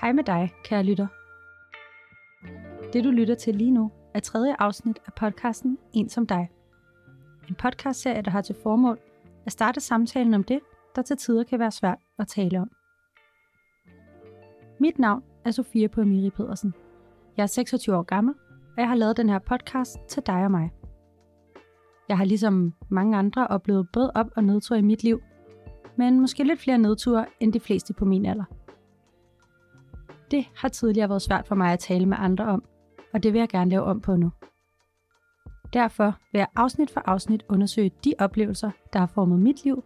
Hej 0.00 0.12
med 0.12 0.24
dig, 0.24 0.54
kære 0.64 0.82
lytter. 0.82 1.06
Det 2.92 3.04
du 3.04 3.10
lytter 3.10 3.34
til 3.34 3.54
lige 3.54 3.70
nu 3.70 3.90
er 4.14 4.20
tredje 4.20 4.56
afsnit 4.58 4.98
af 5.06 5.12
podcasten 5.14 5.78
En 5.92 6.08
som 6.08 6.26
dig. 6.26 6.50
En 7.48 7.54
podcastserie, 7.54 8.22
der 8.22 8.30
har 8.30 8.40
til 8.40 8.56
formål 8.62 8.98
at 9.46 9.52
starte 9.52 9.80
samtalen 9.80 10.34
om 10.34 10.44
det, 10.44 10.60
der 10.96 11.02
til 11.02 11.16
tider 11.16 11.44
kan 11.44 11.58
være 11.58 11.70
svært 11.70 11.98
at 12.18 12.28
tale 12.28 12.60
om. 12.60 12.70
Mit 14.80 14.98
navn 14.98 15.22
er 15.44 15.50
Sofia 15.50 15.88
Poemiri 15.88 16.30
Pedersen. 16.30 16.74
Jeg 17.36 17.42
er 17.42 17.46
26 17.46 17.96
år 17.96 18.02
gammel, 18.02 18.34
og 18.76 18.80
jeg 18.80 18.88
har 18.88 18.96
lavet 18.96 19.16
den 19.16 19.28
her 19.28 19.38
podcast 19.38 19.98
til 20.08 20.22
dig 20.26 20.44
og 20.44 20.50
mig. 20.50 20.70
Jeg 22.08 22.18
har 22.18 22.24
ligesom 22.24 22.74
mange 22.88 23.16
andre 23.16 23.46
oplevet 23.46 23.88
både 23.92 24.12
op- 24.14 24.32
og 24.36 24.44
nedture 24.44 24.78
i 24.78 24.82
mit 24.82 25.02
liv, 25.02 25.20
men 25.96 26.20
måske 26.20 26.44
lidt 26.44 26.60
flere 26.60 26.78
nedture 26.78 27.26
end 27.40 27.52
de 27.52 27.60
fleste 27.60 27.94
på 27.94 28.04
min 28.04 28.26
alder. 28.26 28.57
Det 30.30 30.48
har 30.56 30.68
tidligere 30.68 31.08
været 31.08 31.22
svært 31.22 31.46
for 31.46 31.54
mig 31.54 31.72
at 31.72 31.78
tale 31.78 32.06
med 32.06 32.16
andre 32.20 32.44
om, 32.44 32.64
og 33.14 33.22
det 33.22 33.32
vil 33.32 33.38
jeg 33.38 33.48
gerne 33.48 33.70
lave 33.70 33.82
om 33.82 34.00
på 34.00 34.16
nu. 34.16 34.30
Derfor 35.72 36.14
vil 36.32 36.38
jeg 36.38 36.48
afsnit 36.56 36.90
for 36.90 37.02
afsnit 37.04 37.44
undersøge 37.48 37.90
de 38.04 38.14
oplevelser, 38.18 38.70
der 38.92 38.98
har 38.98 39.06
formet 39.06 39.38
mit 39.38 39.64
liv, 39.64 39.84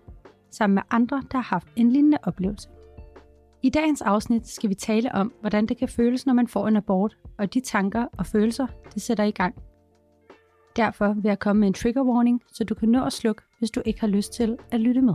sammen 0.50 0.74
med 0.74 0.82
andre, 0.90 1.22
der 1.32 1.38
har 1.38 1.44
haft 1.54 1.68
en 1.76 1.92
lignende 1.92 2.18
oplevelse. 2.22 2.68
I 3.62 3.70
dagens 3.70 4.02
afsnit 4.02 4.48
skal 4.48 4.70
vi 4.70 4.74
tale 4.74 5.14
om, 5.14 5.32
hvordan 5.40 5.66
det 5.66 5.76
kan 5.76 5.88
føles, 5.88 6.26
når 6.26 6.34
man 6.34 6.48
får 6.48 6.68
en 6.68 6.76
abort, 6.76 7.16
og 7.38 7.54
de 7.54 7.60
tanker 7.60 8.06
og 8.18 8.26
følelser, 8.26 8.66
det 8.94 9.02
sætter 9.02 9.24
i 9.24 9.30
gang. 9.30 9.54
Derfor 10.76 11.12
vil 11.12 11.28
jeg 11.28 11.38
komme 11.38 11.60
med 11.60 11.68
en 11.68 11.74
trigger 11.74 12.02
warning, 12.02 12.42
så 12.52 12.64
du 12.64 12.74
kan 12.74 12.88
nå 12.88 13.04
at 13.04 13.12
slukke, 13.12 13.42
hvis 13.58 13.70
du 13.70 13.82
ikke 13.84 14.00
har 14.00 14.08
lyst 14.08 14.32
til 14.32 14.58
at 14.70 14.80
lytte 14.80 15.02
med. 15.02 15.14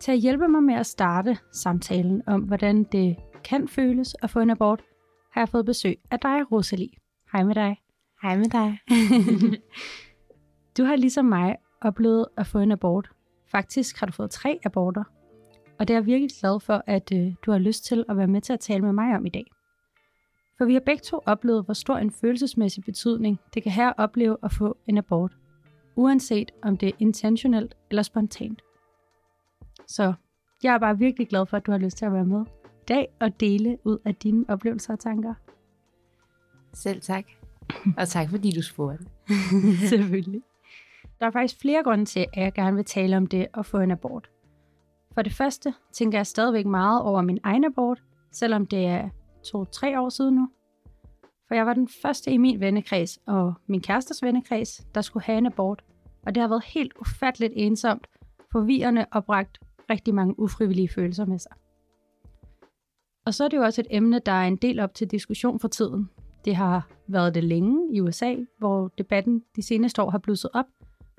Til 0.00 0.12
at 0.12 0.18
hjælpe 0.18 0.48
mig 0.48 0.62
med 0.62 0.74
at 0.74 0.86
starte 0.86 1.38
samtalen 1.52 2.22
om, 2.26 2.40
hvordan 2.40 2.84
det 2.84 3.16
kan 3.48 3.68
føles 3.68 4.16
at 4.22 4.30
få 4.30 4.40
en 4.40 4.50
abort, 4.50 4.82
har 5.32 5.40
jeg 5.40 5.48
fået 5.48 5.66
besøg 5.66 5.98
af 6.10 6.20
dig, 6.20 6.52
Rosalie. 6.52 6.90
Hej 7.32 7.44
med 7.44 7.54
dig. 7.54 7.80
Hej 8.22 8.36
med 8.36 8.50
dig. 8.50 8.78
du 10.76 10.84
har 10.84 10.96
ligesom 10.96 11.24
mig 11.24 11.56
oplevet 11.80 12.26
at 12.36 12.46
få 12.46 12.58
en 12.58 12.72
abort. 12.72 13.10
Faktisk 13.50 14.00
har 14.00 14.06
du 14.06 14.12
fået 14.12 14.30
tre 14.30 14.58
aborter. 14.64 15.04
Og 15.78 15.88
det 15.88 15.94
er 15.94 15.98
jeg 15.98 16.06
virkelig 16.06 16.30
glad 16.40 16.60
for, 16.60 16.82
at 16.86 17.12
øh, 17.12 17.34
du 17.46 17.50
har 17.50 17.58
lyst 17.58 17.84
til 17.84 18.04
at 18.08 18.16
være 18.16 18.26
med 18.26 18.40
til 18.40 18.52
at 18.52 18.60
tale 18.60 18.82
med 18.82 18.92
mig 18.92 19.16
om 19.16 19.26
i 19.26 19.28
dag. 19.28 19.46
For 20.58 20.64
vi 20.64 20.72
har 20.72 20.80
begge 20.80 21.02
to 21.02 21.20
oplevet, 21.26 21.64
hvor 21.64 21.74
stor 21.74 21.96
en 21.96 22.10
følelsesmæssig 22.10 22.84
betydning 22.84 23.38
det 23.54 23.62
kan 23.62 23.72
have 23.72 23.88
at 23.88 23.94
opleve 23.98 24.36
at 24.42 24.52
få 24.52 24.76
en 24.86 24.98
abort. 24.98 25.32
Uanset 25.96 26.50
om 26.62 26.76
det 26.76 26.88
er 26.88 26.96
intentionelt 26.98 27.76
eller 27.90 28.02
spontant. 28.02 28.62
Så 29.86 30.14
jeg 30.62 30.74
er 30.74 30.78
bare 30.78 30.98
virkelig 30.98 31.28
glad 31.28 31.46
for, 31.46 31.56
at 31.56 31.66
du 31.66 31.70
har 31.70 31.78
lyst 31.78 31.96
til 31.96 32.04
at 32.04 32.12
være 32.12 32.24
med 32.24 32.44
dag 32.88 33.08
og 33.20 33.40
dele 33.40 33.78
ud 33.84 33.98
af 34.04 34.14
dine 34.14 34.44
oplevelser 34.48 34.92
og 34.92 35.00
tanker. 35.00 35.34
Selv 36.74 37.00
tak. 37.00 37.24
Og 37.96 38.08
tak 38.08 38.30
fordi 38.30 38.50
du 38.50 38.62
spurgte. 38.62 39.04
Selvfølgelig. 39.88 40.42
Der 41.20 41.26
er 41.26 41.30
faktisk 41.30 41.60
flere 41.60 41.82
grunde 41.82 42.04
til, 42.04 42.26
at 42.32 42.42
jeg 42.42 42.52
gerne 42.52 42.76
vil 42.76 42.84
tale 42.84 43.16
om 43.16 43.26
det 43.26 43.46
at 43.54 43.66
få 43.66 43.78
en 43.78 43.90
abort. 43.90 44.30
For 45.14 45.22
det 45.22 45.32
første 45.32 45.74
tænker 45.92 46.18
jeg 46.18 46.26
stadigvæk 46.26 46.66
meget 46.66 47.02
over 47.02 47.22
min 47.22 47.38
egen 47.42 47.64
abort, 47.64 48.02
selvom 48.32 48.66
det 48.66 48.86
er 48.86 49.08
to-tre 49.44 50.00
år 50.00 50.08
siden 50.08 50.34
nu. 50.34 50.48
For 51.48 51.54
jeg 51.54 51.66
var 51.66 51.74
den 51.74 51.88
første 52.02 52.30
i 52.30 52.36
min 52.36 52.60
vennekreds 52.60 53.18
og 53.26 53.54
min 53.66 53.80
kærestes 53.80 54.22
vennekreds, 54.22 54.86
der 54.94 55.00
skulle 55.00 55.24
have 55.24 55.38
en 55.38 55.46
abort. 55.46 55.84
Og 56.26 56.34
det 56.34 56.40
har 56.40 56.48
været 56.48 56.64
helt 56.64 56.92
ufatteligt 57.00 57.52
ensomt, 57.56 58.06
forvirrende 58.52 59.06
og 59.12 59.24
bragt 59.24 59.58
rigtig 59.90 60.14
mange 60.14 60.40
ufrivillige 60.40 60.88
følelser 60.88 61.24
med 61.24 61.38
sig. 61.38 61.52
Og 63.28 63.34
så 63.34 63.44
er 63.44 63.48
det 63.48 63.56
jo 63.56 63.62
også 63.62 63.80
et 63.80 63.86
emne, 63.90 64.18
der 64.18 64.32
er 64.32 64.46
en 64.46 64.56
del 64.56 64.80
op 64.80 64.94
til 64.94 65.10
diskussion 65.10 65.60
for 65.60 65.68
tiden. 65.68 66.10
Det 66.44 66.56
har 66.56 66.88
været 67.06 67.34
det 67.34 67.44
længe 67.44 67.96
i 67.96 68.00
USA, 68.00 68.34
hvor 68.58 68.88
debatten 68.98 69.44
de 69.56 69.62
seneste 69.62 70.02
år 70.02 70.10
har 70.10 70.18
blusset 70.18 70.50
op 70.54 70.64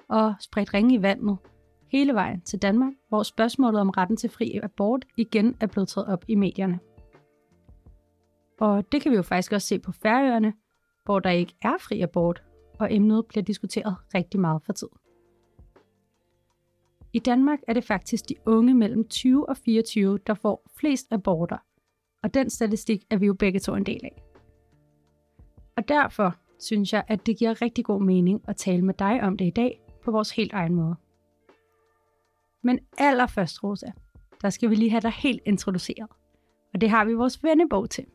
og 0.08 0.34
spredt 0.40 0.74
ringe 0.74 0.96
i 0.96 1.02
vandet 1.02 1.38
hele 1.88 2.14
vejen 2.14 2.42
til 2.42 2.62
Danmark, 2.62 2.94
hvor 3.10 3.24
spørgsmålet 3.24 3.82
om 3.82 3.90
retten 3.90 4.18
til 4.18 4.30
fri 4.30 4.60
abort 4.64 5.06
igen 5.18 5.56
er 5.60 5.68
blevet 5.68 5.90
taget 5.90 6.08
op 6.08 6.26
i 6.28 6.36
medierne. 6.36 6.80
Og 8.60 8.92
det 8.92 9.02
kan 9.02 9.12
vi 9.12 9.16
jo 9.16 9.24
faktisk 9.24 9.52
også 9.52 9.68
se 9.68 9.80
på 9.80 9.92
Færøerne, 9.92 10.54
hvor 11.06 11.20
der 11.20 11.30
ikke 11.30 11.56
er 11.62 11.78
fri 11.80 12.02
abort, 12.02 12.44
og 12.80 12.94
emnet 12.94 13.26
bliver 13.26 13.44
diskuteret 13.44 13.96
rigtig 14.16 14.40
meget 14.40 14.62
for 14.66 14.74
tid. 14.74 14.90
I 17.14 17.20
Danmark 17.20 17.60
er 17.68 17.74
det 17.74 17.84
faktisk 17.84 18.30
de 18.30 18.36
unge 18.46 18.74
mellem 18.74 19.08
20 19.08 19.50
og 19.50 19.58
24, 19.58 20.18
der 20.28 20.34
får 20.34 20.72
flest 20.80 21.08
aborter, 21.12 21.58
og 22.24 22.34
den 22.34 22.50
statistik 22.50 23.04
er 23.10 23.18
vi 23.18 23.26
jo 23.26 23.34
begge 23.34 23.60
to 23.60 23.76
en 23.76 23.86
del 23.86 24.00
af. 24.04 24.24
Og 25.78 25.88
derfor 25.88 26.36
synes 26.60 26.94
jeg, 26.94 27.04
at 27.08 27.26
det 27.26 27.38
giver 27.38 27.62
rigtig 27.62 27.86
god 27.86 28.02
mening 28.02 28.42
at 28.48 28.58
tale 28.58 28.82
med 28.82 28.94
dig 28.94 29.22
om 29.22 29.38
det 29.38 29.46
i 29.46 29.50
dag 29.50 29.82
på 30.04 30.12
vores 30.12 30.32
helt 30.32 30.54
egen 30.54 30.76
måde. 30.76 30.96
Men 32.64 32.80
allerførst, 32.98 33.64
Rosa, 33.64 33.92
der 34.42 34.50
skal 34.50 34.70
vi 34.70 34.76
lige 34.76 34.92
have 34.92 35.02
dig 35.02 35.12
helt 35.12 35.42
introduceret. 35.46 36.10
Og 36.74 36.82
det 36.82 36.90
har 36.90 37.06
vi 37.06 37.14
vores 37.14 37.44
vennebog 37.44 37.90
til. 37.90 38.06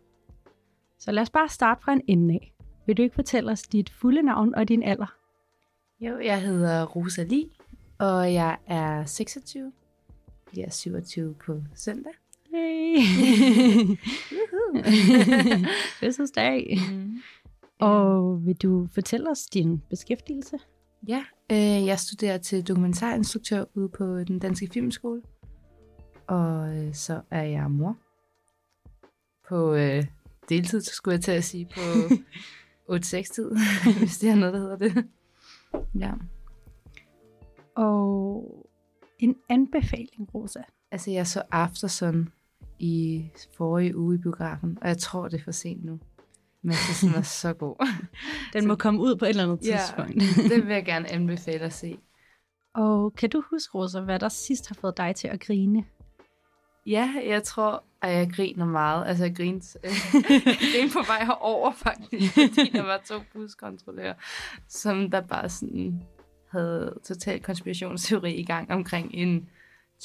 Så 0.98 1.12
lad 1.12 1.22
os 1.22 1.31
bare 1.31 1.48
starte 1.48 1.82
fra 1.82 1.92
en 1.92 2.03
ende 2.06 2.34
af. 2.34 2.54
Vil 2.86 2.97
du 2.97 3.03
ikke 3.03 3.15
fortælle 3.15 3.53
os 3.53 3.62
dit 3.62 3.91
fulde 3.91 4.22
navn 4.22 4.54
og 4.54 4.69
din 4.69 4.82
alder? 4.82 5.15
Jo, 6.00 6.19
jeg 6.19 6.42
hedder 6.42 6.86
Rosa 6.86 7.22
Lee, 7.22 7.50
og 7.98 8.34
jeg 8.34 8.59
er 8.66 9.04
26. 9.04 9.72
Jeg 10.56 10.62
er 10.62 10.71
27 10.71 11.34
på 11.34 11.60
søndag. 11.75 12.12
Hey! 12.54 12.97
Fødselsdag! 16.00 16.78
Mm. 16.92 17.16
Og 17.81 18.47
vil 18.47 18.56
du 18.56 18.88
fortælle 18.94 19.31
os 19.31 19.47
din 19.47 19.82
beskæftigelse? 19.91 20.59
Ja, 21.09 21.25
øh, 21.53 21.87
jeg 21.87 21.98
studerer 21.98 22.38
til 22.38 22.69
dokumentarinstruktør 22.69 23.65
ude 23.75 23.88
på 23.88 24.25
den 24.25 24.38
danske 24.38 24.69
filmskole. 24.72 25.22
Og 26.26 26.76
øh, 26.76 26.94
så 26.94 27.20
er 27.31 27.42
jeg 27.42 27.70
mor. 27.70 27.97
På 29.48 29.75
øh, 29.75 30.04
deltid, 30.48 30.81
så 30.81 30.94
skulle 30.94 31.12
jeg 31.15 31.22
til 31.22 31.32
at 31.32 31.44
sige, 31.44 31.69
på 31.75 31.81
8-6-tid, 32.94 33.56
hvis 33.98 34.19
det 34.19 34.31
er 34.31 34.34
noget, 34.34 34.54
der 34.54 34.60
hedder 34.60 34.76
det. 34.76 35.06
Ja. 35.98 36.12
Og 37.76 38.66
en 39.19 39.36
anbefaling, 39.48 40.34
Rosa. 40.34 40.62
Altså, 40.91 41.10
jeg 41.10 41.26
så 41.26 41.42
Aftersun 41.50 42.28
i 42.84 43.31
forrige 43.56 43.97
uge 43.97 44.15
i 44.15 44.19
biografen, 44.19 44.78
og 44.83 44.89
jeg 44.89 44.99
tror, 44.99 45.28
det 45.28 45.41
er 45.41 45.45
for 45.45 45.50
sent 45.50 45.84
nu. 45.84 45.99
Men 46.62 46.75
den 47.03 47.15
var 47.15 47.22
så 47.22 47.53
god. 47.53 47.87
Den 48.53 48.62
så, 48.62 48.69
må 48.69 48.75
komme 48.75 49.00
ud 49.00 49.17
på 49.17 49.25
et 49.25 49.28
eller 49.28 49.43
andet 49.43 49.61
tidspunkt. 49.61 50.17
Ja, 50.17 50.43
det 50.55 50.67
vil 50.67 50.75
jeg 50.75 50.84
gerne 50.84 51.12
anbefale 51.12 51.61
at 51.61 51.72
se. 51.72 51.99
Og 52.75 53.15
kan 53.15 53.31
du 53.31 53.43
huske, 53.50 53.75
Rosa, 53.75 54.00
hvad 54.00 54.19
der 54.19 54.28
sidst 54.28 54.69
har 54.69 54.75
fået 54.75 54.97
dig 54.97 55.15
til 55.17 55.28
at 55.28 55.41
grine? 55.41 55.84
Ja, 56.87 57.15
jeg 57.27 57.43
tror, 57.43 57.84
at 58.03 58.12
jeg 58.12 58.31
griner 58.33 58.67
meget. 58.67 59.06
Altså, 59.06 59.25
jeg 59.25 59.37
grinte, 59.37 59.78
øh, 59.84 59.91
grinte 60.72 60.93
på 60.93 61.03
vej 61.06 61.25
herover 61.25 61.72
faktisk, 61.72 62.33
fordi 62.33 62.71
der 62.72 62.83
var 62.83 63.01
to 63.05 63.15
buskontrollører, 63.33 64.15
som 64.69 65.11
der 65.11 65.21
bare 65.21 65.49
sådan 65.49 66.03
havde 66.51 66.99
total 67.05 67.43
konspirationsteori 67.43 68.34
i 68.34 68.45
gang 68.45 68.71
omkring 68.71 69.11
en 69.15 69.49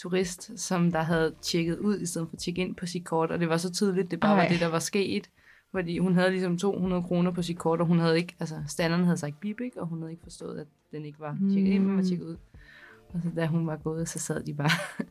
turist, 0.01 0.59
som 0.59 0.91
der 0.91 1.01
havde 1.01 1.35
tjekket 1.41 1.77
ud, 1.77 1.99
i 1.99 2.05
stedet 2.05 2.27
for 2.27 2.35
at 2.35 2.39
tjekke 2.39 2.61
ind 2.61 2.75
på 2.75 2.85
sit 2.85 3.05
kort, 3.05 3.31
og 3.31 3.39
det 3.39 3.49
var 3.49 3.57
så 3.57 3.73
tydeligt, 3.73 4.11
det 4.11 4.19
bare 4.19 4.35
Ej. 4.35 4.41
var 4.41 4.49
det, 4.49 4.59
der 4.59 4.67
var 4.67 4.79
sket. 4.79 5.29
Fordi 5.71 5.97
hun 5.97 6.15
havde 6.15 6.31
ligesom 6.31 6.57
200 6.57 7.03
kroner 7.03 7.31
på 7.31 7.41
sit 7.41 7.57
kort, 7.57 7.81
og 7.81 7.87
hun 7.87 7.99
havde 7.99 8.17
ikke, 8.17 8.35
altså 8.39 8.63
standarden 8.67 9.05
havde 9.05 9.17
sagt 9.17 9.39
bip, 9.39 9.61
ikke? 9.61 9.81
og 9.81 9.87
hun 9.87 9.99
havde 9.99 10.11
ikke 10.11 10.23
forstået, 10.23 10.59
at 10.59 10.67
den 10.91 11.05
ikke 11.05 11.19
var 11.19 11.37
tjekket 11.53 11.71
ind, 11.71 11.85
men 11.85 11.97
var 11.97 12.03
tjekket 12.03 12.25
ud. 12.25 12.37
Og 13.13 13.19
så 13.23 13.29
da 13.35 13.45
hun 13.45 13.67
var 13.67 13.77
gået, 13.77 14.09
så 14.09 14.19
sad 14.19 14.43
de 14.43 14.53
bare, 14.53 14.69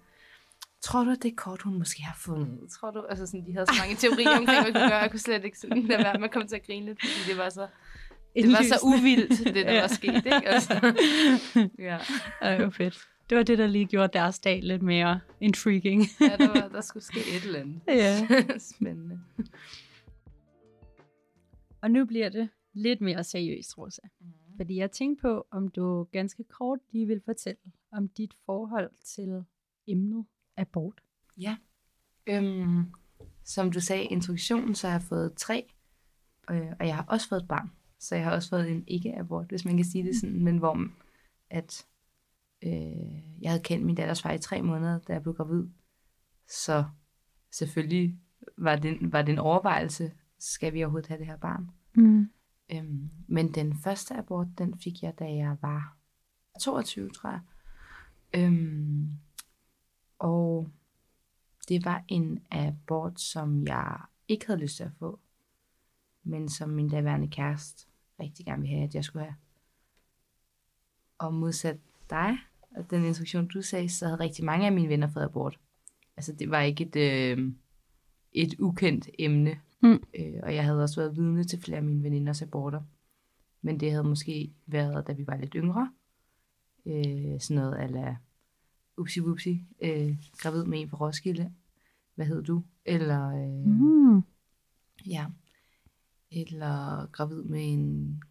tror 0.85 1.05
du, 1.05 1.11
at 1.11 1.23
det 1.23 1.37
kort, 1.37 1.63
hun 1.63 1.79
måske 1.79 2.03
har 2.03 2.17
fundet? 2.21 2.71
Tror 2.71 2.91
du, 2.91 3.05
altså 3.09 3.27
sådan, 3.27 3.47
de 3.47 3.53
havde 3.53 3.67
så 3.67 3.75
mange 3.83 3.97
teorier 4.03 4.39
omkring, 4.39 4.63
hvad 4.63 4.73
kunne 4.73 4.89
gøre, 4.89 4.99
jeg 4.99 5.11
kunne 5.11 5.21
slet 5.21 5.45
ikke 5.45 5.59
sådan 5.59 5.83
lade 5.83 6.05
være 6.05 6.19
med 6.19 6.25
at 6.25 6.31
komme 6.31 6.49
til 6.49 6.57
at 6.57 6.67
grine 6.67 6.87
lidt, 6.87 6.99
fordi 7.01 7.31
det 7.31 7.39
var 7.39 7.49
så, 7.49 7.67
det 8.35 8.53
var 8.53 8.63
så 8.63 8.79
uvildt, 8.83 9.45
det 9.45 9.55
der 9.55 9.73
ja. 9.73 9.81
var 9.83 9.89
sket, 9.89 10.17
ikke? 10.17 10.49
Altså, 10.49 10.75
ja. 11.79 11.99
Det 12.43 12.65
var 12.65 12.71
fedt. 12.71 13.09
Det 13.31 13.37
var 13.37 13.43
det, 13.43 13.59
der 13.59 13.67
lige 13.67 13.87
gjorde 13.87 14.13
deres 14.13 14.39
dag 14.39 14.63
lidt 14.63 14.83
mere 14.83 15.21
intriguing. 15.41 16.03
ja, 16.21 16.37
der, 16.37 16.61
var, 16.61 16.69
der 16.69 16.81
skulle 16.81 17.05
ske 17.05 17.21
et 17.21 17.45
eller 17.45 17.61
andet. 17.61 17.81
Ja. 18.03 18.27
Spændende. 18.77 19.21
Og 21.83 21.91
nu 21.91 22.05
bliver 22.05 22.29
det 22.29 22.49
lidt 22.73 23.01
mere 23.01 23.25
seriøst, 23.25 23.79
Rosa. 23.79 24.03
Mm. 24.21 24.27
Fordi 24.57 24.77
jeg 24.77 24.91
tænkte 24.91 25.23
på, 25.23 25.47
om 25.51 25.69
du 25.69 26.05
ganske 26.13 26.45
kort 26.45 26.79
lige 26.93 27.07
vil 27.07 27.21
fortælle 27.25 27.61
om 27.93 28.09
dit 28.09 28.35
forhold 28.47 28.91
til 29.05 29.45
emnet 29.87 30.25
abort. 30.57 31.01
Ja. 31.37 31.57
Øhm, 32.27 32.85
som 33.45 33.73
du 33.73 33.81
sagde 33.81 34.05
i 34.05 34.07
introduktionen, 34.07 34.75
så 34.75 34.87
har 34.87 34.95
jeg 34.95 35.03
fået 35.03 35.35
tre, 35.37 35.73
øh, 36.51 36.73
og 36.81 36.87
jeg 36.87 36.97
har 36.97 37.05
også 37.09 37.29
fået 37.29 37.43
et 37.43 37.49
barn. 37.49 37.71
Så 37.99 38.15
jeg 38.15 38.25
har 38.25 38.33
også 38.33 38.49
fået 38.49 38.71
en 38.71 38.85
ikke-abort, 38.87 39.47
hvis 39.49 39.65
man 39.65 39.77
kan 39.77 39.85
sige 39.85 40.05
det 40.05 40.17
sådan, 40.17 40.45
men 40.45 40.59
hvor 40.59 40.89
at 41.51 41.87
øh, 42.63 43.43
jeg 43.43 43.51
havde 43.51 43.63
kendt 43.63 43.87
min 43.87 43.95
datters 43.95 44.23
far 44.23 44.33
i 44.33 44.39
tre 44.39 44.63
måneder, 44.63 44.99
da 44.99 45.13
jeg 45.13 45.23
blev 45.23 45.35
gravid. 45.35 45.67
Så 46.49 46.85
selvfølgelig 47.51 48.19
var, 48.59 48.77
det, 48.77 49.13
var 49.13 49.23
det 49.23 49.33
en 49.33 49.39
overvejelse, 49.39 50.13
skal 50.39 50.75
vi 50.75 50.85
overhovedet 50.85 51.09
have 51.09 51.19
det 51.19 51.27
her 51.27 51.37
barn? 51.37 51.71
Mm. 51.95 52.31
Øhm, 52.73 53.11
men 53.27 53.55
den 53.55 53.77
første 53.77 54.15
abort, 54.15 54.47
den 54.59 54.79
fik 54.79 55.03
jeg, 55.03 55.19
da 55.19 55.25
jeg 55.25 55.57
var 55.63 55.97
22, 56.61 57.11
tror 57.11 57.31
jeg. 57.31 57.41
Øhm, 58.35 59.09
og 60.19 60.71
det 61.69 61.85
var 61.85 62.05
en 62.09 62.43
abort, 62.51 63.21
som 63.21 63.67
jeg 63.67 64.01
ikke 64.29 64.47
havde 64.47 64.61
lyst 64.61 64.77
til 64.77 64.85
at 64.85 64.93
få, 64.99 65.21
men 66.23 66.49
som 66.49 66.71
min 66.71 66.89
daværende 66.89 67.29
kæreste 67.29 67.87
rigtig 68.21 68.47
gerne 68.47 68.63
ville 68.63 68.77
have, 68.77 68.89
at 68.89 68.95
jeg 68.95 69.05
skulle 69.05 69.25
have. 69.25 69.37
Og 71.19 71.35
modsat 71.35 71.81
dig, 72.11 72.39
og 72.79 72.91
den 72.91 73.05
instruktion, 73.05 73.47
du 73.47 73.63
sagde, 73.63 73.89
så 73.89 74.05
havde 74.07 74.21
rigtig 74.21 74.45
mange 74.45 74.67
af 74.67 74.73
mine 74.73 74.89
venner 74.89 75.09
fået 75.11 75.25
abort. 75.25 75.59
Altså, 76.17 76.33
det 76.33 76.51
var 76.51 76.61
ikke 76.61 76.85
et, 76.85 76.97
øh, 76.97 77.53
et 78.33 78.55
ukendt 78.59 79.09
emne. 79.19 79.61
Mm. 79.83 80.03
Øh, 80.19 80.35
og 80.43 80.55
jeg 80.55 80.65
havde 80.65 80.83
også 80.83 81.01
været 81.01 81.17
vidne 81.17 81.45
til 81.45 81.61
flere 81.61 81.77
af 81.79 81.85
mine 81.85 82.03
veninders 82.03 82.43
aborter. 82.43 82.81
Men 83.63 83.81
det 83.81 83.91
havde 83.91 84.05
måske 84.05 84.53
været, 84.67 85.07
da 85.07 85.13
vi 85.13 85.27
var 85.27 85.37
lidt 85.37 85.55
yngre. 85.57 85.93
Øh, 86.87 87.41
sådan 87.41 87.63
noget 87.63 87.79
ala 87.79 88.17
upsi 88.97 89.21
wupsi, 89.21 89.65
øh, 89.83 90.17
gravid 90.39 90.65
med 90.65 90.81
en 90.81 90.89
fra 90.89 90.97
Roskilde. 90.97 91.53
Hvad 92.15 92.27
hed 92.27 92.43
du? 92.43 92.63
Eller, 92.85 93.29
øh, 93.29 93.67
Mm. 93.67 94.23
ja, 95.07 95.27
eller 96.31 97.07
gravid 97.07 97.43
med 97.43 97.73
en 97.73 98.23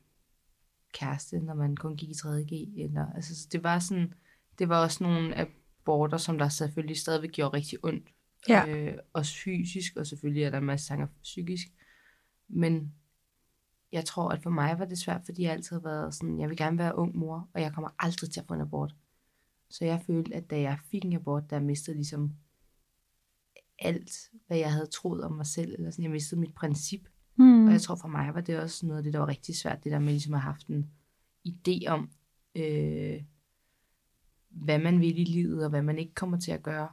kæreste, 0.94 1.40
når 1.40 1.54
man 1.54 1.76
kun 1.76 1.96
gik 1.96 2.10
i 2.10 2.14
3.G. 2.14 2.80
Eller, 2.84 3.12
altså, 3.14 3.36
så 3.36 3.48
det 3.52 3.64
var 3.64 3.80
sådan, 3.80 4.14
det 4.60 4.70
var 4.70 4.84
også 4.84 5.04
nogle 5.04 5.36
aborter, 5.36 6.18
som 6.18 6.38
der 6.38 6.50
selvfølgelig 6.50 6.98
stadigvæk 6.98 7.32
gjorde 7.32 7.58
rigtig 7.58 7.86
ondt. 7.86 8.10
Ja. 8.50 8.68
Øh, 8.68 8.98
også 9.14 9.36
fysisk, 9.44 9.96
og 9.96 10.08
selvfølgelig 10.08 10.44
er 10.44 10.50
der 10.50 10.58
en 10.58 10.66
masse 10.66 10.88
tanker 10.88 11.08
psykisk. 11.24 11.68
Men 12.48 12.94
jeg 13.92 14.06
tror, 14.06 14.30
at 14.30 14.44
for 14.44 14.50
mig 14.50 14.80
var 14.80 14.86
det 14.86 14.98
svært, 14.98 15.22
fordi 15.26 15.44
jeg 15.44 15.52
altid 15.52 15.76
har 15.76 15.84
været 15.84 16.16
sådan, 16.16 16.40
jeg 16.40 16.50
vil 16.50 16.58
gerne 16.58 16.78
være 16.78 16.98
ung 16.98 17.18
mor, 17.18 17.50
og 17.54 17.62
jeg 17.62 17.74
kommer 17.74 17.90
aldrig 18.00 18.32
til 18.32 18.40
at 18.40 18.48
få 18.48 18.54
en 18.54 18.62
abort. 18.62 18.96
Så 19.70 19.86
jeg 19.86 20.02
følte, 20.08 20.36
at 20.36 20.50
da 20.50 20.60
jeg 20.60 20.78
fik 20.92 21.06
en 21.06 21.14
abort, 21.14 21.50
der 21.50 21.60
mistede 21.60 21.96
ligesom 21.96 22.36
alt, 23.80 24.12
hvad 24.48 24.58
jeg 24.58 24.72
havde 24.74 24.88
troet 24.88 25.24
om 25.24 25.32
mig 25.32 25.46
selv, 25.46 25.74
eller 25.74 25.92
sådan, 25.92 26.04
jeg 26.04 26.12
mistede 26.12 26.42
mit 26.42 26.54
princip. 26.54 27.08
Mm. 27.36 27.66
Og 27.66 27.72
jeg 27.72 27.82
tror 27.82 27.96
for 27.96 28.08
mig 28.08 28.34
var 28.34 28.42
det 28.42 28.60
også 28.60 28.86
noget 28.86 28.98
af 28.98 29.04
det, 29.04 29.14
der 29.14 29.20
var 29.20 29.28
rigtig 29.28 29.56
svært, 29.56 29.84
det 29.84 29.92
der 29.92 30.00
med 30.00 30.10
ligesom 30.10 30.34
at 30.34 30.40
have 30.40 30.54
haft 30.54 30.68
en 30.68 30.92
idé 31.48 31.88
om, 31.88 32.10
øh, 32.56 33.24
hvad 34.64 34.80
man 34.80 35.00
vil 35.00 35.20
i 35.20 35.24
livet, 35.24 35.64
og 35.64 35.70
hvad 35.70 35.82
man 35.82 36.00
ikke 36.00 36.14
kommer 36.14 36.40
til 36.40 36.52
at 36.52 36.64
gøre. 36.64 36.90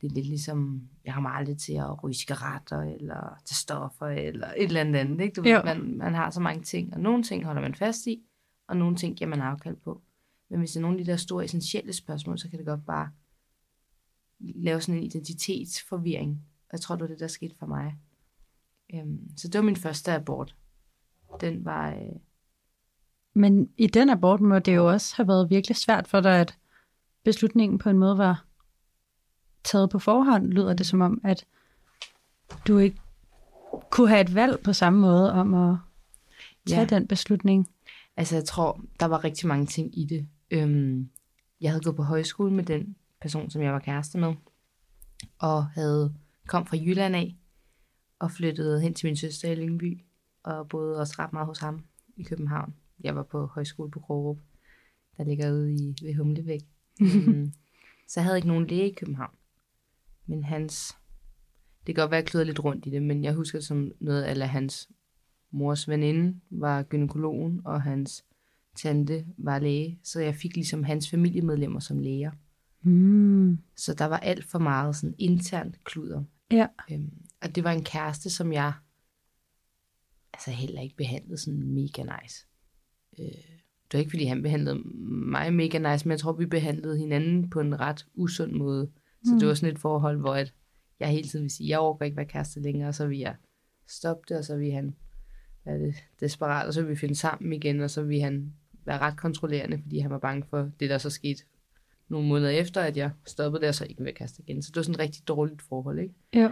Det 0.00 0.10
er 0.10 0.14
lidt 0.14 0.26
ligesom, 0.26 0.88
jeg 1.04 1.14
har 1.14 1.28
aldrig 1.28 1.58
til 1.58 1.72
at 1.72 2.04
ryge 2.04 2.14
cigaretter, 2.14 2.80
eller 2.80 3.40
tage 3.44 3.54
stoffer, 3.54 4.06
eller 4.06 4.46
et 4.46 4.64
eller 4.64 4.80
andet 4.80 5.00
andet. 5.00 5.20
Ikke? 5.20 5.34
Du, 5.34 5.42
ved, 5.42 5.64
man, 5.64 5.96
man 5.98 6.14
har 6.14 6.30
så 6.30 6.40
mange 6.40 6.62
ting, 6.62 6.94
og 6.94 7.00
nogle 7.00 7.22
ting 7.22 7.44
holder 7.44 7.62
man 7.62 7.74
fast 7.74 8.06
i, 8.06 8.22
og 8.68 8.76
nogle 8.76 8.96
ting 8.96 9.16
giver 9.16 9.30
man 9.30 9.40
afkald 9.40 9.76
på. 9.76 10.02
Men 10.50 10.58
hvis 10.58 10.70
det 10.70 10.76
er 10.76 10.82
nogle 10.82 10.98
af 10.98 11.04
de 11.04 11.10
der 11.10 11.16
store 11.16 11.44
essentielle 11.44 11.92
spørgsmål, 11.92 12.38
så 12.38 12.48
kan 12.50 12.58
det 12.58 12.66
godt 12.66 12.86
bare 12.86 13.10
lave 14.40 14.80
sådan 14.80 14.98
en 14.98 15.04
identitetsforvirring. 15.04 16.30
Og 16.68 16.72
jeg 16.72 16.80
tror, 16.80 16.94
det 16.94 17.02
var 17.02 17.08
det, 17.08 17.20
der 17.20 17.26
skete 17.26 17.54
for 17.58 17.66
mig. 17.66 17.96
Øhm, 18.94 19.36
så 19.36 19.48
det 19.48 19.58
var 19.58 19.64
min 19.64 19.76
første 19.76 20.12
abort. 20.12 20.56
Den 21.40 21.64
var... 21.64 21.90
Øh, 21.90 21.98
Men 23.34 23.68
i 23.76 23.86
den 23.86 24.10
abort 24.10 24.40
må 24.40 24.58
det 24.58 24.76
jo 24.76 24.90
også 24.90 25.16
have 25.16 25.28
været 25.28 25.50
virkelig 25.50 25.76
svært 25.76 26.08
for 26.08 26.20
dig, 26.20 26.40
at 26.40 26.58
beslutningen 27.24 27.78
på 27.78 27.90
en 27.90 27.98
måde 27.98 28.18
var 28.18 28.44
taget 29.64 29.90
på 29.90 29.98
forhånd, 29.98 30.46
lyder 30.46 30.74
det 30.74 30.86
som 30.86 31.00
om, 31.00 31.20
at 31.24 31.44
du 32.66 32.78
ikke 32.78 33.00
kunne 33.90 34.08
have 34.08 34.20
et 34.20 34.34
valg 34.34 34.60
på 34.64 34.72
samme 34.72 35.00
måde 35.00 35.32
om 35.32 35.54
at 35.54 35.76
tage 36.68 36.80
Ja. 36.80 36.86
den 36.86 37.06
beslutning. 37.08 37.68
altså, 38.16 38.34
jeg 38.36 38.44
tror, 38.44 38.80
der 39.00 39.06
var 39.06 39.24
rigtig 39.24 39.48
mange 39.48 39.66
ting 39.66 39.98
i 39.98 40.04
det. 40.04 40.28
Øhm, 40.50 41.08
jeg 41.60 41.70
havde 41.70 41.82
gået 41.84 41.96
på 41.96 42.02
højskole 42.02 42.52
med 42.52 42.64
den 42.64 42.96
person, 43.20 43.50
som 43.50 43.62
jeg 43.62 43.72
var 43.72 43.78
kæreste 43.78 44.18
med, 44.18 44.34
og 45.38 45.66
havde 45.66 46.14
kom 46.46 46.66
fra 46.66 46.76
Jylland 46.76 47.16
af, 47.16 47.36
og 48.18 48.30
flyttede 48.30 48.80
hen 48.80 48.94
til 48.94 49.06
min 49.06 49.16
søster 49.16 49.52
i 49.52 49.54
Lyngby, 49.54 50.00
og 50.42 50.68
boede 50.68 51.00
også 51.00 51.14
ret 51.18 51.32
meget 51.32 51.46
hos 51.46 51.58
ham 51.58 51.84
i 52.16 52.22
København. 52.22 52.74
Jeg 53.00 53.16
var 53.16 53.22
på 53.22 53.46
højskole 53.46 53.90
på 53.90 54.00
Krogerup, 54.00 54.38
der 55.16 55.24
ligger 55.24 55.52
ude 55.52 55.74
i, 55.74 55.96
ved 56.02 56.14
Humlebæk. 56.14 56.60
Øhm, 57.02 57.52
så 58.08 58.20
jeg 58.20 58.24
havde 58.24 58.38
ikke 58.38 58.48
nogen 58.48 58.66
læge 58.66 58.90
i 58.90 58.94
København. 58.94 59.34
Men 60.26 60.44
hans... 60.44 60.96
Det 61.86 61.94
kan 61.94 62.02
godt 62.02 62.10
være, 62.10 62.18
at 62.18 62.22
jeg 62.22 62.30
kløder 62.30 62.46
lidt 62.46 62.64
rundt 62.64 62.86
i 62.86 62.90
det, 62.90 63.02
men 63.02 63.24
jeg 63.24 63.32
husker 63.32 63.60
som 63.60 63.92
noget 64.00 64.22
af 64.22 64.48
hans 64.48 64.88
mors 65.50 65.88
veninde 65.88 66.40
var 66.50 66.82
gynekologen, 66.82 67.60
og 67.64 67.82
hans 67.82 68.24
tante 68.76 69.26
var 69.36 69.58
læge. 69.58 69.98
Så 70.02 70.20
jeg 70.20 70.34
fik 70.34 70.54
ligesom 70.54 70.84
hans 70.84 71.10
familiemedlemmer 71.10 71.80
som 71.80 71.98
læger. 71.98 72.30
Mm. 72.82 73.58
Så 73.76 73.94
der 73.94 74.04
var 74.04 74.18
alt 74.18 74.44
for 74.44 74.58
meget 74.58 74.96
sådan 74.96 75.14
internt 75.18 75.84
kluder. 75.84 76.24
Ja. 76.50 76.66
Øhm, 76.90 77.12
og 77.42 77.54
det 77.54 77.64
var 77.64 77.72
en 77.72 77.84
kæreste, 77.84 78.30
som 78.30 78.52
jeg 78.52 78.72
altså 80.32 80.50
heller 80.50 80.80
ikke 80.80 80.96
behandlede 80.96 81.38
sådan 81.38 81.62
mega 81.62 82.02
nice. 82.02 82.46
Øh, 83.18 83.58
det 83.92 83.98
var 83.98 83.98
ikke, 83.98 84.10
fordi 84.10 84.24
han 84.24 84.42
behandlede 84.42 84.82
mig 85.32 85.54
mega 85.54 85.92
nice, 85.92 86.08
men 86.08 86.10
jeg 86.10 86.18
tror, 86.20 86.32
vi 86.32 86.46
behandlede 86.46 86.98
hinanden 86.98 87.50
på 87.50 87.60
en 87.60 87.80
ret 87.80 88.06
usund 88.14 88.52
måde. 88.52 88.90
Så 89.24 89.32
Mm. 89.32 89.38
det 89.38 89.48
var 89.48 89.54
sådan 89.54 89.74
et 89.74 89.78
forhold, 89.80 90.18
hvor 90.18 90.34
at 90.34 90.54
jeg 91.00 91.08
hele 91.08 91.28
tiden 91.28 91.42
vil 91.42 91.50
sige, 91.50 91.68
jeg 91.68 91.78
overgår 91.78 92.04
ikke 92.04 92.16
være 92.16 92.26
kæreste 92.26 92.60
længere, 92.60 92.88
og 92.88 92.94
så 92.94 93.06
vil 93.06 93.18
jeg 93.18 93.36
stoppe 93.88 94.22
det, 94.28 94.38
og 94.38 94.44
så 94.44 94.56
vil 94.56 94.72
han 94.72 94.94
være 95.64 95.78
det 95.78 95.94
desperat, 96.20 96.66
og 96.66 96.74
så 96.74 96.82
vil 96.82 96.90
vi 96.90 96.96
finde 96.96 97.14
sammen 97.14 97.52
igen, 97.52 97.80
og 97.80 97.90
så 97.90 98.02
vil 98.02 98.20
han 98.20 98.52
være 98.84 98.98
ret 98.98 99.16
kontrollerende, 99.16 99.78
fordi 99.82 99.98
han 99.98 100.10
var 100.10 100.18
bange 100.18 100.44
for 100.50 100.70
det, 100.80 100.90
der 100.90 100.98
så 100.98 101.10
skete 101.10 101.42
nogle 102.08 102.28
måneder 102.28 102.50
efter, 102.50 102.80
at 102.80 102.96
jeg 102.96 103.10
stoppede 103.26 103.68
og 103.68 103.74
så 103.74 103.84
ikke 103.84 104.02
vil 104.04 104.14
kaste 104.14 104.42
igen. 104.42 104.62
Så 104.62 104.70
det 104.70 104.76
var 104.76 104.82
sådan 104.82 104.94
et 104.94 105.00
rigtig 105.00 105.28
dårligt 105.28 105.62
forhold, 105.62 105.98
ikke? 105.98 106.14
Jo. 106.34 106.50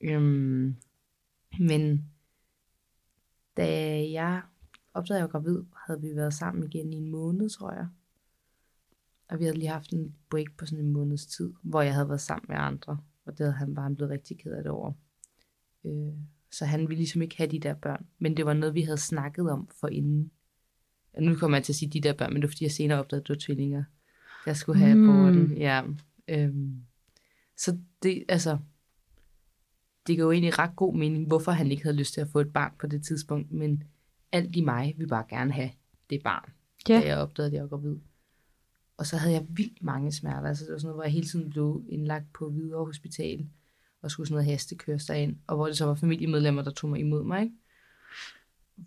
Øhm, 0.00 0.76
men 1.58 2.04
da 3.56 3.66
jeg 4.12 4.42
opdagede, 4.94 5.18
jeg 5.18 5.24
var 5.32 5.40
gravid, 5.40 5.62
havde 5.86 6.00
vi 6.00 6.16
været 6.16 6.34
sammen 6.34 6.64
igen 6.64 6.92
i 6.92 6.96
en 6.96 7.10
måned, 7.10 7.48
tror 7.48 7.72
jeg. 7.72 7.86
Og 9.28 9.38
vi 9.38 9.44
havde 9.44 9.58
lige 9.58 9.68
haft 9.68 9.92
en 9.92 10.14
break 10.30 10.46
på 10.58 10.66
sådan 10.66 10.84
en 10.84 10.92
måneds 10.92 11.26
tid, 11.26 11.52
hvor 11.62 11.82
jeg 11.82 11.94
havde 11.94 12.08
været 12.08 12.20
sammen 12.20 12.46
med 12.48 12.56
andre. 12.58 12.98
Og 13.24 13.38
det 13.38 13.46
havde 13.46 13.52
han 13.56 13.74
bare 13.74 13.94
blevet 13.94 14.10
rigtig 14.10 14.38
ked 14.38 14.52
af 14.52 14.62
det 14.62 14.72
over. 14.72 14.92
Øh, 15.84 16.12
så 16.50 16.64
han 16.64 16.80
ville 16.80 16.96
ligesom 16.96 17.22
ikke 17.22 17.36
have 17.36 17.50
de 17.50 17.58
der 17.60 17.74
børn. 17.74 18.06
Men 18.18 18.36
det 18.36 18.46
var 18.46 18.52
noget, 18.54 18.74
vi 18.74 18.82
havde 18.82 18.98
snakket 18.98 19.50
om 19.50 19.68
for 19.80 19.88
inden. 19.88 20.30
Og 21.12 21.22
nu 21.22 21.34
kommer 21.34 21.56
jeg 21.58 21.64
til 21.64 21.72
at 21.72 21.76
sige 21.76 21.90
de 21.90 22.00
der 22.00 22.12
børn, 22.12 22.32
men 22.32 22.42
det 22.42 22.48
var 22.48 22.50
fordi, 22.52 22.64
jeg 22.64 22.72
senere 22.72 22.98
opdagede, 22.98 23.22
at 23.22 23.28
det 23.28 23.34
var 23.34 23.40
tvillinger, 23.40 23.84
der 24.44 24.52
skulle 24.54 24.78
have 24.78 24.94
Mm. 24.94 25.10
aborten. 25.10 25.56
Ja. 25.58 25.82
Øhm, 26.28 26.84
så 27.56 27.78
det, 28.02 28.24
altså, 28.28 28.58
det 30.06 30.16
gav 30.16 30.24
jo 30.24 30.30
egentlig 30.30 30.58
ret 30.58 30.76
god 30.76 30.96
mening, 30.96 31.26
hvorfor 31.26 31.52
han 31.52 31.70
ikke 31.70 31.82
havde 31.82 31.96
lyst 31.96 32.14
til 32.14 32.20
at 32.20 32.28
få 32.28 32.40
et 32.40 32.52
barn 32.52 32.72
på 32.80 32.86
det 32.86 33.04
tidspunkt, 33.04 33.52
men 33.52 33.82
alt 34.34 34.56
i 34.56 34.60
mig 34.60 34.94
vil 34.98 35.06
bare 35.06 35.24
gerne 35.28 35.52
have 35.52 35.70
det 36.10 36.22
barn, 36.24 36.52
Ja. 36.88 36.94
da 37.00 37.06
jeg 37.06 37.18
opdagede, 37.18 37.46
at 37.48 37.54
jeg 37.54 37.62
var 37.62 37.68
gravid. 37.68 37.96
Og 38.96 39.06
så 39.06 39.16
havde 39.16 39.34
jeg 39.34 39.46
vildt 39.48 39.82
mange 39.82 40.12
smerter. 40.12 40.48
Altså, 40.48 40.64
det 40.64 40.72
var 40.72 40.78
sådan 40.78 40.86
noget, 40.86 40.96
hvor 40.96 41.02
jeg 41.04 41.12
hele 41.12 41.26
tiden 41.26 41.50
blev 41.50 41.84
indlagt 41.88 42.32
på 42.32 42.50
Hvidovre 42.50 42.86
Hospital, 42.86 43.46
og 44.02 44.10
skulle 44.10 44.26
sådan 44.26 44.34
noget 44.34 44.50
hastekøres 44.50 45.06
derind, 45.06 45.36
og 45.46 45.56
hvor 45.56 45.66
det 45.66 45.76
så 45.76 45.84
var 45.86 45.94
familiemedlemmer, 45.94 46.62
der 46.62 46.70
tog 46.70 46.90
mig 46.90 47.00
imod 47.00 47.24
mig. 47.24 47.42
Ikke? 47.42 47.54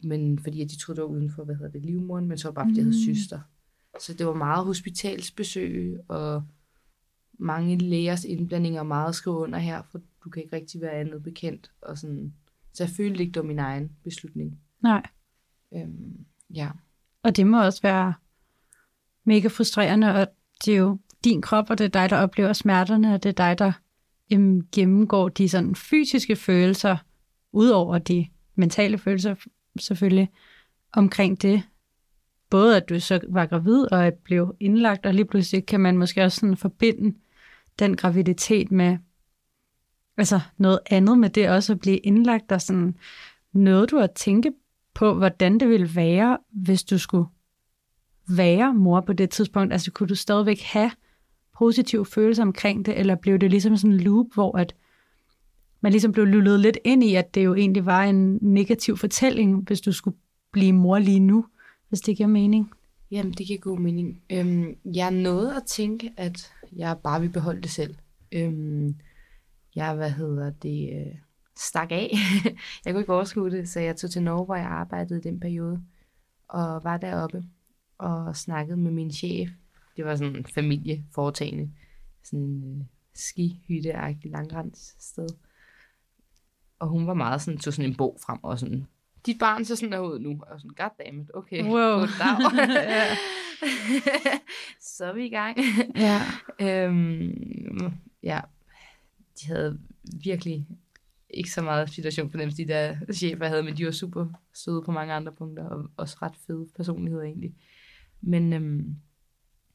Men 0.03 0.39
fordi 0.39 0.61
at 0.61 0.69
de 0.69 0.77
troede, 0.77 0.95
det 1.01 1.03
var 1.03 1.09
uden 1.15 1.31
for, 1.31 1.43
hvad 1.43 1.55
hedder 1.55 1.71
det, 1.71 1.85
livmoren, 1.85 2.27
men 2.27 2.37
så 2.37 2.47
var 2.47 2.51
det 2.51 2.55
bare, 2.55 2.65
fordi 2.65 2.77
jeg 2.77 2.85
havde 2.85 2.97
Mm. 3.09 3.15
syster. 3.15 3.39
Så 3.99 4.13
det 4.13 4.25
var 4.25 4.33
meget 4.33 4.65
hospitalsbesøg, 4.65 5.99
og 6.07 6.43
mange 7.39 7.77
lægers 7.77 8.23
indblandinger, 8.25 8.79
og 8.79 8.85
meget 8.85 9.15
skrive 9.15 9.35
under 9.37 9.59
her, 9.59 9.81
for 9.91 10.01
du 10.23 10.29
kan 10.29 10.43
ikke 10.43 10.55
rigtig 10.55 10.81
være 10.81 10.91
andet 10.91 11.23
bekendt. 11.23 11.71
Og 11.81 11.97
sådan. 11.97 12.33
Så 12.73 12.83
jeg 12.83 12.89
følte 12.89 13.19
ikke, 13.23 13.31
det 13.33 13.41
var 13.41 13.47
min 13.47 13.59
egen 13.59 13.91
beslutning. 14.03 14.59
Nej. 14.83 15.03
Øhm, 15.73 16.25
ja. 16.53 16.69
Og 17.23 17.35
det 17.35 17.47
må 17.47 17.63
også 17.63 17.81
være 17.81 18.13
mega 19.23 19.47
frustrerende, 19.47 20.15
og 20.15 20.27
det 20.65 20.73
er 20.73 20.77
jo 20.77 20.97
din 21.23 21.41
krop, 21.41 21.69
og 21.69 21.77
det 21.77 21.85
er 21.85 21.89
dig, 21.89 22.09
der 22.09 22.17
oplever 22.17 22.53
smerterne, 22.53 23.13
og 23.13 23.23
det 23.23 23.29
er 23.29 23.33
dig, 23.33 23.59
der 23.59 23.71
øhm, 24.33 24.67
gennemgår 24.71 25.29
de 25.29 25.49
sådan 25.49 25.75
fysiske 25.75 26.35
følelser, 26.35 26.97
udover 27.51 27.97
de 27.97 28.27
mentale 28.55 28.97
følelser 28.97 29.35
selvfølgelig, 29.79 30.29
omkring 30.93 31.41
det. 31.41 31.63
Både 32.49 32.77
at 32.77 32.89
du 32.89 32.99
så 32.99 33.19
var 33.29 33.45
gravid, 33.45 33.91
og 33.91 34.07
at 34.07 34.13
blev 34.13 34.55
indlagt, 34.59 35.05
og 35.05 35.13
lige 35.13 35.25
pludselig 35.25 35.65
kan 35.65 35.79
man 35.79 35.97
måske 35.97 36.23
også 36.23 36.39
sådan 36.39 36.57
forbinde 36.57 37.17
den 37.79 37.95
graviditet 37.95 38.71
med 38.71 38.97
altså 40.17 40.39
noget 40.57 40.79
andet 40.85 41.17
med 41.17 41.29
det 41.29 41.49
også 41.49 41.73
at 41.73 41.79
blive 41.79 41.97
indlagt, 41.97 42.51
og 42.51 42.61
sådan 42.61 42.97
noget 43.53 43.91
du 43.91 43.99
at 43.99 44.11
tænke 44.11 44.51
på, 44.97 45.13
hvordan 45.13 45.59
det 45.59 45.69
ville 45.69 45.95
være, 45.95 46.37
hvis 46.51 46.83
du 46.83 46.97
skulle 46.97 47.27
være 48.29 48.73
mor 48.73 49.01
på 49.01 49.13
det 49.13 49.29
tidspunkt? 49.29 49.73
Altså, 49.73 49.91
kunne 49.91 50.09
du 50.09 50.15
stadigvæk 50.15 50.61
have 50.61 50.91
positive 51.57 52.05
følelser 52.05 52.43
omkring 52.43 52.85
det, 52.85 52.99
eller 52.99 53.15
blev 53.15 53.37
det 53.37 53.51
ligesom 53.51 53.77
sådan 53.77 53.93
en 53.93 53.99
loop, 53.99 54.25
hvor 54.33 54.57
at 54.57 54.75
man 55.81 55.91
ligesom 55.91 56.11
blev 56.11 56.25
lullet 56.25 56.59
lidt 56.59 56.77
ind 56.83 57.03
i, 57.03 57.15
at 57.15 57.35
det 57.35 57.45
jo 57.45 57.55
egentlig 57.55 57.85
var 57.85 58.03
en 58.03 58.39
negativ 58.41 58.97
fortælling, 58.97 59.63
hvis 59.67 59.81
du 59.81 59.91
skulle 59.91 60.17
blive 60.51 60.73
mor 60.73 60.99
lige 60.99 61.19
nu, 61.19 61.45
hvis 61.89 62.01
det 62.01 62.17
giver 62.17 62.29
mening. 62.29 62.71
Jamen, 63.11 63.31
det 63.31 63.47
giver 63.47 63.59
god 63.59 63.79
mening. 63.79 64.21
Øhm, 64.29 64.75
jeg 64.85 65.11
nåede 65.11 65.55
at 65.55 65.63
tænke, 65.63 66.13
at 66.17 66.51
jeg 66.75 66.97
bare 67.03 67.21
vil 67.21 67.29
beholde 67.29 67.61
det 67.61 67.69
selv. 67.69 67.95
Øhm, 68.31 68.95
jeg, 69.75 69.95
hvad 69.95 70.11
hedder 70.11 70.49
det, 70.49 70.89
øh, 70.93 71.15
stak 71.57 71.91
af. 71.91 72.11
jeg 72.85 72.93
kunne 72.93 73.01
ikke 73.01 73.13
overskue 73.13 73.51
det, 73.51 73.69
så 73.69 73.79
jeg 73.79 73.95
tog 73.95 74.09
til 74.09 74.23
Norge, 74.23 74.45
hvor 74.45 74.55
jeg 74.55 74.65
arbejdede 74.65 75.19
i 75.19 75.23
den 75.23 75.39
periode, 75.39 75.83
og 76.47 76.83
var 76.83 76.97
deroppe 76.97 77.43
og 77.97 78.35
snakkede 78.35 78.77
med 78.77 78.91
min 78.91 79.11
chef. 79.11 79.49
Det 79.97 80.05
var 80.05 80.15
sådan 80.15 80.35
en 80.35 80.45
familieforetagende, 80.45 81.71
sådan 82.23 82.39
en 82.39 82.79
øh, 82.79 82.85
skihytte-agtig 83.13 84.71
sted. 84.99 85.27
Og 86.79 86.87
hun 86.87 87.07
var 87.07 87.13
meget 87.13 87.41
sådan, 87.41 87.59
tog 87.59 87.73
sådan 87.73 87.91
en 87.91 87.97
bog 87.97 88.17
frem 88.25 88.39
og 88.43 88.59
sådan, 88.59 88.87
dit 89.25 89.39
barn 89.39 89.65
ser 89.65 89.75
sådan 89.75 89.91
der 89.91 89.99
ud 89.99 90.19
nu. 90.19 90.41
Og 90.41 90.59
sådan, 90.59 90.75
goddammit, 90.75 91.31
okay. 91.33 91.63
Wow. 91.63 92.05
så 94.95 95.05
er 95.05 95.13
vi 95.13 95.25
i 95.25 95.29
gang. 95.29 95.57
Ja. 95.95 96.21
øhm, 96.59 97.91
ja, 98.23 98.41
de 99.39 99.47
havde 99.47 99.79
virkelig 100.23 100.67
ikke 101.37 101.51
så 101.51 101.61
meget 101.61 101.89
situation 101.89 102.31
for 102.31 102.37
dem, 102.37 102.51
de 102.51 102.67
der 102.67 102.97
chefer 103.13 103.45
jeg 103.45 103.49
havde, 103.49 103.63
men 103.63 103.77
de 103.77 103.85
var 103.85 103.91
super 103.91 104.27
søde 104.53 104.81
på 104.85 104.91
mange 104.91 105.13
andre 105.13 105.31
punkter, 105.31 105.69
og 105.69 105.89
også 105.97 106.17
ret 106.21 106.35
fede 106.47 106.67
personligheder 106.75 107.23
egentlig. 107.23 107.55
Men 108.21 108.53
øhm, 108.53 108.95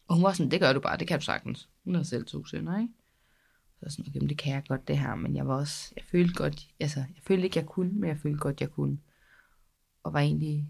og 0.08 0.14
hun 0.14 0.24
var 0.24 0.32
sådan, 0.32 0.50
det 0.50 0.60
gør 0.60 0.72
du 0.72 0.80
bare, 0.80 0.96
det 0.96 1.08
kan 1.08 1.18
du 1.18 1.24
sagtens. 1.24 1.68
Hun 1.84 1.94
har 1.94 2.02
selv 2.02 2.24
to 2.24 2.44
sønner, 2.44 2.80
ikke? 2.80 2.92
Så 3.82 3.90
sådan, 3.90 4.10
okay, 4.10 4.28
det 4.28 4.38
kan 4.38 4.52
jeg 4.52 4.64
godt 4.68 4.88
det 4.88 4.98
her, 4.98 5.14
men 5.14 5.36
jeg 5.36 5.48
var 5.48 5.54
også, 5.54 5.92
jeg 5.96 6.04
følte 6.10 6.34
godt, 6.34 6.68
altså, 6.80 6.98
jeg 6.98 7.22
følte 7.22 7.44
ikke, 7.44 7.58
jeg 7.58 7.66
kunne, 7.66 7.92
men 7.92 8.08
jeg 8.08 8.18
følte 8.18 8.38
godt, 8.38 8.60
jeg 8.60 8.70
kunne. 8.70 8.98
Og 10.02 10.12
var 10.12 10.20
egentlig, 10.20 10.68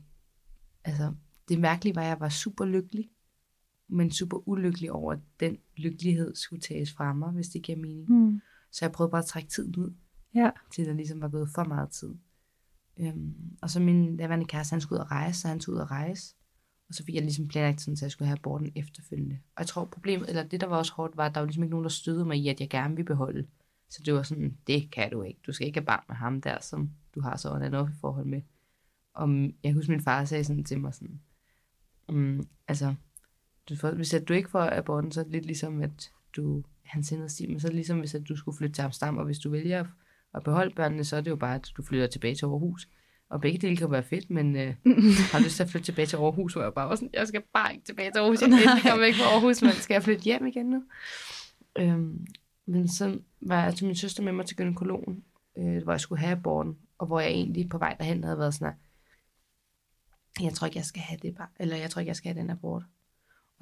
altså, 0.85 1.15
det 1.49 1.61
mærkelige 1.61 1.95
var, 1.95 2.03
at 2.03 2.09
jeg 2.09 2.21
var 2.21 2.29
super 2.29 2.65
lykkelig, 2.65 3.11
men 3.89 4.11
super 4.11 4.49
ulykkelig 4.49 4.93
over, 4.93 5.13
at 5.13 5.19
den 5.41 5.59
lykkelighed 5.77 6.35
skulle 6.35 6.63
tages 6.63 6.93
fra 6.93 7.13
mig, 7.13 7.31
hvis 7.31 7.49
det 7.49 7.63
giver 7.63 7.79
mening. 7.79 8.11
Mm. 8.11 8.41
Så 8.71 8.85
jeg 8.85 8.93
prøvede 8.93 9.11
bare 9.11 9.23
at 9.23 9.27
trække 9.27 9.49
tiden 9.49 9.77
ud, 9.77 9.95
Ja. 10.35 10.51
til 10.71 10.87
der 10.87 10.93
ligesom 10.93 11.21
var 11.21 11.29
gået 11.29 11.49
for 11.55 11.65
meget 11.65 11.91
tid. 11.91 12.15
Øhm, 13.01 13.57
og 13.63 13.71
så 13.71 13.81
min 13.81 14.17
daværende 14.17 14.47
kæreste, 14.47 14.73
han 14.73 14.81
skulle 14.81 15.01
ud 15.01 15.05
og 15.05 15.11
rejse, 15.11 15.41
så 15.41 15.49
han 15.49 15.61
tog 15.61 15.75
ud 15.75 15.81
og 15.81 15.91
rejse. 15.91 16.35
Og 16.89 16.95
så 16.95 17.05
fik 17.05 17.15
jeg 17.15 17.23
ligesom 17.23 17.49
planlagt 17.49 17.81
sådan, 17.81 17.97
så 17.97 18.05
jeg 18.05 18.13
skulle 18.13 18.29
have 18.29 18.39
aborten 18.39 18.73
efterfølgende. 18.75 19.39
Og 19.57 19.61
jeg 19.61 19.67
tror 19.67 19.85
problemet, 19.85 20.29
eller 20.29 20.43
det 20.43 20.61
der 20.61 20.67
var 20.67 20.77
også 20.77 20.93
hårdt, 20.93 21.17
var, 21.17 21.27
at 21.27 21.35
der 21.35 21.41
var 21.41 21.47
ligesom 21.47 21.63
ikke 21.63 21.71
nogen, 21.71 21.85
der 21.85 21.91
stødede 21.91 22.25
mig 22.25 22.37
i, 22.37 22.49
at 22.49 22.61
jeg 22.61 22.71
gerne 22.71 22.97
ville 22.97 23.07
beholde. 23.07 23.47
Så 23.89 24.03
det 24.07 24.15
var 24.15 24.23
sådan, 24.23 24.57
det 24.67 24.91
kan 24.91 25.11
du 25.11 25.23
ikke. 25.23 25.41
Du 25.47 25.53
skal 25.53 25.67
ikke 25.67 25.81
have 25.81 25.87
barn 25.87 26.05
med 26.09 26.17
ham 26.17 26.41
der, 26.41 26.61
som 26.61 26.91
du 27.15 27.21
har 27.21 27.37
så 27.37 27.55
en 27.55 27.75
i 27.75 27.95
forhold 28.01 28.27
med. 28.27 28.43
Og 29.15 29.29
mm, 29.29 29.55
jeg 29.63 29.73
husker, 29.73 29.93
min 29.93 30.01
far 30.01 30.25
sagde 30.25 30.45
sådan 30.45 30.65
til 30.65 30.81
mig 30.81 30.95
sådan, 30.95 31.21
um, 32.09 32.49
altså, 32.69 32.95
du 33.69 33.77
får, 33.77 33.91
hvis 33.91 34.15
at 34.15 34.29
du 34.29 34.33
ikke 34.33 34.51
får 34.51 34.79
aborten, 34.79 35.13
så 35.13 35.21
er 35.21 35.25
det 35.25 35.33
lidt 35.33 35.47
ligesom, 35.47 35.83
at 35.83 36.13
du, 36.37 36.63
han 36.83 37.05
sender 37.05 37.29
sig, 37.29 37.49
men 37.49 37.61
så 37.61 37.67
er 37.67 37.71
det 37.71 37.77
ligesom, 37.77 37.99
hvis 37.99 38.15
at 38.15 38.29
du 38.29 38.37
skulle 38.37 38.57
flytte 38.57 38.75
til 38.75 38.83
Amsterdam, 38.83 39.19
og 39.19 39.25
hvis 39.25 39.39
du 39.39 39.51
vælger 39.51 39.81
at 39.81 39.87
beholde 40.41 40.75
børnene, 40.75 41.05
så 41.05 41.17
er 41.17 41.21
det 41.21 41.31
jo 41.31 41.37
bare, 41.37 41.55
at 41.55 41.71
du 41.77 41.83
flytter 41.83 42.07
tilbage 42.07 42.35
til 42.35 42.45
Aarhus. 42.45 42.89
Og 43.31 43.41
begge 43.41 43.59
dele 43.59 43.77
kan 43.77 43.91
være 43.91 44.03
fedt, 44.03 44.31
men 44.31 44.57
øh, 44.57 44.75
har 45.33 45.45
lyst 45.45 45.57
til 45.57 45.63
at 45.63 45.71
flytte 45.71 45.85
tilbage 45.87 46.07
til 46.07 46.17
Aarhus, 46.17 46.53
hvor 46.53 46.63
jeg 46.63 46.75
bare 46.75 46.89
var 46.89 46.95
sådan, 46.95 47.11
jeg 47.13 47.29
skal 47.29 47.43
bare 47.55 47.73
ikke 47.73 47.85
tilbage 47.85 48.11
til 48.11 48.19
Aarhus, 48.19 48.41
jeg 48.43 48.51
kan 48.51 48.59
ikke 48.59 48.89
komme 48.89 49.03
væk 49.03 49.15
fra 49.15 49.35
Aarhus, 49.35 49.63
men 49.63 49.73
skal 49.73 49.95
jeg 49.95 50.03
flytte 50.03 50.23
hjem 50.23 50.47
igen 50.47 50.67
nu? 50.67 50.83
Øhm, 51.79 52.27
men 52.67 52.89
så 52.89 53.19
var 53.41 53.65
jeg 53.65 53.75
til 53.75 53.87
min 53.87 53.97
søster 53.97 54.23
med 54.23 54.33
mig 54.33 54.47
til 54.47 54.57
gynekologen, 54.57 55.25
øh, 55.59 55.83
hvor 55.83 55.93
jeg 55.93 56.01
skulle 56.01 56.21
have 56.21 56.33
aborten, 56.33 56.79
og 56.99 57.07
hvor 57.07 57.21
jeg 57.21 57.31
egentlig 57.31 57.69
på 57.69 57.79
vej 57.79 57.95
derhen 57.99 58.25
havde 58.25 58.39
været 58.39 58.55
sådan, 58.55 58.75
jeg 60.41 60.53
tror 60.53 60.67
ikke, 60.67 60.79
jeg 60.79 60.85
skal 60.85 61.03
have 61.03 61.19
det 61.23 61.35
bare, 61.35 61.49
eller 61.61 61.77
jeg 61.77 61.91
tror 61.91 62.01
ikke, 62.01 62.09
jeg 62.09 62.17
skal 62.17 62.33
have 62.33 62.43
den 62.43 62.51
abort. 62.51 62.83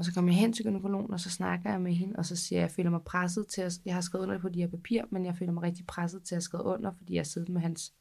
Og 0.01 0.07
så 0.07 0.15
kom 0.15 0.29
jeg 0.29 0.37
hen 0.37 0.53
til 0.53 0.65
gynekologen, 0.65 1.11
og 1.11 1.21
så 1.21 1.31
snakker 1.31 1.71
jeg 1.71 1.81
med 1.81 1.93
hende, 1.93 2.17
og 2.17 2.27
så 2.27 2.37
siger 2.37 2.59
jeg, 2.59 2.65
at 2.65 2.71
jeg 2.71 2.75
føler 2.75 2.91
mig 2.91 3.03
presset 3.03 3.47
til 3.47 3.61
at, 3.61 3.81
jeg 3.85 3.95
har 3.95 4.01
skrevet 4.01 4.25
under 4.25 4.39
på 4.39 4.49
de 4.49 4.61
her 4.61 4.69
papir, 4.69 5.03
men 5.11 5.25
jeg 5.25 5.37
føler 5.37 5.53
mig 5.53 5.63
rigtig 5.63 5.87
presset 5.87 6.23
til 6.23 6.35
at 6.35 6.43
skrive 6.43 6.65
under, 6.65 6.93
fordi 6.99 7.15
jeg 7.15 7.27
sidder 7.27 7.53
med 7.53 7.61
hans 7.61 7.95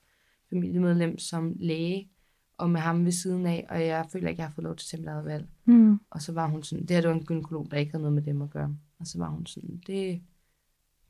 familiemedlem 0.49 1.17
som 1.17 1.55
læge, 1.59 2.09
og 2.57 2.69
med 2.69 2.79
ham 2.79 3.05
ved 3.05 3.11
siden 3.11 3.45
af, 3.45 3.65
og 3.69 3.85
jeg 3.85 4.05
føler 4.11 4.29
ikke, 4.29 4.41
jeg 4.41 4.47
har 4.47 4.53
fået 4.53 4.63
lov 4.63 4.75
til 4.75 4.97
at 4.97 5.03
tage 5.03 5.25
valg. 5.25 5.47
Mm. 5.65 5.99
Og 6.09 6.21
så 6.21 6.31
var 6.31 6.47
hun 6.47 6.63
sådan, 6.63 6.85
det 6.85 6.95
her 6.95 7.01
det 7.01 7.09
var 7.09 7.15
en 7.15 7.25
gynekolog, 7.25 7.71
der 7.71 7.77
ikke 7.77 7.91
havde 7.91 8.01
noget 8.01 8.13
med 8.13 8.23
dem 8.23 8.41
at 8.41 8.49
gøre. 8.49 8.75
Og 8.99 9.07
så 9.07 9.17
var 9.17 9.29
hun 9.29 9.45
sådan, 9.45 9.81
det, 9.87 10.21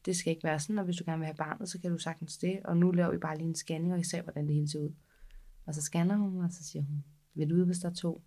det 0.06 0.16
skal 0.16 0.32
ikke 0.32 0.44
være 0.44 0.60
sådan, 0.60 0.80
og 0.80 0.86
hvis 0.86 0.96
du 0.96 1.04
gerne 1.06 1.20
vil 1.20 1.26
have 1.26 1.36
barnet, 1.36 1.70
så 1.70 1.80
kan 1.80 1.92
du 1.92 1.98
sagtens 1.98 2.38
det. 2.38 2.60
Og 2.66 2.78
nu 2.78 2.92
laver 2.92 3.12
vi 3.12 3.18
bare 3.18 3.38
lige 3.38 3.48
en 3.48 3.56
scanning, 3.56 3.94
og 3.94 3.98
jeg 3.98 4.06
ser, 4.06 4.22
hvordan 4.22 4.48
det 4.48 4.56
hele 4.56 4.70
ser 4.70 4.80
ud. 4.80 4.94
Og 5.66 5.76
så 5.76 5.82
scanner 5.82 6.18
hun, 6.18 6.44
og 6.44 6.52
så 6.52 6.64
siger 6.64 6.84
hun, 6.84 7.04
vil 7.34 7.50
du 7.50 7.56
ud, 7.56 7.66
hvis 7.66 7.78
der 7.78 7.90
er 7.90 7.94
to? 7.94 8.14
Og 8.14 8.24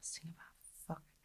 så 0.00 0.12
tænker 0.12 0.28
jeg 0.28 0.34
bare. 0.36 0.49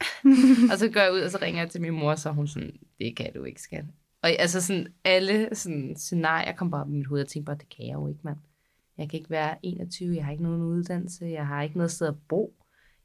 og 0.71 0.77
så 0.77 0.89
går 0.93 0.99
jeg 0.99 1.13
ud, 1.13 1.19
og 1.19 1.31
så 1.31 1.37
ringer 1.41 1.61
jeg 1.61 1.71
til 1.71 1.81
min 1.81 1.93
mor, 1.93 2.15
så 2.15 2.31
hun 2.31 2.47
sådan, 2.47 2.73
det 2.99 3.15
kan 3.17 3.33
du 3.35 3.43
ikke, 3.43 3.61
skat. 3.61 3.85
Og 4.21 4.29
altså 4.29 4.61
sådan, 4.61 4.87
alle 5.03 5.49
sådan, 5.55 5.95
scenarier 5.97 6.55
kom 6.55 6.71
bare 6.71 6.81
op 6.81 6.89
i 6.89 6.91
mit 6.91 7.07
hoved, 7.07 7.21
og 7.21 7.27
tænkte 7.27 7.45
bare, 7.45 7.57
det 7.57 7.69
kan 7.77 7.87
jeg 7.87 7.93
jo 7.93 8.07
ikke, 8.07 8.19
mand. 8.23 8.37
Jeg 8.97 9.09
kan 9.09 9.19
ikke 9.19 9.29
være 9.29 9.55
21, 9.63 10.15
jeg 10.15 10.25
har 10.25 10.31
ikke 10.31 10.43
nogen 10.43 10.61
uddannelse, 10.61 11.25
jeg 11.25 11.47
har 11.47 11.61
ikke 11.61 11.77
noget 11.77 11.91
sted 11.91 12.07
at 12.07 12.15
bo. 12.29 12.53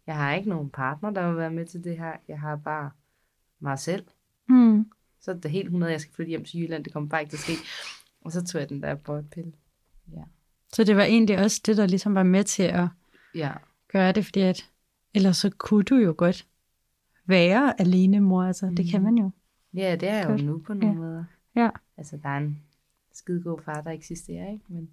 Jeg 0.06 0.16
har 0.16 0.34
ikke 0.34 0.48
nogen 0.48 0.70
partner, 0.70 1.10
der 1.10 1.28
vil 1.28 1.36
være 1.36 1.50
med 1.50 1.66
til 1.66 1.84
det 1.84 1.98
her. 1.98 2.12
Jeg 2.28 2.40
har 2.40 2.56
bare 2.56 2.90
mig 3.60 3.78
selv. 3.78 4.04
Mm. 4.48 4.90
Så 5.20 5.30
er 5.30 5.34
det 5.34 5.50
helt 5.50 5.64
100, 5.64 5.92
jeg 5.92 6.00
skal 6.00 6.14
flytte 6.14 6.28
hjem 6.30 6.44
til 6.44 6.60
Jylland. 6.60 6.84
Det 6.84 6.92
kommer 6.92 7.08
bare 7.08 7.20
ikke 7.22 7.30
til 7.30 7.36
at 7.36 7.40
ske. 7.40 7.52
Og 8.24 8.32
så 8.32 8.44
tog 8.44 8.60
jeg 8.60 8.68
den 8.68 8.82
der 8.82 8.94
botpille. 8.94 9.52
Ja. 10.12 10.22
Så 10.72 10.84
det 10.84 10.96
var 10.96 11.02
egentlig 11.02 11.38
også 11.38 11.60
det, 11.66 11.76
der 11.76 11.86
ligesom 11.86 12.14
var 12.14 12.22
med 12.22 12.44
til 12.44 12.62
at 12.62 12.88
Ja. 13.34 13.52
gøre 13.92 14.12
det, 14.12 14.24
fordi 14.24 14.40
at 14.40 14.66
ellers 15.14 15.36
så 15.36 15.50
kunne 15.58 15.84
du 15.84 15.96
jo 15.96 16.14
godt 16.18 16.46
være 17.30 17.80
alene 17.80 18.20
mor, 18.20 18.42
altså 18.42 18.66
mm. 18.66 18.76
det 18.76 18.90
kan 18.90 19.02
man 19.02 19.18
jo. 19.18 19.30
Ja, 19.74 19.96
det 20.00 20.08
er 20.08 20.14
jeg 20.14 20.24
jo 20.24 20.30
Godt. 20.30 20.44
nu 20.44 20.58
på 20.66 20.74
nogle 20.74 20.94
Ja. 20.94 20.94
måder. 20.94 21.24
Ja. 21.56 21.70
Altså, 21.96 22.16
der 22.22 22.28
er 22.28 22.38
en 22.38 22.62
skidegod 23.12 23.60
far, 23.64 23.80
der 23.80 23.90
eksisterer, 23.90 24.52
ikke? 24.52 24.64
Men 24.68 24.90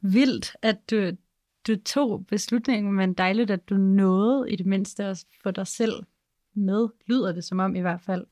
Vildt, 0.00 0.56
at 0.62 0.90
du, 0.90 1.10
du 1.66 1.76
tog 1.84 2.26
beslutningen, 2.26 2.92
men 2.92 3.14
dejligt, 3.14 3.50
at 3.50 3.68
du 3.68 3.76
nåede 3.76 4.50
i 4.50 4.56
det 4.56 4.66
mindste 4.66 5.04
at 5.04 5.24
få 5.42 5.50
dig 5.50 5.66
selv 5.66 5.92
med, 6.54 6.88
lyder 7.06 7.32
det 7.32 7.44
som 7.44 7.58
om 7.58 7.76
i 7.76 7.80
hvert 7.80 8.00
fald. 8.00 8.26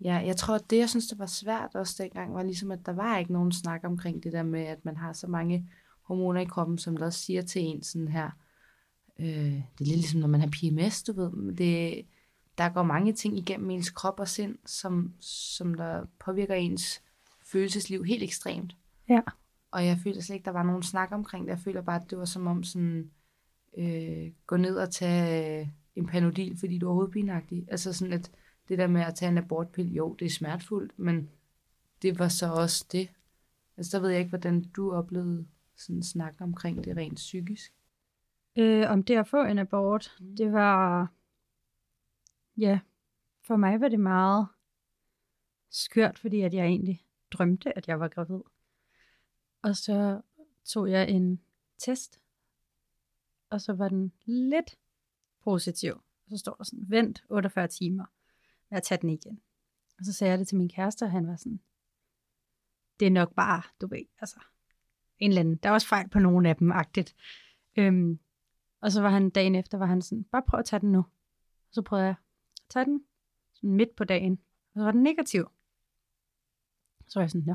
Ja, 0.00 0.14
jeg 0.14 0.36
tror, 0.36 0.54
at 0.54 0.70
det, 0.70 0.78
jeg 0.78 0.88
synes, 0.88 1.06
der 1.06 1.16
var 1.16 1.26
svært 1.26 1.74
også 1.74 2.02
dengang, 2.02 2.34
var 2.34 2.42
ligesom, 2.42 2.70
at 2.70 2.86
der 2.86 2.92
var 2.92 3.18
ikke 3.18 3.32
nogen 3.32 3.52
snak 3.52 3.80
omkring 3.84 4.22
det 4.22 4.32
der 4.32 4.42
med, 4.42 4.60
at 4.60 4.84
man 4.84 4.96
har 4.96 5.12
så 5.12 5.26
mange 5.26 5.70
hormoner 6.02 6.40
i 6.40 6.44
kroppen, 6.44 6.78
som 6.78 6.96
der 6.96 7.06
også 7.06 7.18
siger 7.18 7.42
til 7.42 7.62
en 7.62 7.82
sådan 7.82 8.08
her, 8.08 8.30
øh, 9.18 9.26
det 9.26 9.80
er 9.80 9.84
lidt 9.84 9.96
ligesom, 9.96 10.20
når 10.20 10.28
man 10.28 10.40
har 10.40 10.48
PMS, 10.48 11.02
du 11.02 11.12
ved, 11.12 11.52
det, 11.54 12.06
der 12.58 12.68
går 12.68 12.82
mange 12.82 13.12
ting 13.12 13.38
igennem 13.38 13.70
ens 13.70 13.90
krop 13.90 14.20
og 14.20 14.28
sind, 14.28 14.58
som, 14.66 15.12
som 15.20 15.74
der 15.74 16.04
påvirker 16.24 16.54
ens 16.54 17.02
følelsesliv 17.44 18.04
helt 18.04 18.22
ekstremt. 18.22 18.76
Ja. 19.08 19.20
Og 19.70 19.86
jeg 19.86 19.98
følte 19.98 20.22
slet 20.22 20.34
ikke, 20.34 20.44
der 20.44 20.50
var 20.50 20.62
nogen 20.62 20.82
snak 20.82 21.08
omkring 21.12 21.44
det. 21.44 21.50
Jeg 21.50 21.58
føler 21.58 21.82
bare, 21.82 22.02
at 22.02 22.10
det 22.10 22.18
var 22.18 22.24
som 22.24 22.46
om 22.46 22.62
sådan, 22.62 23.10
øh, 23.78 24.32
gå 24.46 24.56
ned 24.56 24.76
og 24.76 24.90
tage 24.90 25.60
øh, 25.60 25.68
en 25.96 26.06
panodil, 26.06 26.58
fordi 26.58 26.78
du 26.78 26.88
er 26.88 26.94
hovedpinagtig. 26.94 27.64
Altså 27.68 27.92
sådan, 27.92 28.12
at 28.12 28.30
det 28.68 28.78
der 28.78 28.86
med 28.86 29.00
at 29.00 29.14
tage 29.14 29.30
en 29.30 29.38
abortpille, 29.38 29.92
jo, 29.92 30.16
det 30.18 30.26
er 30.26 30.30
smertefuldt, 30.30 30.98
men 30.98 31.28
det 32.02 32.18
var 32.18 32.28
så 32.28 32.52
også 32.52 32.86
det. 32.92 33.08
Altså, 33.76 33.96
der 33.96 34.02
ved 34.02 34.10
jeg 34.10 34.18
ikke, 34.18 34.28
hvordan 34.28 34.64
du 34.76 34.92
oplevede 34.92 35.46
sådan 35.76 36.02
snak 36.02 36.34
omkring 36.40 36.84
det 36.84 36.96
rent 36.96 37.16
psykisk. 37.16 37.73
Øh, 38.56 38.90
om 38.90 39.02
det 39.02 39.16
at 39.16 39.28
få 39.28 39.44
en 39.44 39.58
abort, 39.58 40.16
Mm. 40.20 40.36
det 40.36 40.52
var, 40.52 41.08
ja, 42.56 42.80
for 43.46 43.56
mig 43.56 43.80
var 43.80 43.88
det 43.88 44.00
meget 44.00 44.48
skørt, 45.70 46.18
fordi 46.18 46.40
at 46.40 46.54
jeg 46.54 46.66
egentlig 46.66 47.04
drømte, 47.30 47.76
at 47.78 47.88
jeg 47.88 48.00
var 48.00 48.08
gravid. 48.08 48.40
Og 49.62 49.76
så 49.76 50.20
tog 50.64 50.90
jeg 50.90 51.10
en 51.10 51.40
test, 51.78 52.20
og 53.50 53.60
så 53.60 53.72
var 53.72 53.88
den 53.88 54.12
lidt 54.24 54.78
positiv. 55.44 55.92
Og 55.94 56.30
så 56.30 56.38
står 56.38 56.54
der 56.54 56.64
sådan, 56.64 56.84
vent 56.88 57.24
48 57.28 57.68
timer 57.68 58.04
med 58.70 58.76
at 58.78 58.82
tage 58.82 58.98
den 59.02 59.10
igen. 59.10 59.40
Og 59.98 60.04
så 60.04 60.12
sagde 60.12 60.30
jeg 60.30 60.38
det 60.38 60.48
til 60.48 60.56
min 60.58 60.68
kæreste, 60.68 61.02
og 61.02 61.10
han 61.10 61.26
var 61.26 61.36
sådan, 61.36 61.60
det 63.00 63.06
er 63.06 63.10
nok 63.10 63.34
bare, 63.34 63.62
du 63.80 63.86
ved, 63.86 64.04
altså, 64.20 64.40
en 65.18 65.30
eller 65.30 65.40
anden, 65.40 65.56
der 65.56 65.68
er 65.68 65.72
også 65.72 65.88
fejl 65.88 66.08
på 66.08 66.18
nogle 66.18 66.48
af 66.48 66.56
dem, 66.56 66.72
agtigt. 66.72 67.16
Øhm, 67.76 68.18
og 68.84 68.92
så 68.92 69.02
var 69.02 69.10
han 69.10 69.30
dagen 69.30 69.54
efter, 69.54 69.78
var 69.78 69.86
han 69.86 70.02
sådan, 70.02 70.24
bare 70.24 70.42
prøv 70.42 70.60
at 70.60 70.66
tage 70.66 70.80
den 70.80 70.92
nu. 70.92 70.98
Og 71.68 71.72
så 71.72 71.82
prøvede 71.82 72.06
jeg 72.06 72.14
at 72.64 72.68
tage 72.68 72.84
den 72.84 73.04
sådan 73.52 73.70
midt 73.70 73.96
på 73.96 74.04
dagen, 74.04 74.40
og 74.74 74.78
så 74.80 74.84
var 74.84 74.90
den 74.90 75.02
negativ. 75.02 75.50
Så 77.06 77.18
var 77.18 77.22
jeg 77.22 77.30
sådan, 77.30 77.46
nå, 77.46 77.54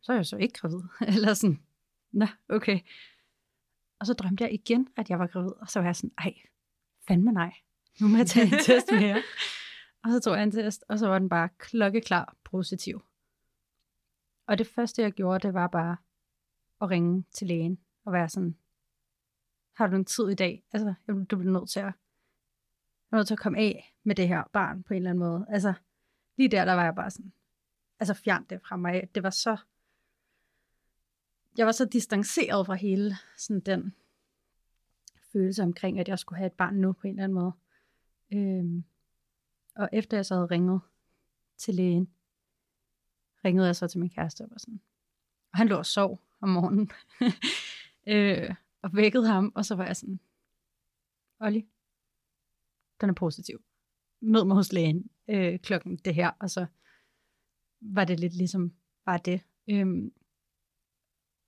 så 0.00 0.12
er 0.12 0.16
jeg 0.16 0.26
så 0.26 0.36
ikke 0.36 0.58
gravid. 0.58 0.80
Eller 1.14 1.34
sådan, 1.34 1.62
nå, 2.12 2.26
okay. 2.48 2.80
Og 3.98 4.06
så 4.06 4.14
drømte 4.14 4.44
jeg 4.44 4.54
igen, 4.54 4.88
at 4.96 5.10
jeg 5.10 5.18
var 5.18 5.26
gravid, 5.26 5.50
og 5.50 5.70
så 5.70 5.78
var 5.78 5.86
jeg 5.86 5.96
sådan, 5.96 6.14
ej, 6.18 6.34
fandme 7.08 7.32
nej, 7.32 7.54
nu 8.00 8.08
må 8.08 8.16
jeg 8.16 8.26
tage 8.26 8.46
en 8.46 8.62
test 8.66 8.92
mere. 8.92 9.22
og 10.04 10.10
så 10.10 10.20
tog 10.20 10.36
jeg 10.36 10.42
en 10.42 10.50
test, 10.50 10.84
og 10.88 10.98
så 10.98 11.08
var 11.08 11.18
den 11.18 11.28
bare 11.28 11.48
klokkeklar 11.58 12.36
positiv. 12.44 13.02
Og 14.46 14.58
det 14.58 14.66
første, 14.66 15.02
jeg 15.02 15.12
gjorde, 15.12 15.46
det 15.46 15.54
var 15.54 15.66
bare 15.66 15.96
at 16.80 16.90
ringe 16.90 17.24
til 17.30 17.46
lægen 17.46 17.78
og 18.04 18.12
være 18.12 18.28
sådan, 18.28 18.56
har 19.76 19.86
du 19.86 19.96
en 19.96 20.04
tid 20.04 20.28
i 20.28 20.34
dag? 20.34 20.64
Altså, 20.72 20.94
du 21.08 21.36
bliver 21.36 21.52
nødt 21.52 21.70
til 21.70 21.80
at, 21.80 21.92
nødt 23.12 23.26
til 23.26 23.34
at 23.34 23.38
komme 23.38 23.58
af 23.58 23.96
med 24.02 24.14
det 24.14 24.28
her 24.28 24.44
barn 24.52 24.82
på 24.82 24.94
en 24.94 24.96
eller 24.96 25.10
anden 25.10 25.24
måde. 25.24 25.46
Altså, 25.48 25.74
lige 26.36 26.48
der, 26.48 26.64
der 26.64 26.72
var 26.72 26.84
jeg 26.84 26.94
bare 26.94 27.10
sådan, 27.10 27.32
altså 28.00 28.14
fjern 28.14 28.44
det 28.44 28.60
fra 28.62 28.76
mig. 28.76 29.08
Det 29.14 29.22
var 29.22 29.30
så, 29.30 29.56
jeg 31.56 31.66
var 31.66 31.72
så 31.72 31.84
distanceret 31.84 32.66
fra 32.66 32.74
hele 32.74 33.16
sådan 33.36 33.60
den 33.60 33.94
følelse 35.32 35.62
omkring, 35.62 36.00
at 36.00 36.08
jeg 36.08 36.18
skulle 36.18 36.38
have 36.38 36.46
et 36.46 36.52
barn 36.52 36.74
nu 36.74 36.92
på 36.92 37.06
en 37.06 37.12
eller 37.12 37.24
anden 37.24 37.34
måde. 37.34 37.52
Øhm, 38.32 38.84
og 39.74 39.88
efter 39.92 40.16
jeg 40.16 40.26
så 40.26 40.34
havde 40.34 40.46
ringet 40.46 40.80
til 41.56 41.74
lægen, 41.74 42.10
ringede 43.44 43.66
jeg 43.66 43.76
så 43.76 43.88
til 43.88 44.00
min 44.00 44.10
kæreste 44.10 44.42
og 44.42 44.50
var 44.50 44.58
sådan, 44.58 44.80
og 45.52 45.58
han 45.58 45.68
lå 45.68 45.76
og 45.76 45.86
sov 45.86 46.22
om 46.40 46.48
morgenen, 46.48 46.90
øh, 48.14 48.54
og 48.82 48.90
vækkede 48.94 49.26
ham, 49.26 49.52
og 49.54 49.64
så 49.64 49.74
var 49.74 49.86
jeg 49.86 49.96
sådan, 49.96 50.20
Olli, 51.40 51.68
den 53.00 53.10
er 53.10 53.14
positiv. 53.14 53.64
Mød 54.20 54.44
mig 54.44 54.56
hos 54.56 54.72
lægen 54.72 55.10
øh, 55.28 55.58
klokken 55.58 55.96
det 55.96 56.14
her, 56.14 56.30
og 56.40 56.50
så 56.50 56.66
var 57.80 58.04
det 58.04 58.20
lidt 58.20 58.34
ligesom 58.34 58.72
bare 59.04 59.20
det. 59.24 59.40
Øhm, 59.70 60.12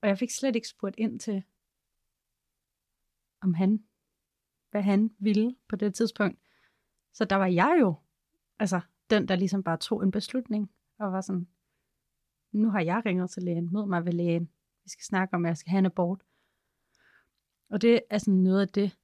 og 0.01 0.07
jeg 0.07 0.17
fik 0.17 0.31
slet 0.31 0.55
ikke 0.55 0.67
spurgt 0.67 0.95
ind 0.97 1.19
til, 1.19 1.43
om 3.41 3.53
han, 3.53 3.83
hvad 4.71 4.81
han 4.81 5.15
ville 5.19 5.55
på 5.67 5.75
det 5.75 5.95
tidspunkt. 5.95 6.39
Så 7.13 7.25
der 7.25 7.35
var 7.35 7.47
jeg 7.47 7.77
jo, 7.81 7.95
altså 8.59 8.81
den, 9.09 9.27
der 9.27 9.35
ligesom 9.35 9.63
bare 9.63 9.77
tog 9.77 10.03
en 10.03 10.11
beslutning, 10.11 10.71
og 10.99 11.11
var 11.11 11.21
sådan, 11.21 11.47
nu 12.51 12.69
har 12.69 12.81
jeg 12.81 13.01
ringet 13.05 13.29
til 13.29 13.43
lægen, 13.43 13.73
mød 13.73 13.85
mig 13.85 14.05
ved 14.05 14.13
lægen, 14.13 14.51
vi 14.83 14.89
skal 14.89 15.03
snakke 15.03 15.35
om, 15.35 15.45
at 15.45 15.49
jeg 15.49 15.57
skal 15.57 15.71
have 15.71 15.79
en 15.79 15.85
abort. 15.85 16.23
Og 17.69 17.81
det 17.81 18.01
er 18.09 18.17
sådan 18.17 18.33
noget 18.33 18.61
af 18.61 18.69
det 18.69 18.97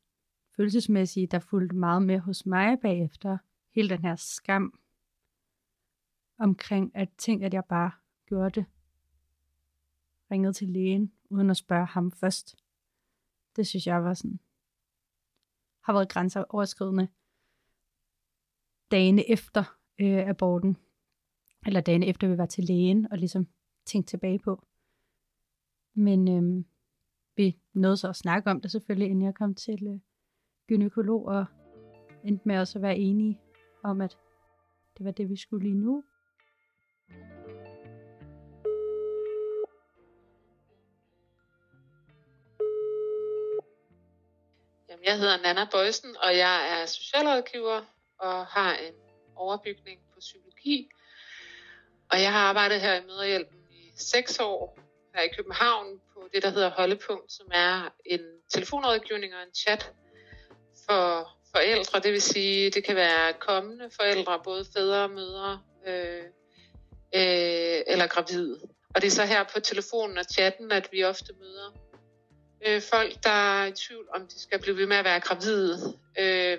følelsesmæssige, 0.55 1.27
der 1.27 1.39
fulgte 1.39 1.75
meget 1.75 2.01
med 2.01 2.19
hos 2.19 2.45
mig 2.45 2.79
bagefter. 2.79 3.37
Hele 3.69 3.89
den 3.89 4.01
her 4.01 4.15
skam 4.15 4.79
omkring 6.37 6.95
at 6.95 7.09
tænke, 7.17 7.45
at 7.45 7.53
jeg 7.53 7.65
bare 7.65 7.91
gjorde 8.25 8.49
det. 8.49 8.65
Ringede 10.31 10.53
til 10.53 10.69
lægen, 10.69 11.13
uden 11.29 11.49
at 11.49 11.57
spørge 11.57 11.85
ham 11.85 12.11
først. 12.11 12.55
Det 13.55 13.67
synes 13.67 13.87
jeg 13.87 14.03
var 14.03 14.13
sådan, 14.13 14.39
har 15.81 15.93
været 15.93 16.09
grænseoverskridende 16.09 17.07
dagene 18.91 19.29
efter 19.29 19.77
øh, 19.99 20.29
aborten, 20.29 20.77
eller 21.65 21.81
dagene 21.81 22.05
efter 22.05 22.27
vi 22.27 22.37
var 22.37 22.45
til 22.45 22.63
lægen, 22.63 23.11
og 23.11 23.17
ligesom 23.17 23.47
tænkte 23.85 24.09
tilbage 24.09 24.39
på. 24.39 24.67
Men 25.93 26.27
øh, 26.27 26.65
vi 27.37 27.57
nåede 27.73 27.97
så 27.97 28.09
at 28.09 28.15
snakke 28.15 28.49
om 28.51 28.61
det 28.61 28.71
selvfølgelig, 28.71 29.09
inden 29.09 29.25
jeg 29.25 29.35
kom 29.35 29.55
til 29.55 29.87
øh, 29.87 29.99
gynekolog, 30.67 31.25
og 31.25 31.45
endte 32.23 32.47
med 32.47 32.59
også 32.59 32.77
at 32.77 32.81
være 32.81 32.97
enige 32.97 33.39
om, 33.83 34.01
at 34.01 34.17
det 34.97 35.05
var 35.05 35.11
det, 35.11 35.29
vi 35.29 35.37
skulle 35.37 35.63
lige 35.63 35.79
nu. 35.79 36.03
Jamen, 44.89 45.05
jeg 45.05 45.17
hedder 45.17 45.37
Nana 45.43 45.65
Bøjsen, 45.71 46.15
og 46.23 46.37
jeg 46.37 46.81
er 46.81 46.85
socialrådgiver 46.85 47.81
og 48.17 48.45
har 48.45 48.73
en 48.73 48.93
overbygning 49.35 49.99
på 50.13 50.19
psykologi. 50.19 50.89
Og 52.11 52.21
jeg 52.21 52.31
har 52.31 52.39
arbejdet 52.39 52.81
her 52.81 52.93
i 53.01 53.05
Møderhjælpen 53.05 53.57
i 53.71 53.91
seks 53.95 54.39
år 54.39 54.79
her 55.15 55.21
i 55.21 55.35
København 55.37 56.01
på 56.25 56.29
det, 56.33 56.43
der 56.43 56.49
hedder 56.49 56.69
Holdepunkt, 56.69 57.31
som 57.31 57.47
er 57.53 57.93
en 58.05 58.19
telefonrådgivning 58.53 59.35
og 59.35 59.41
en 59.41 59.55
chat 59.55 59.91
for 60.89 61.29
forældre. 61.55 61.99
Det 61.99 62.11
vil 62.11 62.21
sige, 62.21 62.69
det 62.69 62.83
kan 62.83 62.95
være 62.95 63.33
kommende 63.33 63.89
forældre, 63.95 64.41
både 64.43 64.65
fædre 64.73 65.03
og 65.03 65.09
mødre, 65.09 65.61
øh, 65.87 66.23
øh, 67.15 67.81
eller 67.87 68.07
gravide. 68.07 68.59
Og 68.95 69.01
det 69.01 69.07
er 69.07 69.11
så 69.11 69.25
her 69.25 69.43
på 69.53 69.59
telefonen 69.59 70.17
og 70.17 70.25
chatten, 70.25 70.71
at 70.71 70.89
vi 70.91 71.03
ofte 71.03 71.33
møder 71.39 71.69
øh, 72.65 72.81
folk, 72.81 73.23
der 73.23 73.29
er 73.29 73.65
i 73.65 73.71
tvivl 73.71 74.07
om, 74.15 74.27
de 74.27 74.41
skal 74.41 74.61
blive 74.61 74.77
ved 74.77 74.87
med 74.87 74.97
at 74.97 75.05
være 75.05 75.19
gravide, 75.19 75.77
øh, 76.19 76.57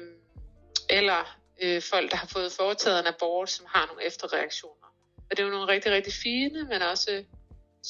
eller 0.91 1.39
øh, 1.63 1.83
folk, 1.83 2.11
der 2.11 2.17
har 2.17 2.27
fået 2.27 2.53
foretaget 2.53 3.01
en 3.01 3.07
abort, 3.07 3.51
som 3.51 3.67
har 3.69 3.87
nogle 3.87 4.07
efterreaktioner. 4.07 4.87
Og 5.17 5.31
det 5.31 5.39
er 5.39 5.45
jo 5.45 5.53
nogle 5.53 5.73
rigtig, 5.73 5.93
rigtig 5.93 6.13
fine, 6.13 6.65
men 6.65 6.83
også 6.83 7.25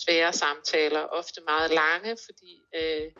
svære 0.04 0.32
samtaler, 0.32 1.00
ofte 1.00 1.40
meget 1.46 1.70
lange, 1.70 2.16
fordi 2.26 2.62
øh, 2.74 3.12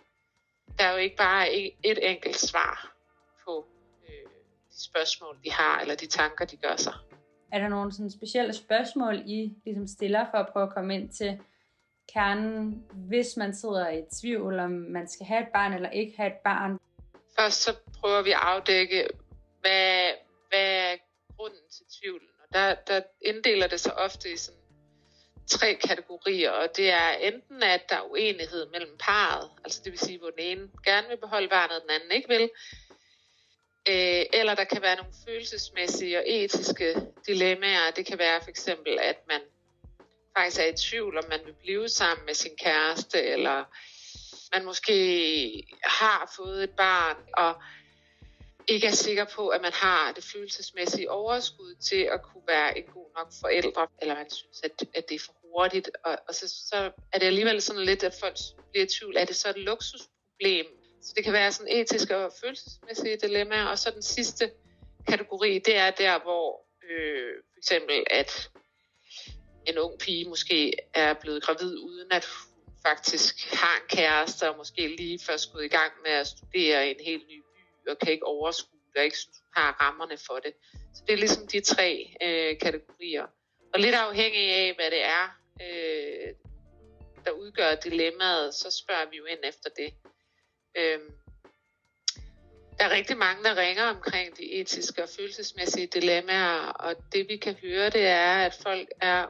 der 0.79 0.85
er 0.85 0.93
jo 0.93 0.99
ikke 0.99 1.17
bare 1.17 1.53
et 1.85 2.11
enkelt 2.11 2.37
svar 2.37 2.97
på 3.45 3.67
øh, 4.09 4.31
de 4.71 4.83
spørgsmål, 4.85 5.39
de 5.45 5.53
har, 5.53 5.81
eller 5.81 5.95
de 5.95 6.07
tanker, 6.07 6.45
de 6.45 6.57
gør 6.57 6.77
sig. 6.77 6.95
Er 7.53 7.59
der 7.59 7.69
nogle 7.69 7.93
sådan 7.93 8.11
specielle 8.11 8.53
spørgsmål, 8.53 9.23
I 9.27 9.55
ligesom 9.65 9.87
stiller 9.87 10.27
for 10.31 10.39
at 10.39 10.49
prøve 10.53 10.67
at 10.67 10.75
komme 10.75 10.95
ind 10.95 11.11
til 11.13 11.41
kernen, 12.13 12.85
hvis 13.09 13.37
man 13.37 13.55
sidder 13.55 13.91
i 13.91 14.03
tvivl, 14.21 14.59
om 14.59 14.71
man 14.71 15.09
skal 15.09 15.27
have 15.27 15.43
et 15.43 15.49
barn 15.53 15.73
eller 15.73 15.91
ikke 15.91 16.17
have 16.17 16.27
et 16.27 16.39
barn? 16.45 16.79
Først 17.39 17.63
så 17.63 17.77
prøver 18.01 18.23
vi 18.23 18.31
at 18.31 18.39
afdække, 18.43 19.09
hvad, 19.61 20.11
hvad 20.49 20.93
er 20.93 20.97
grunden 21.37 21.69
til 21.71 21.85
tvivlen? 22.01 22.29
Og 22.43 22.55
der, 22.55 22.75
der 22.75 23.03
inddeler 23.21 23.67
det 23.67 23.81
sig 23.81 23.99
ofte 23.99 24.33
i 24.33 24.37
sådan 24.37 24.56
tre 25.47 25.75
kategorier, 25.75 26.51
og 26.51 26.77
det 26.77 26.91
er 26.91 27.11
enten, 27.11 27.63
at 27.63 27.89
der 27.89 27.97
er 27.97 28.11
uenighed 28.11 28.67
mellem 28.67 28.97
parret, 29.01 29.51
altså 29.65 29.81
det 29.85 29.93
vil 29.93 29.99
sige, 29.99 30.19
hvor 30.19 30.31
den 30.31 30.39
ene 30.39 30.69
gerne 30.85 31.09
vil 31.09 31.17
beholde 31.17 31.49
barnet, 31.49 31.77
og 31.77 31.83
den 31.83 31.91
anden 31.91 32.13
ikke 32.13 32.29
vil, 32.29 32.51
øh, 33.89 34.25
eller 34.33 34.55
der 34.55 34.65
kan 34.65 34.83
være 34.83 34.97
nogle 34.97 35.13
følelsesmæssige 35.29 36.19
og 36.19 36.25
etiske 36.27 36.95
dilemmaer. 37.27 37.91
Det 37.91 38.07
kan 38.07 38.19
være 38.19 38.41
for 38.43 38.51
eksempel, 38.51 38.99
at 38.99 39.17
man 39.29 39.41
faktisk 40.37 40.61
er 40.61 40.65
i 40.67 40.77
tvivl, 40.77 41.19
om 41.19 41.25
man 41.29 41.41
vil 41.45 41.55
blive 41.63 41.89
sammen 41.89 42.27
med 42.27 42.35
sin 42.35 42.57
kæreste, 42.65 43.23
eller 43.23 43.65
man 44.53 44.65
måske 44.65 45.67
har 45.85 46.33
fået 46.37 46.65
et 46.65 46.71
barn, 46.71 47.17
og 47.33 47.63
ikke 48.69 48.87
er 48.87 48.93
sikker 48.93 49.25
på, 49.25 49.49
at 49.49 49.61
man 49.63 49.73
har 49.73 50.13
det 50.13 50.25
følelsesmæssige 50.25 51.11
overskud 51.11 51.75
til 51.75 52.01
at 52.13 52.23
kunne 52.23 52.43
være 52.47 52.79
en 52.79 52.85
god 52.85 53.11
nok 53.17 53.33
forældre, 53.41 53.87
eller 54.03 54.15
man 54.15 54.31
synes, 54.31 54.61
at, 54.65 54.71
at 54.95 55.09
det 55.09 55.15
er 55.15 55.25
for 55.27 55.35
hurtigt. 55.43 55.91
Og, 56.05 56.19
og 56.29 56.35
så, 56.35 56.49
så 56.49 56.91
er 57.13 57.19
det 57.19 57.27
alligevel 57.27 57.63
sådan 57.63 57.85
lidt, 57.85 58.05
at 58.05 58.15
folk 58.21 58.37
bliver 58.71 58.85
i 58.85 58.89
tvivl, 58.89 59.17
er 59.17 59.25
det 59.25 59.37
så 59.37 59.49
et 59.49 59.59
luksusproblem? 59.59 60.67
Så 61.03 61.13
det 61.17 61.25
kan 61.25 61.33
være 61.33 61.53
sådan 61.53 61.73
etiske 61.73 62.17
og 62.17 62.33
følelsesmæssige 62.41 63.17
dilemmaer. 63.17 63.65
Og 63.65 63.79
så 63.79 63.91
den 63.91 64.03
sidste 64.03 64.51
kategori, 65.09 65.59
det 65.59 65.77
er 65.77 65.91
der, 65.91 66.19
hvor 66.23 66.67
øh, 66.91 67.35
for 67.53 67.59
eksempel, 67.59 68.05
at 68.11 68.51
en 69.67 69.79
ung 69.79 69.99
pige 69.99 70.29
måske 70.29 70.73
er 70.95 71.15
blevet 71.15 71.43
gravid, 71.43 71.79
uden 71.79 72.13
at 72.13 72.25
hun 72.25 72.75
faktisk 72.87 73.55
har 73.55 73.77
en 73.77 73.89
kæreste, 73.89 74.51
og 74.51 74.57
måske 74.57 74.97
lige 74.97 75.19
først 75.27 75.53
gået 75.53 75.65
i 75.65 75.69
gang 75.69 75.93
med 76.05 76.13
at 76.13 76.27
studere 76.27 76.89
i 76.89 76.91
en 76.91 77.05
helt 77.05 77.29
ny 77.29 77.46
og 77.89 77.99
kan 77.99 78.13
ikke 78.13 78.27
overskue 78.27 78.79
det, 78.93 78.97
og 78.97 79.05
ikke 79.05 79.19
synes, 79.19 79.39
hun 79.39 79.63
har 79.63 79.77
rammerne 79.81 80.19
for 80.27 80.39
det. 80.45 80.53
Så 80.95 81.03
det 81.07 81.13
er 81.13 81.17
ligesom 81.17 81.47
de 81.47 81.61
tre 81.61 82.17
øh, 82.23 82.59
kategorier. 82.59 83.27
Og 83.75 83.81
lidt 83.81 83.95
afhængig 83.95 84.51
af, 84.51 84.75
hvad 84.75 84.91
det 84.91 85.05
er, 85.05 85.25
øh, 85.63 86.35
der 87.25 87.31
udgør 87.31 87.75
dilemmaet, 87.75 88.55
så 88.55 88.71
spørger 88.71 89.11
vi 89.11 89.17
jo 89.17 89.25
ind 89.25 89.39
efter 89.45 89.71
det. 89.77 89.95
Øh, 90.79 91.01
der 92.79 92.85
er 92.85 92.91
rigtig 92.91 93.17
mange, 93.17 93.45
der 93.45 93.57
ringer 93.57 93.85
omkring 93.85 94.37
de 94.37 94.53
etiske 94.53 95.03
og 95.03 95.09
følelsesmæssige 95.09 95.87
dilemmaer, 95.87 96.69
og 96.69 96.97
det 97.13 97.29
vi 97.29 97.37
kan 97.37 97.55
høre, 97.55 97.91
det 97.91 98.07
er, 98.07 98.33
at 98.47 98.55
folk 98.63 98.89
er 99.01 99.27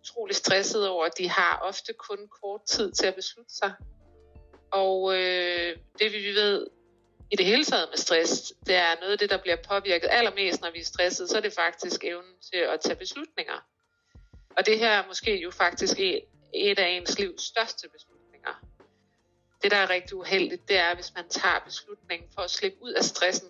utrolig 0.00 0.36
stressede 0.36 0.90
over, 0.90 1.04
at 1.04 1.18
de 1.18 1.28
har 1.28 1.58
ofte 1.62 1.92
kun 1.92 2.28
kort 2.42 2.60
tid 2.66 2.92
til 2.92 3.06
at 3.06 3.14
beslutte 3.14 3.54
sig. 3.54 3.72
Og 4.70 5.14
øh, 5.14 5.76
det 5.98 6.12
vi 6.12 6.34
ved 6.34 6.66
i 7.30 7.36
det 7.36 7.46
hele 7.46 7.64
taget 7.64 7.88
med 7.90 7.98
stress, 7.98 8.52
det 8.66 8.74
er 8.74 9.00
noget 9.00 9.12
af 9.12 9.18
det, 9.18 9.30
der 9.30 9.36
bliver 9.36 9.56
påvirket 9.56 10.08
allermest, 10.10 10.60
når 10.60 10.70
vi 10.70 10.80
er 10.80 10.84
stresset, 10.84 11.30
så 11.30 11.36
er 11.36 11.40
det 11.40 11.52
faktisk 11.52 12.04
evnen 12.04 12.34
til 12.52 12.58
at 12.58 12.80
tage 12.80 12.96
beslutninger. 12.96 13.66
Og 14.56 14.66
det 14.66 14.78
her 14.78 14.90
er 14.90 15.06
måske 15.06 15.40
jo 15.40 15.50
faktisk 15.50 16.00
et, 16.00 16.24
et 16.54 16.78
af 16.78 16.88
ens 16.88 17.18
livs 17.18 17.42
største 17.42 17.88
beslutninger. 17.88 18.54
Det, 19.62 19.70
der 19.70 19.76
er 19.76 19.90
rigtig 19.90 20.16
uheldigt, 20.16 20.68
det 20.68 20.76
er, 20.76 20.94
hvis 20.94 21.14
man 21.14 21.28
tager 21.28 21.58
beslutningen 21.64 22.28
for 22.34 22.42
at 22.42 22.50
slippe 22.50 22.82
ud 22.82 22.92
af 22.92 23.04
stressen, 23.04 23.48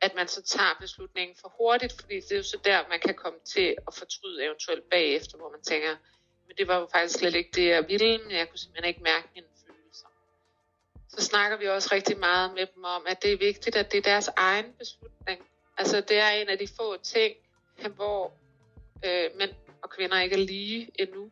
at 0.00 0.14
man 0.14 0.28
så 0.28 0.42
tager 0.42 0.76
beslutningen 0.80 1.36
for 1.40 1.54
hurtigt, 1.58 2.00
fordi 2.00 2.14
det 2.14 2.32
er 2.32 2.36
jo 2.36 2.42
så 2.42 2.58
der, 2.64 2.88
man 2.88 3.00
kan 3.00 3.14
komme 3.14 3.38
til 3.44 3.76
at 3.88 3.94
fortryde 3.94 4.44
eventuelt 4.44 4.90
bagefter, 4.90 5.38
hvor 5.38 5.50
man 5.50 5.62
tænker, 5.62 5.96
men 6.46 6.56
det 6.58 6.68
var 6.68 6.78
jo 6.78 6.88
faktisk 6.92 7.18
slet 7.18 7.34
ikke 7.34 7.50
det, 7.54 7.66
jeg 7.68 7.88
ville, 7.88 8.18
men 8.18 8.30
jeg 8.30 8.48
kunne 8.48 8.58
simpelthen 8.58 8.88
ikke 8.88 9.02
mærke 9.02 9.28
min. 9.34 9.44
Så 11.20 11.26
snakker 11.26 11.56
vi 11.56 11.68
også 11.68 11.88
rigtig 11.92 12.18
meget 12.18 12.54
med 12.54 12.66
dem 12.74 12.84
om, 12.84 13.06
at 13.06 13.22
det 13.22 13.32
er 13.32 13.36
vigtigt, 13.36 13.76
at 13.76 13.92
det 13.92 13.98
er 13.98 14.02
deres 14.02 14.30
egen 14.36 14.72
beslutning. 14.78 15.40
Altså 15.78 16.00
det 16.00 16.18
er 16.18 16.28
en 16.28 16.48
af 16.48 16.58
de 16.58 16.68
få 16.76 16.96
ting, 16.96 17.34
hvor 17.94 18.32
øh, 19.04 19.30
mænd 19.38 19.50
og 19.82 19.90
kvinder 19.90 20.20
ikke 20.20 20.34
er 20.34 20.40
lige 20.40 20.90
endnu. 20.94 21.30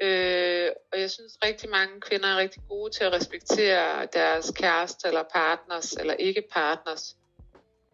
Øh, 0.00 0.70
og 0.92 1.00
jeg 1.00 1.10
synes 1.10 1.38
rigtig 1.44 1.70
mange 1.70 2.00
kvinder 2.00 2.28
er 2.28 2.36
rigtig 2.36 2.62
gode 2.68 2.90
til 2.90 3.04
at 3.04 3.12
respektere 3.12 4.06
deres 4.12 4.52
kæreste 4.56 5.08
eller 5.08 5.22
partners 5.22 5.92
eller 5.92 6.14
ikke 6.14 6.42
partners 6.52 7.16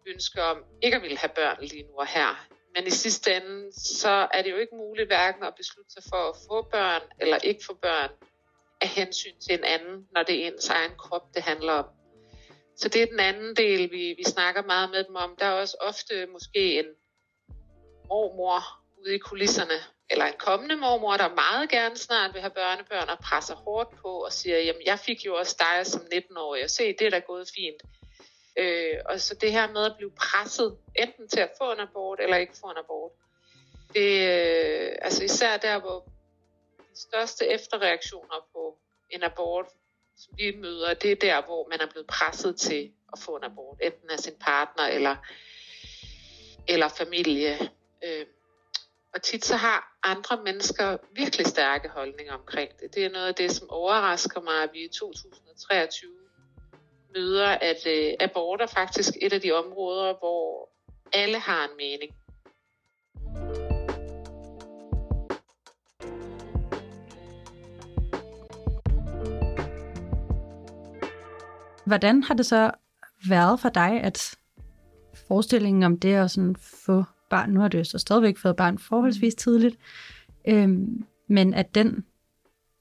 ønsker 0.07 0.41
om 0.41 0.63
ikke 0.81 0.95
at 0.97 1.01
ville 1.03 1.17
have 1.17 1.31
børn 1.35 1.57
lige 1.61 1.83
nu 1.83 1.93
og 1.97 2.07
her. 2.07 2.47
Men 2.75 2.87
i 2.87 2.89
sidste 2.89 3.35
ende, 3.35 3.71
så 3.73 4.27
er 4.33 4.41
det 4.41 4.51
jo 4.51 4.57
ikke 4.57 4.75
muligt 4.75 5.07
hverken 5.07 5.43
at 5.43 5.55
beslutte 5.55 5.91
sig 5.91 6.03
for 6.09 6.29
at 6.29 6.35
få 6.47 6.61
børn 6.61 7.01
eller 7.19 7.37
ikke 7.37 7.65
få 7.65 7.73
børn 7.73 8.09
af 8.81 8.87
hensyn 8.87 9.39
til 9.39 9.53
en 9.53 9.63
anden, 9.63 10.07
når 10.11 10.23
det 10.23 10.43
er 10.43 10.47
ens 10.47 10.69
egen 10.69 10.91
krop, 10.97 11.33
det 11.33 11.43
handler 11.43 11.73
om. 11.73 11.85
Så 12.75 12.89
det 12.89 13.01
er 13.01 13.05
den 13.05 13.19
anden 13.19 13.55
del, 13.55 13.91
vi, 13.91 14.13
vi 14.17 14.23
snakker 14.23 14.63
meget 14.63 14.89
med 14.89 15.03
dem 15.03 15.15
om. 15.15 15.35
Der 15.39 15.45
er 15.45 15.51
også 15.51 15.77
ofte 15.79 16.25
måske 16.25 16.79
en 16.79 16.85
mormor 18.07 18.61
ude 19.01 19.15
i 19.15 19.17
kulisserne, 19.17 19.79
eller 20.09 20.25
en 20.25 20.39
kommende 20.39 20.75
mormor, 20.75 21.17
der 21.17 21.35
meget 21.35 21.69
gerne 21.69 21.97
snart 21.97 22.33
vil 22.33 22.41
have 22.41 22.51
børnebørn 22.51 23.09
og 23.09 23.19
presser 23.19 23.55
hårdt 23.55 23.89
på 24.01 24.09
og 24.09 24.33
siger, 24.33 24.59
jamen 24.59 24.81
jeg 24.85 24.99
fik 24.99 25.25
jo 25.25 25.35
også 25.35 25.55
dig 25.59 25.87
som 25.87 26.01
19-årig, 26.13 26.63
og 26.63 26.69
se, 26.69 26.95
det 26.99 27.07
er 27.07 27.09
da 27.09 27.19
gået 27.19 27.47
fint. 27.55 27.81
Øh, 28.57 28.97
og 29.05 29.19
så 29.21 29.35
det 29.35 29.51
her 29.51 29.71
med 29.71 29.85
at 29.85 29.95
blive 29.97 30.11
presset, 30.11 30.77
enten 30.95 31.27
til 31.27 31.39
at 31.39 31.51
få 31.57 31.71
en 31.71 31.79
abort 31.79 32.19
eller 32.19 32.37
ikke 32.37 32.57
få 32.61 32.67
en 32.67 32.77
abort, 32.77 33.11
det, 33.93 34.11
øh, 34.29 34.91
altså 35.01 35.23
især 35.23 35.57
der, 35.57 35.79
hvor 35.79 36.10
største 37.01 37.47
efterreaktioner 37.47 38.47
på 38.53 38.77
en 39.09 39.23
abort, 39.23 39.65
som 40.17 40.33
vi 40.37 40.55
møder, 40.55 40.93
det 40.93 41.11
er 41.11 41.15
der, 41.15 41.45
hvor 41.45 41.67
man 41.69 41.81
er 41.81 41.91
blevet 41.91 42.07
presset 42.07 42.59
til 42.59 42.91
at 43.13 43.19
få 43.19 43.35
en 43.35 43.43
abort, 43.43 43.77
enten 43.81 44.09
af 44.09 44.19
sin 44.19 44.35
partner 44.39 44.83
eller, 44.83 45.15
eller 46.67 46.87
familie. 46.87 47.57
Øh, 48.03 48.25
og 49.13 49.21
tit 49.21 49.45
så 49.45 49.55
har 49.55 49.97
andre 50.03 50.43
mennesker 50.43 50.97
virkelig 51.11 51.45
stærke 51.45 51.89
holdninger 51.89 52.33
omkring 52.33 52.71
det. 52.79 52.95
Det 52.95 53.05
er 53.05 53.09
noget 53.09 53.27
af 53.27 53.35
det, 53.35 53.51
som 53.51 53.69
overrasker 53.69 54.41
mig, 54.41 54.63
at 54.63 54.69
vi 54.73 54.79
i 54.79 54.87
2023 54.87 56.11
møder, 57.15 57.47
at 57.47 57.87
øh, 57.87 58.13
abort 58.19 58.61
er 58.61 58.67
faktisk 58.67 59.09
et 59.21 59.33
af 59.33 59.41
de 59.41 59.51
områder, 59.51 60.13
hvor 60.19 60.69
alle 61.13 61.39
har 61.39 61.63
en 61.63 61.77
mening. 61.77 62.15
Hvordan 71.91 72.23
har 72.23 72.33
det 72.33 72.45
så 72.45 72.71
været 73.27 73.59
for 73.59 73.69
dig, 73.69 74.01
at 74.01 74.35
forestillingen 75.27 75.83
om 75.83 75.99
det 75.99 76.13
at 76.13 76.31
sådan 76.31 76.55
få 76.55 77.03
barn, 77.29 77.49
nu 77.49 77.59
har 77.59 77.67
du 77.67 77.77
jo 77.77 77.83
så 77.83 77.97
stadigvæk 77.97 78.37
fået 78.37 78.55
barn 78.55 78.77
forholdsvis 78.77 79.35
tidligt, 79.35 79.77
øhm, 80.47 81.05
men 81.27 81.53
at 81.53 81.75
den 81.75 82.05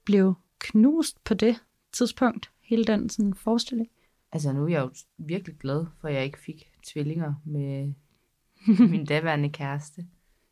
blev 0.05 0.35
knust 0.59 1.25
på 1.25 1.35
det 1.35 1.63
tidspunkt, 1.93 2.51
hele 2.63 2.85
den 2.85 3.09
sådan 3.09 3.35
forestilling? 3.35 3.91
Altså 4.33 4.53
nu 4.53 4.65
er 4.65 4.69
jeg 4.69 4.81
jo 4.81 4.91
virkelig 5.19 5.57
glad 5.57 5.87
for, 6.01 6.09
at 6.09 6.15
jeg 6.15 6.25
ikke 6.25 6.39
fik 6.39 6.73
tvillinger 6.87 7.35
med 7.45 7.93
min 8.91 9.07
daværende 9.07 9.51
kæreste. 9.51 10.07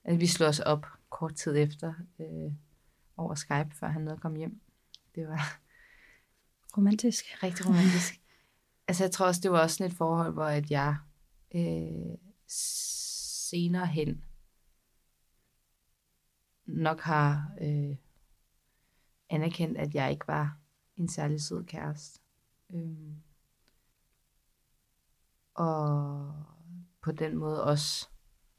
Altså, 0.05 0.19
vi 0.19 0.27
slog 0.27 0.49
os 0.49 0.61
op 0.61 0.87
kort 1.11 1.35
tid 1.35 1.57
efter 1.57 1.95
øh, 2.21 2.53
over 3.17 3.35
Skype, 3.35 3.71
før 3.81 3.87
han 3.87 4.03
nåede 4.03 4.15
at 4.15 4.21
komme 4.21 4.39
hjem. 4.39 4.61
Det 5.15 5.29
var 5.29 5.59
romantisk. 6.77 7.25
Rigtig 7.43 7.67
romantisk 7.67 8.21
altså 8.89 9.05
jeg 9.05 9.11
tror 9.11 9.27
også, 9.27 9.41
det 9.41 9.51
var 9.51 9.61
også 9.63 9.77
sådan 9.77 9.91
et 9.91 9.97
forhold, 9.97 10.33
hvor 10.33 10.45
at 10.45 10.71
jeg 10.71 10.97
øh, 11.55 12.19
senere 12.47 13.87
hen 13.87 14.25
nok 16.67 17.01
har 17.01 17.53
øh, 17.61 17.97
anerkendt, 19.31 19.79
at 19.79 19.95
jeg 19.95 20.11
ikke 20.11 20.29
var 20.29 20.59
en 20.97 21.09
særlig 21.09 21.41
sød 21.41 21.65
kæreste. 21.65 22.21
Øh, 22.75 23.13
og 25.55 26.33
på 27.01 27.13
den 27.13 27.37
måde 27.37 27.65
også 27.65 28.09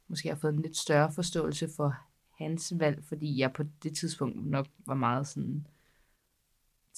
måske 0.08 0.30
har 0.30 0.36
fået 0.36 0.54
en 0.54 0.62
lidt 0.62 0.78
større 0.78 1.12
forståelse 1.14 1.70
for 1.76 1.96
hans 2.38 2.74
valg, 2.80 3.04
fordi 3.04 3.40
jeg 3.40 3.54
på 3.54 3.64
det 3.84 3.98
tidspunkt 3.98 4.46
nok 4.46 4.68
var 4.86 4.96
meget 4.96 5.28
sådan, 5.28 5.68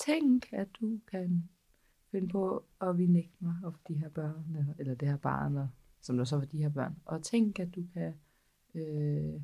tænk, 0.05 0.53
at 0.53 0.67
du 0.81 0.99
kan 1.11 1.49
finde 2.12 2.28
på 2.28 2.63
at 2.82 2.97
vi 2.97 3.06
nægte 3.06 3.36
mig 3.39 3.56
of 3.63 3.74
de 3.88 3.93
her 3.93 4.10
børn, 4.10 4.76
eller 4.80 4.95
det 4.95 5.08
her 5.08 5.17
barn, 5.17 5.67
som 6.02 6.17
der 6.17 6.24
så 6.24 6.38
var 6.38 6.45
de 6.45 6.58
her 6.58 6.69
børn. 6.69 6.95
Og 7.06 7.24
tænk, 7.24 7.60
at 7.60 7.76
du 7.76 7.84
kan, 7.93 8.13
øh, 8.76 9.41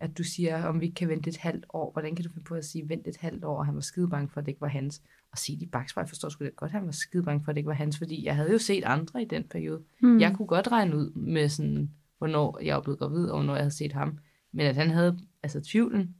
at 0.00 0.18
du 0.18 0.24
siger, 0.24 0.64
om 0.64 0.80
vi 0.80 0.86
ikke 0.86 0.94
kan 0.94 1.08
vente 1.08 1.30
et 1.30 1.36
halvt 1.36 1.66
år. 1.68 1.92
Hvordan 1.92 2.16
kan 2.16 2.24
du 2.24 2.30
finde 2.30 2.44
på 2.44 2.54
at 2.54 2.64
sige, 2.64 2.88
vent 2.88 3.08
et 3.08 3.16
halvt 3.16 3.44
år, 3.44 3.58
og 3.58 3.66
han 3.66 3.74
var 3.74 3.80
skide 3.80 4.08
bange 4.08 4.28
for, 4.28 4.40
at 4.40 4.46
det 4.46 4.50
ikke 4.50 4.60
var 4.60 4.68
hans 4.68 5.02
at 5.32 5.38
sige 5.38 5.56
det 5.56 5.62
i 5.62 5.68
bagspejl, 5.68 6.08
forstår 6.08 6.28
sgu 6.28 6.44
det 6.44 6.56
godt, 6.56 6.70
han 6.70 6.86
var 6.86 6.92
skide 6.92 7.22
bange 7.22 7.44
for, 7.44 7.50
at 7.50 7.54
det 7.54 7.60
ikke 7.60 7.68
var 7.68 7.74
hans, 7.74 7.98
fordi 7.98 8.24
jeg 8.24 8.36
havde 8.36 8.52
jo 8.52 8.58
set 8.58 8.84
andre 8.84 9.22
i 9.22 9.24
den 9.24 9.44
periode. 9.44 9.82
Mm. 10.00 10.20
Jeg 10.20 10.34
kunne 10.36 10.46
godt 10.46 10.72
regne 10.72 10.96
ud 10.96 11.10
med 11.10 11.48
sådan, 11.48 11.90
hvornår 12.18 12.58
jeg 12.62 12.74
var 12.74 12.82
blevet 12.82 12.98
gravid, 12.98 13.24
og 13.24 13.36
hvornår 13.38 13.54
jeg 13.54 13.62
havde 13.62 13.74
set 13.74 13.92
ham. 13.92 14.18
Men 14.52 14.66
at 14.66 14.76
han 14.76 14.90
havde, 14.90 15.18
altså 15.42 15.60
tvivlen, 15.60 16.14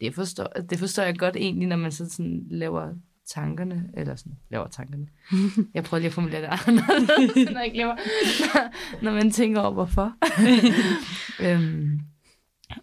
det 0.00 0.14
forstår, 0.14 0.46
det 0.46 0.78
forstår 0.78 1.02
jeg 1.02 1.18
godt 1.18 1.36
egentlig, 1.36 1.68
når 1.68 1.76
man 1.76 1.92
så 1.92 2.10
sådan 2.10 2.46
laver 2.50 2.94
tankerne, 3.26 3.90
eller 3.96 4.16
sådan, 4.16 4.38
laver 4.50 4.68
tankerne. 4.68 5.08
Jeg 5.74 5.84
prøver 5.84 5.98
lige 5.98 6.08
at 6.08 6.12
formulere 6.14 6.40
det 6.42 6.48
anderledes, 6.66 7.50
når 7.52 7.60
jeg 7.60 7.72
glemmer, 7.72 7.96
når 9.04 9.12
man 9.12 9.30
tænker 9.30 9.60
over, 9.60 9.72
hvorfor. 9.72 10.16
øhm, 11.46 12.00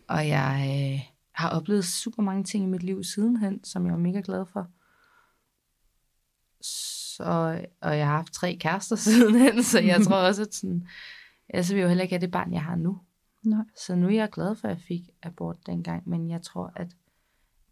og 0.07 0.27
jeg 0.27 0.67
øh, 0.69 1.13
har 1.31 1.49
oplevet 1.49 1.85
super 1.85 2.23
mange 2.23 2.43
ting 2.43 2.63
i 2.63 2.67
mit 2.67 2.83
liv 2.83 3.03
sidenhen, 3.03 3.63
som 3.63 3.85
jeg 3.85 3.93
var 3.93 3.99
mega 3.99 4.21
glad 4.25 4.45
for. 4.45 4.67
Så, 6.63 7.23
og 7.81 7.97
jeg 7.97 8.07
har 8.07 8.15
haft 8.15 8.33
tre 8.33 8.57
kærester 8.59 8.95
sidenhen, 8.95 9.63
så 9.63 9.79
jeg 9.79 10.01
tror 10.01 10.15
også, 10.15 10.41
at 10.41 10.53
sådan, 10.53 10.87
altså 11.49 11.73
vil 11.73 11.79
jeg 11.79 11.83
jo 11.83 11.89
heller 11.89 12.03
ikke 12.03 12.15
have 12.15 12.21
det 12.21 12.31
barn, 12.31 12.53
jeg 12.53 12.63
har 12.63 12.75
nu. 12.75 12.99
Nej. 13.43 13.63
Så 13.77 13.95
nu 13.95 14.07
er 14.07 14.11
jeg 14.11 14.29
glad 14.29 14.55
for, 14.55 14.67
at 14.67 14.73
jeg 14.75 14.83
fik 14.87 15.09
abort 15.23 15.57
dengang, 15.65 16.09
men 16.09 16.29
jeg 16.29 16.41
tror, 16.41 16.73
at 16.75 16.87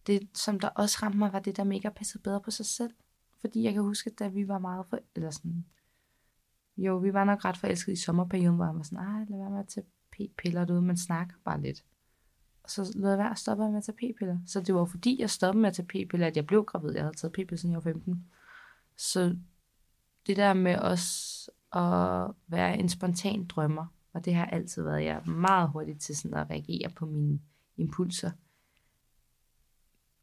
det, 0.07 0.29
som 0.33 0.59
der 0.59 0.67
også 0.67 0.97
ramte 1.03 1.17
mig, 1.17 1.33
var 1.33 1.39
det 1.39 1.57
der 1.57 1.63
mega 1.63 1.89
passe 1.89 2.19
bedre 2.19 2.41
på 2.41 2.51
sig 2.51 2.65
selv. 2.65 2.91
Fordi 3.41 3.63
jeg 3.63 3.73
kan 3.73 3.81
huske, 3.81 4.09
at 4.09 4.19
da 4.19 4.27
vi 4.27 4.47
var 4.47 4.59
meget 4.59 4.85
for, 4.89 4.99
eller 5.15 5.31
sådan, 5.31 5.65
jo, 6.77 6.97
vi 6.97 7.13
var 7.13 7.23
nok 7.23 7.45
ret 7.45 7.57
forelskede 7.57 7.93
i 7.93 7.95
sommerperioden, 7.95 8.55
hvor 8.55 8.65
han 8.65 8.75
var 8.75 8.83
sådan, 8.83 9.05
nej, 9.05 9.25
lad 9.29 9.37
være 9.37 9.49
med 9.49 9.59
at 9.59 9.67
tage 9.67 9.85
p-piller 10.11 10.65
derude, 10.65 10.81
man 10.81 10.97
snakker 10.97 11.35
bare 11.45 11.61
lidt. 11.61 11.85
Og 12.63 12.69
så 12.69 12.93
lod 12.95 13.09
jeg 13.09 13.17
være 13.17 13.31
at 13.31 13.37
stoppe 13.37 13.69
med 13.69 13.77
at 13.77 13.83
tage 13.83 13.95
p-piller. 13.95 14.37
Så 14.45 14.61
det 14.61 14.75
var 14.75 14.85
fordi, 14.85 15.21
jeg 15.21 15.29
stoppede 15.29 15.61
med 15.61 15.69
at 15.69 15.75
tage 15.75 15.85
p-piller, 15.85 16.27
at 16.27 16.35
jeg 16.35 16.47
blev 16.47 16.63
gravid. 16.63 16.91
Jeg 16.91 17.03
havde 17.03 17.15
taget 17.15 17.33
p-piller, 17.33 17.57
siden 17.57 17.71
jeg 17.73 17.85
var 17.85 17.91
15. 17.91 18.25
Så 18.97 19.35
det 20.27 20.37
der 20.37 20.53
med 20.53 20.75
også 20.75 21.51
at 21.73 22.35
være 22.47 22.77
en 22.77 22.89
spontan 22.89 23.45
drømmer, 23.45 23.85
og 24.13 24.25
det 24.25 24.35
har 24.35 24.45
altid 24.45 24.83
været, 24.83 25.03
jeg 25.03 25.15
er 25.15 25.29
meget 25.29 25.69
hurtigt 25.69 26.01
til 26.01 26.17
sådan 26.17 26.37
at 26.37 26.49
reagere 26.49 26.89
på 26.89 27.05
mine 27.05 27.39
impulser. 27.77 28.31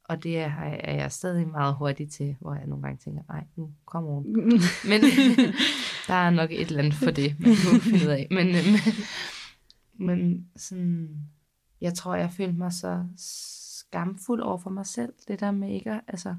Og 0.09 0.23
det 0.23 0.39
er, 0.39 0.51
er 0.61 0.95
jeg 0.95 1.13
stadig 1.13 1.49
meget 1.49 1.75
hurtigt 1.75 2.13
til, 2.13 2.37
hvor 2.41 2.55
jeg 2.55 2.67
nogle 2.67 2.83
gange 2.83 2.99
tænker, 2.99 3.23
nej, 3.29 3.45
nu 3.57 3.73
kommer 3.85 4.11
hun. 4.11 4.25
Men 4.91 5.01
der 6.09 6.15
er 6.15 6.31
nok 6.31 6.51
et 6.51 6.67
eller 6.67 6.79
andet 6.79 6.95
for 6.95 7.11
det, 7.11 7.37
man 7.41 7.55
kan 7.55 7.81
finde 7.91 8.05
ud 8.05 8.11
af. 8.11 8.27
Men, 8.31 8.47
men, 8.47 8.81
men 10.09 10.49
sådan, 10.57 11.21
jeg 11.81 11.95
tror, 11.95 12.15
jeg 12.15 12.31
følte 12.31 12.59
mig 12.59 12.73
så 12.73 13.05
skamfuld 13.17 14.41
over 14.41 14.59
for 14.59 14.71
mig 14.71 14.87
selv. 14.87 15.13
Det 15.29 15.41
der 15.41 15.51
med 15.51 15.69
ikke 15.69 15.91
at, 15.91 16.01
altså, 16.09 16.35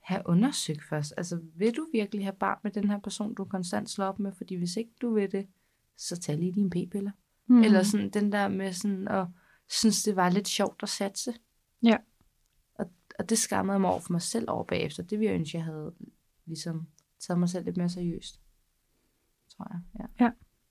have 0.00 0.22
undersøgt 0.24 0.82
først. 0.82 1.14
Altså, 1.16 1.40
vil 1.56 1.76
du 1.76 1.86
virkelig 1.92 2.24
have 2.24 2.36
barn 2.40 2.58
med 2.62 2.70
den 2.70 2.90
her 2.90 2.98
person, 2.98 3.34
du 3.34 3.44
konstant 3.44 3.90
slår 3.90 4.06
op 4.06 4.18
med? 4.18 4.32
Fordi 4.32 4.54
hvis 4.54 4.76
ikke 4.76 4.92
du 5.02 5.14
vil 5.14 5.32
det, 5.32 5.46
så 5.96 6.16
tag 6.16 6.38
lige 6.38 6.52
dine 6.52 6.70
p-piller. 6.70 7.10
Mm. 7.46 7.62
Eller 7.62 7.82
sådan 7.82 8.10
den 8.10 8.32
der 8.32 8.48
med 8.48 8.72
sådan 8.72 9.08
at 9.08 9.26
synes, 9.68 10.02
det 10.02 10.16
var 10.16 10.30
lidt 10.30 10.48
sjovt 10.48 10.82
at 10.82 10.88
satse. 10.88 11.34
Ja. 11.82 11.96
Og, 12.74 12.90
og 13.18 13.30
det 13.30 13.38
skammede 13.38 13.78
mig 13.78 13.90
over 13.90 14.00
for 14.00 14.12
mig 14.12 14.22
selv 14.22 14.50
over 14.50 14.64
bagefter. 14.64 15.02
Det 15.02 15.18
ville 15.18 15.32
jeg 15.32 15.38
ønske, 15.38 15.58
jeg 15.58 15.64
havde 15.64 15.92
ligesom 16.46 16.86
taget 17.20 17.38
mig 17.38 17.48
selv 17.48 17.64
lidt 17.64 17.76
mere 17.76 17.88
seriøst. 17.88 18.40
Tror 19.56 19.66
jeg, 19.70 19.80
ja. 20.00 20.24
Ja, 20.24 20.30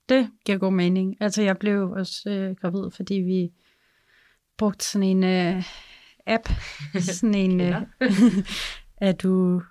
det 0.10 0.32
giver 0.46 0.58
god 0.58 0.72
mening. 0.74 1.18
Altså, 1.20 1.42
jeg 1.42 1.58
blev 1.58 1.92
også 1.92 2.30
øh, 2.30 2.56
gravid, 2.56 2.92
fordi 2.92 3.14
vi 3.14 3.52
brugte 4.58 4.86
sådan 4.86 5.08
en 5.08 5.24
øh, 5.24 5.64
app, 6.26 6.50
sådan 7.00 7.36
en, 7.36 7.62
øh, 7.62 7.82
er 9.08 9.12
du 9.12 9.62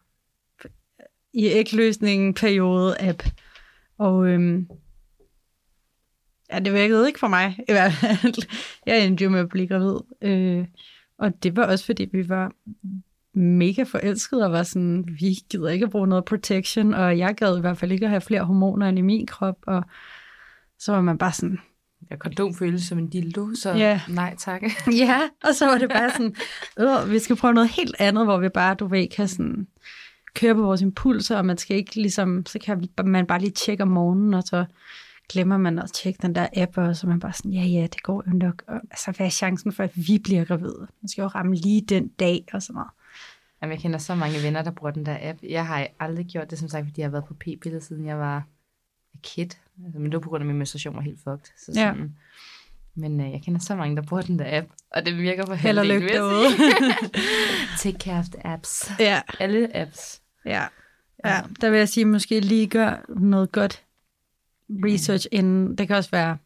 i 1.33 1.47
ægløsningen 1.47 2.35
periode 2.35 3.01
app. 3.01 3.23
Og 3.99 4.27
øhm, 4.27 4.69
ja, 6.53 6.59
det 6.59 6.73
virkede 6.73 7.07
ikke 7.07 7.19
for 7.19 7.29
mig 7.29 7.57
i 7.69 7.73
hvert 7.73 7.93
fald. 7.93 8.49
Jeg 8.87 9.07
endte 9.07 9.25
jo 9.25 9.31
med 9.31 9.41
at 9.41 9.49
blive 9.49 9.69
gravid. 9.69 10.01
Øh, 10.23 10.67
og 11.21 11.43
det 11.43 11.57
var 11.57 11.67
også 11.67 11.87
fordi, 11.87 12.09
vi 12.13 12.29
var 12.29 12.53
mega 13.35 13.83
forelskede 13.83 14.45
og 14.45 14.53
var 14.53 14.63
sådan, 14.63 15.09
vi 15.21 15.39
gider 15.51 15.69
ikke 15.69 15.85
at 15.85 15.91
bruge 15.91 16.07
noget 16.09 16.25
protection, 16.25 16.95
og 16.95 17.19
jeg 17.19 17.35
gad 17.35 17.59
i 17.59 17.61
hvert 17.61 17.79
fald 17.79 17.93
ikke 17.93 18.07
at 18.07 18.11
have 18.11 18.21
flere 18.21 18.45
hormoner 18.45 18.89
end 18.89 18.99
i 18.99 19.03
min 19.03 19.27
krop, 19.27 19.57
og 19.67 19.85
så 20.79 20.93
var 20.93 21.01
man 21.01 21.19
bare 21.19 21.33
sådan, 21.33 21.59
ja, 22.11 22.17
kondom 22.17 22.55
føles 22.55 22.83
som 22.83 22.99
en 22.99 23.09
dildo, 23.09 23.55
så 23.55 23.73
Ja. 23.75 24.01
nej 24.09 24.35
tak. 24.39 24.63
Ja, 25.07 25.21
og 25.45 25.55
så 25.55 25.67
var 25.67 25.79
det 25.79 25.89
bare 25.89 26.11
sådan, 26.11 26.35
øh, 26.79 27.11
vi 27.13 27.19
skal 27.19 27.37
prøve 27.37 27.55
noget 27.55 27.71
helt 27.71 27.97
andet, 27.99 28.27
hvor 28.27 28.39
vi 28.39 28.49
bare, 28.49 28.75
du 28.75 28.87
ved, 28.87 29.09
kan 29.09 29.29
sådan 29.29 29.67
køre 30.35 30.55
på 30.55 30.63
vores 30.63 30.81
impulser, 30.81 31.37
og 31.37 31.47
man 31.47 31.59
skal 31.59 31.77
ikke 31.77 31.95
ligesom, 31.97 32.47
så 32.47 32.59
kan 32.59 32.89
man 33.05 33.27
bare 33.27 33.41
lige 33.41 33.51
tjekke 33.51 33.83
om 33.83 33.89
morgenen, 33.89 34.35
og 34.35 34.43
så 34.43 34.65
glemmer 35.33 35.57
man 35.59 35.79
at 35.79 35.93
tjekke 35.93 36.19
den 36.23 36.35
der 36.35 36.47
app, 36.57 36.79
og 36.79 36.97
så 36.97 37.07
er 37.07 37.09
man 37.09 37.21
bare 37.21 37.33
sådan, 37.33 37.51
ja, 37.53 37.63
ja, 37.63 37.83
det 37.83 38.03
går 38.03 38.25
jo 38.27 38.33
nok. 38.33 38.63
Og, 38.67 38.75
altså, 38.91 39.11
hvad 39.13 39.27
er 39.27 39.31
chancen 39.31 39.73
for, 39.73 39.83
at 39.85 39.91
vi 39.95 40.19
bliver 40.25 40.45
gravide? 40.45 40.87
Man 41.03 41.09
skal 41.09 41.23
jo 41.23 41.29
ramme 41.29 41.55
lige 41.57 41.81
den 41.89 42.09
dag, 42.09 42.45
og 42.53 42.63
sådan 42.63 42.75
noget. 42.75 42.91
Jamen, 43.63 43.73
jeg 43.73 43.81
kender 43.83 43.99
så 43.99 44.15
mange 44.15 44.43
venner, 44.43 44.63
der 44.63 44.71
bruger 44.71 44.91
den 44.93 45.07
der 45.07 45.19
app. 45.21 45.39
Jeg 45.43 45.67
har 45.67 45.87
aldrig 46.01 46.27
gjort 46.27 46.51
det, 46.51 46.59
som 46.59 46.69
sagt, 46.69 46.87
fordi 46.87 47.01
jeg 47.01 47.07
har 47.07 47.11
været 47.11 47.25
på 47.25 47.35
p-piller, 47.35 47.81
siden 47.81 48.07
jeg 48.07 48.19
var 48.19 48.45
kid. 49.23 49.49
Altså, 49.85 49.99
men 50.01 50.05
det 50.05 50.13
var 50.13 50.21
på 50.21 50.29
grund 50.29 50.43
af, 50.43 50.47
min 50.47 50.57
menstruation 50.59 50.95
var 50.97 51.03
helt 51.03 51.19
fucked. 51.19 51.53
Så 51.67 51.73
Ja. 51.81 51.93
sådan, 51.93 52.17
Men 52.95 53.21
øh, 53.21 53.31
jeg 53.33 53.43
kender 53.45 53.61
så 53.61 53.75
mange, 53.77 53.97
der 53.97 54.03
bruger 54.03 54.23
den 54.23 54.39
der 54.39 54.59
app, 54.59 54.69
og 54.91 55.07
det 55.07 55.17
virker 55.19 55.47
for 55.47 55.55
Held 55.55 55.79
og 55.79 55.87
lykke 55.87 56.09
derude. 56.09 56.47
Take 57.79 57.99
care 57.99 58.19
of 58.19 58.25
the 58.29 58.47
apps. 58.47 58.91
ja, 58.99 59.21
Alle 59.41 59.77
apps. 59.77 60.23
ja. 60.45 60.65
Ja, 61.25 61.41
der 61.61 61.71
vil 61.71 61.79
jeg 61.79 61.89
sige, 61.89 62.05
måske 62.05 62.41
lige 62.41 62.67
gør 62.67 63.05
noget 63.09 63.53
godt 63.53 63.83
research 64.85 65.27
inden. 65.33 65.79
Det 65.79 65.87
kan 65.87 65.97
også 65.97 66.11
være 66.11 66.37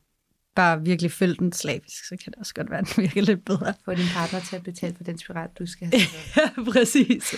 bare 0.55 0.85
virkelig 0.85 1.13
følge 1.13 1.35
den 1.35 1.53
slavisk, 1.53 2.09
så 2.09 2.17
kan 2.25 2.33
det 2.33 2.39
også 2.39 2.55
godt 2.55 2.71
være, 2.71 2.81
at 2.81 2.93
den 2.97 3.03
virker 3.03 3.23
lidt 3.23 3.45
bedre. 3.45 3.75
Få 3.85 3.95
din 3.95 4.07
partner 4.15 4.41
til 4.41 4.57
at 4.57 4.63
betale 4.63 4.95
for 4.97 5.05
den 5.05 5.19
spiral, 5.19 5.49
du 5.59 5.67
skal 5.67 5.87
have. 5.93 6.01
Ja, 6.37 6.71
præcis. 6.73 7.35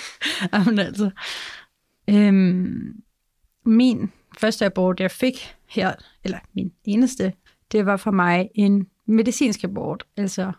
Jamen 0.52 0.78
altså. 0.78 1.10
Øhm, 2.10 3.02
min 3.64 4.12
første 4.38 4.66
abort, 4.66 5.00
jeg 5.00 5.10
fik 5.10 5.54
her, 5.66 5.94
eller 6.24 6.38
min 6.54 6.72
eneste, 6.84 7.32
det 7.72 7.86
var 7.86 7.96
for 7.96 8.10
mig 8.10 8.50
en 8.54 8.86
medicinsk 9.06 9.64
abort. 9.64 10.06
Altså, 10.16 10.52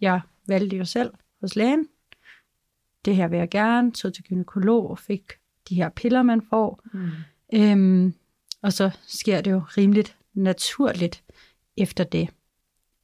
jeg 0.00 0.20
valgte 0.46 0.76
jo 0.76 0.84
selv 0.84 1.10
hos 1.40 1.56
lægen. 1.56 1.86
Det 3.04 3.16
her 3.16 3.28
vil 3.28 3.38
jeg 3.38 3.50
gerne. 3.50 3.92
Tog 3.92 4.14
til 4.14 4.24
gynekolog 4.24 4.90
og 4.90 4.98
fik 4.98 5.32
de 5.68 5.74
her 5.74 5.88
piller, 5.88 6.22
man 6.22 6.42
får. 6.50 6.82
Mm. 6.92 7.10
Øhm, 7.54 8.14
og 8.64 8.72
så 8.72 8.98
sker 9.06 9.40
det 9.40 9.50
jo 9.50 9.58
rimeligt 9.58 10.18
naturligt 10.34 11.24
efter 11.76 12.04
det. 12.04 12.30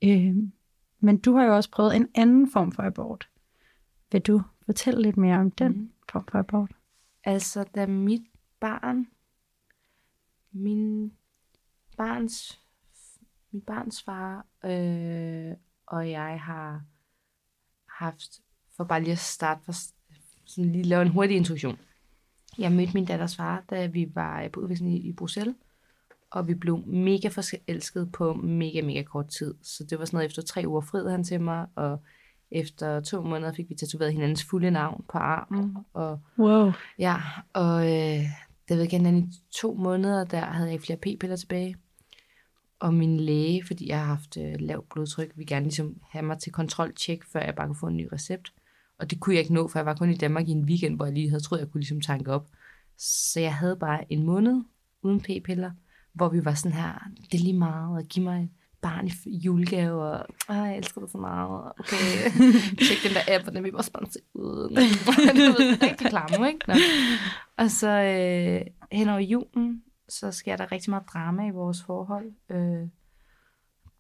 Øhm, 0.05 0.53
men 1.01 1.19
du 1.19 1.37
har 1.37 1.45
jo 1.45 1.57
også 1.57 1.71
prøvet 1.71 1.97
en 1.97 2.09
anden 2.15 2.51
form 2.53 2.73
for 2.73 2.83
abort. 2.83 3.29
Vil 4.13 4.21
du 4.21 4.43
fortælle 4.67 5.03
lidt 5.03 5.17
mere 5.17 5.39
om 5.39 5.51
den 5.51 5.73
Mm. 5.73 5.93
form 6.13 6.27
for 6.27 6.39
abort? 6.39 6.71
Altså, 7.25 7.65
da 7.75 7.87
mit 7.87 8.23
barn, 8.61 9.07
min 10.53 11.13
barns, 11.97 12.61
mit 13.51 13.67
barns 13.67 14.03
far 14.03 14.47
øh, 14.65 15.57
og 15.87 16.11
jeg 16.11 16.41
har 16.41 16.83
haft, 17.89 18.41
for 18.77 18.85
bare 18.85 19.01
lige 19.03 19.13
at 19.13 19.19
starte, 19.19 19.65
for 19.65 19.73
sådan 20.45 20.73
lige 20.73 20.85
lave 20.85 21.03
en 21.03 21.09
hurtig 21.09 21.37
introduktion. 21.37 21.79
Jeg 22.59 22.73
mødte 22.73 22.95
min 22.95 23.05
datters 23.05 23.37
far, 23.37 23.63
da 23.71 23.87
vi 23.87 24.09
var 24.15 24.49
på 24.53 24.61
udveksling 24.61 24.95
i, 24.95 25.09
i 25.09 25.13
Bruxelles, 25.13 25.55
og 26.31 26.49
vi 26.49 26.55
blev 26.55 26.87
mega 26.87 27.29
forelsket 27.29 28.13
på 28.13 28.35
mega, 28.35 28.83
mega 28.83 29.03
kort 29.03 29.29
tid. 29.29 29.55
Så 29.63 29.85
det 29.85 29.99
var 29.99 30.05
sådan 30.05 30.17
noget, 30.17 30.27
efter 30.27 30.43
tre 30.43 30.65
uger 30.67 30.81
friede 30.81 31.11
han 31.11 31.25
til 31.25 31.41
mig, 31.41 31.67
og 31.75 32.03
efter 32.51 33.01
to 33.01 33.23
måneder 33.23 33.53
fik 33.53 33.69
vi 33.69 33.75
tatoveret 33.75 34.13
hinandens 34.13 34.45
fulde 34.45 34.71
navn 34.71 35.05
på 35.09 35.19
armen, 35.19 35.77
og 35.95 36.21
Wow. 36.39 36.73
Ja, 36.99 37.17
og 37.53 37.85
øh, 37.85 38.25
det 38.69 38.79
ved 38.79 38.89
jeg 38.93 39.19
i 39.19 39.25
to 39.51 39.75
måneder, 39.75 40.25
der 40.25 40.41
havde 40.41 40.67
jeg 40.67 40.73
ikke 40.73 40.85
flere 40.87 40.99
p-piller 40.99 41.37
tilbage. 41.37 41.77
Og 42.81 42.95
min 42.95 43.21
læge, 43.21 43.67
fordi 43.67 43.89
jeg 43.89 43.99
har 43.99 44.07
haft 44.07 44.37
øh, 44.37 44.55
lavt 44.59 44.89
blodtryk, 44.89 45.33
ville 45.35 45.47
gerne 45.47 45.65
ligesom 45.65 45.97
have 46.11 46.23
mig 46.23 46.39
til 46.39 46.53
kontroltjek, 46.53 47.25
før 47.25 47.41
jeg 47.41 47.55
bare 47.55 47.67
kunne 47.67 47.77
få 47.77 47.87
en 47.87 47.97
ny 47.97 48.09
recept. 48.13 48.53
Og 49.01 49.11
det 49.11 49.21
kunne 49.21 49.35
jeg 49.35 49.43
ikke 49.43 49.55
nå, 49.55 49.69
for 49.69 49.79
jeg 49.79 49.87
var 49.87 49.95
kun 49.95 50.11
i 50.11 50.17
Danmark 50.17 50.49
i 50.49 50.51
en 50.51 50.65
weekend, 50.65 50.97
hvor 50.97 51.05
jeg 51.05 51.15
lige 51.15 51.29
havde 51.29 51.43
troet, 51.43 51.61
jeg 51.61 51.69
kunne 51.71 51.81
ligesom 51.81 52.01
tanke 52.01 52.33
op. 52.33 52.49
Så 52.99 53.41
jeg 53.41 53.55
havde 53.55 53.77
bare 53.77 54.13
en 54.13 54.23
måned 54.23 54.63
uden 55.03 55.21
p-piller, 55.21 55.71
hvor 56.13 56.29
vi 56.29 56.45
var 56.45 56.55
sådan 56.55 56.77
her, 56.79 57.09
det 57.33 57.41
er 57.41 57.43
lige 57.45 57.59
meget, 57.59 57.97
og 57.99 58.05
giv 58.05 58.23
mig 58.23 58.51
barn 58.83 59.11
i 59.27 59.37
julegave, 59.37 60.03
og 60.03 60.27
"Ej, 60.49 60.57
jeg 60.57 60.77
elsker 60.77 61.01
dig 61.01 61.11
så 61.11 61.19
meget, 61.19 61.73
okay, 61.79 62.31
tjek 62.87 62.99
den 63.05 63.15
der 63.15 63.35
app, 63.37 63.49
og 63.49 63.53
den 63.55 63.65
vil 63.65 63.77
også 63.77 63.93
bare 63.93 64.07
se 64.11 64.19
ud. 64.35 64.69
det 65.71 65.83
rigtig 65.83 66.07
klamme, 66.07 66.49
ikke? 66.49 66.61
Nå. 66.69 66.75
Og 67.57 67.71
så 67.71 67.89
øh, 67.89 68.67
hen 68.93 69.09
over 69.09 69.19
julen, 69.19 69.83
så 70.09 70.33
sker 70.33 70.57
der 70.57 70.73
rigtig 70.73 70.91
meget 70.91 71.05
drama 71.13 71.47
i 71.47 71.51
vores 71.51 71.83
forhold, 71.83 72.33
øh, 72.51 72.89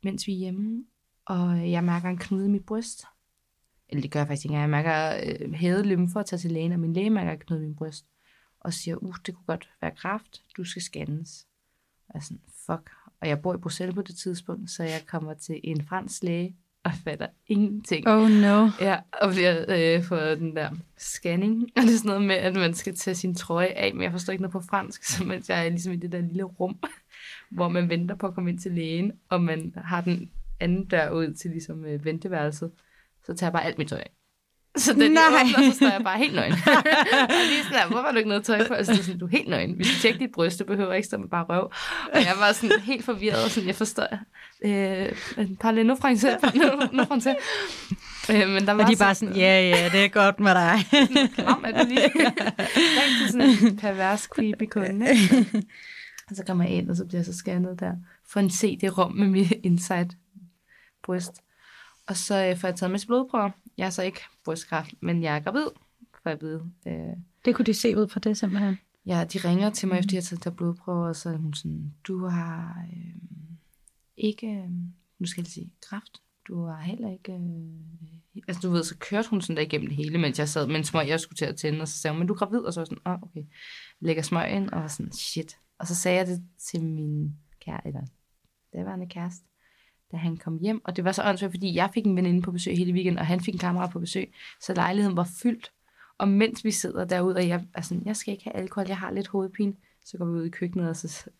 mens 0.04 0.26
vi 0.26 0.32
er 0.32 0.36
hjemme, 0.36 0.84
og 1.26 1.70
jeg 1.70 1.84
mærker 1.84 2.08
en 2.08 2.18
knude 2.18 2.46
i 2.46 2.50
mit 2.50 2.64
bryst. 2.66 3.04
Eller 3.90 4.02
det 4.02 4.10
gør 4.10 4.20
jeg 4.20 4.26
faktisk 4.26 4.44
ikke 4.44 4.54
engang. 4.54 4.72
Jeg 4.72 4.84
mærker 4.84 5.20
øh, 5.42 5.52
hævet 5.52 5.86
lymfer 5.86 6.22
tager 6.22 6.38
til 6.38 6.52
lægen, 6.52 6.72
og 6.72 6.80
min 6.80 6.92
læge 6.92 7.10
mærker 7.10 7.34
knude 7.34 7.60
i 7.62 7.66
min 7.66 7.76
bryst. 7.76 8.06
Og 8.60 8.72
siger, 8.72 8.96
uh, 8.96 9.14
det 9.26 9.34
kunne 9.34 9.46
godt 9.46 9.70
være 9.80 9.90
kræft, 9.96 10.42
du 10.56 10.64
skal 10.64 10.82
scannes. 10.82 11.46
Og 12.08 12.14
jeg 12.14 12.20
er 12.20 12.24
sådan, 12.24 12.40
fuck. 12.66 12.90
Og 13.20 13.28
jeg 13.28 13.42
bor 13.42 13.54
i 13.54 13.58
Bruxelles 13.58 13.94
på 13.94 14.02
det 14.02 14.16
tidspunkt, 14.16 14.70
så 14.70 14.82
jeg 14.82 15.00
kommer 15.06 15.34
til 15.34 15.60
en 15.64 15.84
fransk 15.84 16.22
læge 16.22 16.56
og 16.84 16.92
fatter 17.04 17.26
ingenting. 17.46 18.08
Oh 18.08 18.30
no. 18.30 18.68
Ja, 18.80 18.98
og 19.12 19.30
bliver 19.30 19.64
øh, 19.68 20.04
for 20.04 20.16
den 20.16 20.56
der 20.56 20.70
scanning. 20.96 21.62
Og 21.76 21.82
det 21.82 21.92
er 21.92 21.96
sådan 21.96 22.08
noget 22.08 22.22
med, 22.22 22.36
at 22.36 22.54
man 22.54 22.74
skal 22.74 22.94
tage 22.94 23.14
sin 23.14 23.34
trøje 23.34 23.66
af, 23.66 23.94
men 23.94 24.02
jeg 24.02 24.12
forstår 24.12 24.32
ikke 24.32 24.42
noget 24.42 24.52
på 24.52 24.60
fransk, 24.60 25.04
så 25.12 25.24
mens 25.24 25.48
jeg 25.48 25.66
er 25.66 25.70
ligesom 25.70 25.92
i 25.92 25.96
det 25.96 26.12
der 26.12 26.20
lille 26.20 26.42
rum, 26.42 26.78
hvor 27.56 27.68
man 27.68 27.88
venter 27.88 28.14
på 28.14 28.26
at 28.26 28.34
komme 28.34 28.50
ind 28.50 28.58
til 28.58 28.72
lægen, 28.72 29.12
og 29.28 29.42
man 29.42 29.74
har 29.76 30.00
den 30.00 30.30
anden 30.60 30.84
dør 30.84 31.10
ud 31.10 31.34
til 31.34 31.50
ligesom 31.50 31.84
øh, 31.84 32.04
venteværelset, 32.04 32.70
så 33.26 33.34
tager 33.34 33.48
jeg 33.48 33.52
bare 33.52 33.64
alt 33.64 33.78
mit 33.78 33.88
tøj 33.88 33.98
af. 33.98 34.10
Så 34.76 34.92
den 34.92 35.12
Nej. 35.12 35.22
åbner, 35.28 35.70
så 35.70 35.76
står 35.76 35.86
jeg 35.86 36.00
bare 36.04 36.18
helt 36.18 36.34
nøgen. 36.34 36.52
og 37.12 37.44
lige 37.48 37.62
sådan 37.62 37.78
der, 37.78 37.86
hvorfor 37.86 38.02
har 38.02 38.12
du 38.12 38.16
ikke 38.16 38.28
noget 38.28 38.44
tøj 38.44 38.68
på? 38.68 38.74
Altså, 38.74 38.92
det 38.92 39.04
sådan, 39.04 39.18
du 39.18 39.26
er 39.26 39.30
helt 39.30 39.48
nøgen. 39.48 39.78
Vi 39.78 39.84
skal 39.84 40.00
tjekke 40.00 40.18
dit 40.18 40.32
bryst, 40.34 40.58
du 40.58 40.64
behøver 40.64 40.92
ikke 40.92 41.06
stå 41.06 41.18
med 41.18 41.28
bare 41.28 41.44
røv. 41.44 41.72
Og 42.12 42.20
jeg 42.20 42.34
var 42.38 42.52
sådan 42.52 42.80
helt 42.80 43.04
forvirret, 43.04 43.44
og 43.44 43.50
sådan, 43.50 43.66
jeg 43.66 43.74
forstår, 43.74 44.06
øh, 44.64 45.56
parlez 45.60 45.86
nu 45.86 45.94
français, 45.94 46.56
nu 46.96 47.02
français. 47.02 47.36
Øh, 48.32 48.48
men 48.48 48.66
der 48.66 48.72
var 48.72 48.82
Og 48.82 48.88
de 48.88 48.92
er 48.92 48.96
bare 48.96 49.14
sådan, 49.14 49.36
ja, 49.36 49.60
ja, 49.68 49.88
det 49.92 50.04
er 50.04 50.08
godt 50.08 50.40
med 50.40 50.54
dig. 50.54 50.78
kram 51.44 51.64
er 51.66 51.78
det 51.78 51.88
lige. 51.88 52.02
Rigtig 53.00 53.30
sådan 53.30 53.70
en 53.70 53.76
pervers, 53.76 54.22
creepy 54.22 54.64
kunde. 54.70 55.06
Og 56.30 56.36
så 56.36 56.44
kommer 56.46 56.64
jeg 56.64 56.72
ind, 56.72 56.90
og 56.90 56.96
så 56.96 57.04
bliver 57.04 57.18
jeg 57.18 57.26
så 57.26 57.34
scannet 57.34 57.80
der. 57.80 57.92
For 58.28 58.40
en 58.40 58.50
CD-rom 58.50 59.12
med 59.12 59.26
mit 59.28 59.52
inside 59.62 60.08
bryst. 61.04 61.32
Og 62.06 62.16
så 62.16 62.46
øh, 62.46 62.56
får 62.56 62.68
jeg 62.68 62.76
taget 62.76 62.90
med 62.90 63.06
blodprøver. 63.06 63.50
Jeg 63.76 63.86
er 63.86 63.90
så 63.90 64.02
ikke 64.02 64.20
brystkræft, 64.44 64.94
men 65.00 65.22
jeg 65.22 65.36
er 65.36 65.40
gravid, 65.40 65.66
for 66.22 66.30
at 66.30 66.40
vide. 66.42 66.70
Øh, 66.86 67.16
Det 67.44 67.54
kunne 67.54 67.66
de 67.66 67.74
se 67.74 67.96
ud 67.98 68.08
fra 68.08 68.20
det 68.20 68.36
simpelthen. 68.38 68.78
ja, 69.06 69.24
de 69.24 69.38
ringer 69.38 69.70
til 69.70 69.88
mig, 69.88 69.98
efter 69.98 70.16
jeg 70.16 70.20
har 70.20 70.22
taget 70.22 70.44
der 70.44 70.50
blodprøver, 70.50 71.08
og 71.08 71.16
så 71.16 71.28
er 71.30 71.36
hun 71.36 71.54
sådan, 71.54 71.94
du 72.04 72.26
har 72.26 72.84
øh, 72.92 73.14
ikke, 74.16 74.46
øh, 74.46 74.70
nu 75.18 75.26
skal 75.26 75.42
jeg 75.42 75.46
sige, 75.46 75.72
kræft. 75.88 76.22
Du 76.48 76.64
har 76.64 76.80
heller 76.80 77.12
ikke... 77.12 77.32
Øh, 77.32 78.42
altså, 78.48 78.60
du 78.62 78.70
ved, 78.70 78.84
så 78.84 78.96
kørte 78.98 79.30
hun 79.30 79.40
sådan 79.40 79.56
der 79.56 79.62
igennem 79.62 79.88
det 79.88 79.96
hele, 79.96 80.18
mens 80.18 80.38
jeg 80.38 80.48
sad 80.48 80.68
en 80.68 80.84
smøg, 80.84 81.08
jeg 81.08 81.20
skulle 81.20 81.36
til 81.36 81.44
at 81.44 81.56
tænde, 81.56 81.80
og 81.80 81.88
så 81.88 81.98
sagde 81.98 82.12
hun, 82.12 82.18
men 82.18 82.28
du 82.28 82.34
er 82.34 82.38
gravid, 82.38 82.58
og 82.58 82.72
så 82.72 82.80
var 82.80 82.82
jeg 82.82 82.86
sådan, 82.86 83.12
oh, 83.12 83.22
okay. 83.22 83.42
Lægger 84.00 84.22
smøg 84.22 84.50
ind, 84.50 84.70
og 84.70 84.80
var 84.80 84.88
sådan, 84.88 85.12
shit. 85.12 85.56
Og 85.78 85.86
så 85.86 85.94
sagde 85.94 86.18
jeg 86.18 86.26
det 86.26 86.42
til 86.70 86.84
min 86.84 87.36
kære, 87.60 87.86
eller 87.86 88.00
daværende 88.72 89.06
kæreste, 89.08 89.44
da 90.12 90.16
han 90.16 90.36
kom 90.36 90.58
hjem. 90.58 90.80
Og 90.84 90.96
det 90.96 91.04
var 91.04 91.12
så 91.12 91.22
åndssvagt, 91.22 91.52
fordi 91.52 91.74
jeg 91.74 91.90
fik 91.94 92.06
en 92.06 92.16
veninde 92.16 92.42
på 92.42 92.52
besøg 92.52 92.76
hele 92.76 92.92
weekenden, 92.92 93.18
og 93.18 93.26
han 93.26 93.40
fik 93.40 93.54
en 93.54 93.60
kammerat 93.60 93.90
på 93.90 94.00
besøg, 94.00 94.32
så 94.60 94.74
lejligheden 94.74 95.16
var 95.16 95.28
fyldt. 95.42 95.72
Og 96.18 96.28
mens 96.28 96.64
vi 96.64 96.70
sidder 96.70 97.04
derude, 97.04 97.36
og 97.36 97.48
jeg 97.48 97.64
er 97.74 97.80
sådan, 97.80 98.02
jeg 98.06 98.16
skal 98.16 98.32
ikke 98.32 98.44
have 98.44 98.56
alkohol, 98.56 98.88
jeg 98.88 98.98
har 98.98 99.10
lidt 99.10 99.28
hovedpine, 99.28 99.74
så 100.04 100.18
går 100.18 100.24
vi 100.24 100.32
ud 100.32 100.46
i 100.46 100.50
køkkenet, 100.50 100.88
og 100.88 100.96
så 100.96 101.30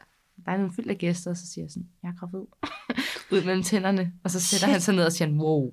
der 0.45 0.53
er 0.53 0.57
nogle 0.57 0.73
fyldt 0.73 0.91
af 0.91 0.99
gæster, 0.99 1.31
og 1.31 1.37
så 1.37 1.47
siger 1.47 1.65
jeg 1.65 1.71
sådan, 1.71 1.89
jeg 2.03 2.09
er 2.09 2.15
gravid. 2.19 2.47
ud 3.33 3.45
mellem 3.45 3.63
tænderne. 3.63 4.13
Og 4.25 4.31
så 4.31 4.41
sætter 4.41 4.67
Shit. 4.67 4.73
han 4.73 4.81
sig 4.81 4.95
ned 4.95 5.05
og 5.05 5.13
siger, 5.13 5.31
wow, 5.31 5.73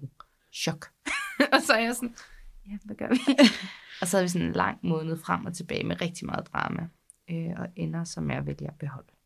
chok. 0.54 0.88
og 1.54 1.62
så 1.62 1.74
er 1.74 1.80
jeg 1.80 1.96
sådan, 1.96 2.16
ja, 2.70 2.78
hvad 2.84 2.96
gør 2.96 3.10
vi? 3.10 3.20
og 4.02 4.08
så 4.08 4.18
er 4.18 4.22
vi 4.22 4.28
sådan 4.28 4.48
en 4.48 4.54
lang 4.54 4.80
måned 4.84 5.18
frem 5.18 5.46
og 5.46 5.54
tilbage 5.54 5.84
med 5.84 6.02
rigtig 6.02 6.26
meget 6.26 6.48
drama. 6.54 6.88
Øh, 7.30 7.54
og 7.58 7.68
ender, 7.76 8.04
som 8.04 8.32
jeg 8.32 8.46
vælger 8.46 8.70
at 8.70 8.80
beholde. 8.80 9.17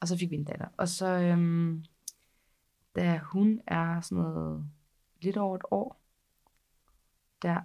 Og 0.00 0.08
så 0.08 0.18
fik 0.18 0.30
vi 0.30 0.36
en 0.36 0.44
datter. 0.44 0.68
Og 0.76 0.88
så, 0.88 1.06
øhm, 1.06 1.84
da 2.96 3.18
hun 3.18 3.60
er 3.66 4.00
sådan 4.00 4.18
noget 4.24 4.66
lidt 5.20 5.36
over 5.36 5.56
et 5.56 5.62
år, 5.70 6.02
der 7.42 7.60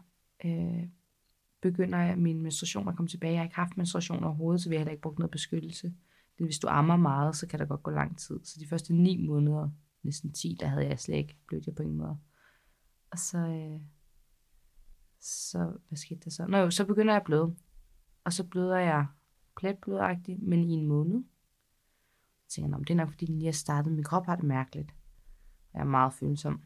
øh, 0.45 0.87
begynder 1.61 1.99
jeg 1.99 2.17
min 2.17 2.41
menstruation 2.41 2.87
at 2.87 2.95
komme 2.95 3.09
tilbage. 3.09 3.31
Jeg 3.31 3.39
har 3.39 3.43
ikke 3.43 3.55
haft 3.55 3.77
menstruation 3.77 4.23
overhovedet, 4.23 4.61
så 4.61 4.69
vi 4.69 4.75
har 4.75 4.79
heller 4.79 4.91
ikke 4.91 5.01
brugt 5.01 5.19
noget 5.19 5.31
beskyttelse. 5.31 5.93
Det, 6.37 6.45
hvis 6.47 6.59
du 6.59 6.67
ammer 6.67 6.95
meget, 6.95 7.35
så 7.35 7.47
kan 7.47 7.59
der 7.59 7.65
godt 7.65 7.83
gå 7.83 7.91
lang 7.91 8.17
tid. 8.17 8.39
Så 8.43 8.59
de 8.59 8.67
første 8.67 8.93
ni 8.93 9.25
måneder, 9.27 9.69
næsten 10.03 10.31
10, 10.31 10.57
der 10.59 10.67
havde 10.67 10.87
jeg 10.87 10.99
slet 10.99 11.15
ikke, 11.17 11.35
blødt 11.47 11.65
jeg 11.65 11.75
på 11.75 11.83
ingen 11.83 11.97
måde. 11.97 12.17
Og 13.11 13.19
så, 13.19 13.37
øh, 13.37 13.81
så, 15.19 15.71
hvad 15.87 15.97
skete 15.97 16.19
der 16.25 16.29
så? 16.29 16.45
Nå 16.45 16.57
jo, 16.57 16.71
så 16.71 16.85
begynder 16.85 17.13
jeg 17.13 17.19
at 17.19 17.25
bløde. 17.25 17.55
Og 18.23 18.33
så 18.33 18.43
bløder 18.43 18.77
jeg 18.77 19.07
pletblødagtigt, 19.57 20.41
men 20.41 20.63
i 20.63 20.73
en 20.73 20.87
måned 20.87 21.23
tænker 22.55 22.67
jeg, 22.67 22.71
"Nå, 22.71 22.77
men 22.77 22.83
det 22.83 22.93
er 22.93 22.95
nok, 22.95 23.09
fordi 23.09 23.25
den 23.25 23.39
lige 23.39 23.47
er 23.47 23.51
startet. 23.53 23.93
Min 23.93 24.03
krop 24.03 24.25
har 24.25 24.35
det 24.35 24.45
mærkeligt. 24.45 24.91
Jeg 25.73 25.79
er 25.79 25.85
meget 25.85 26.13
følsom. 26.13 26.61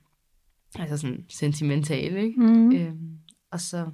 Altså 0.75 0.97
sådan 0.97 1.25
sentimental, 1.29 2.17
ikke? 2.17 2.39
Mm. 2.39 2.71
Øhm, 2.75 3.19
og 3.51 3.59
så 3.59 3.91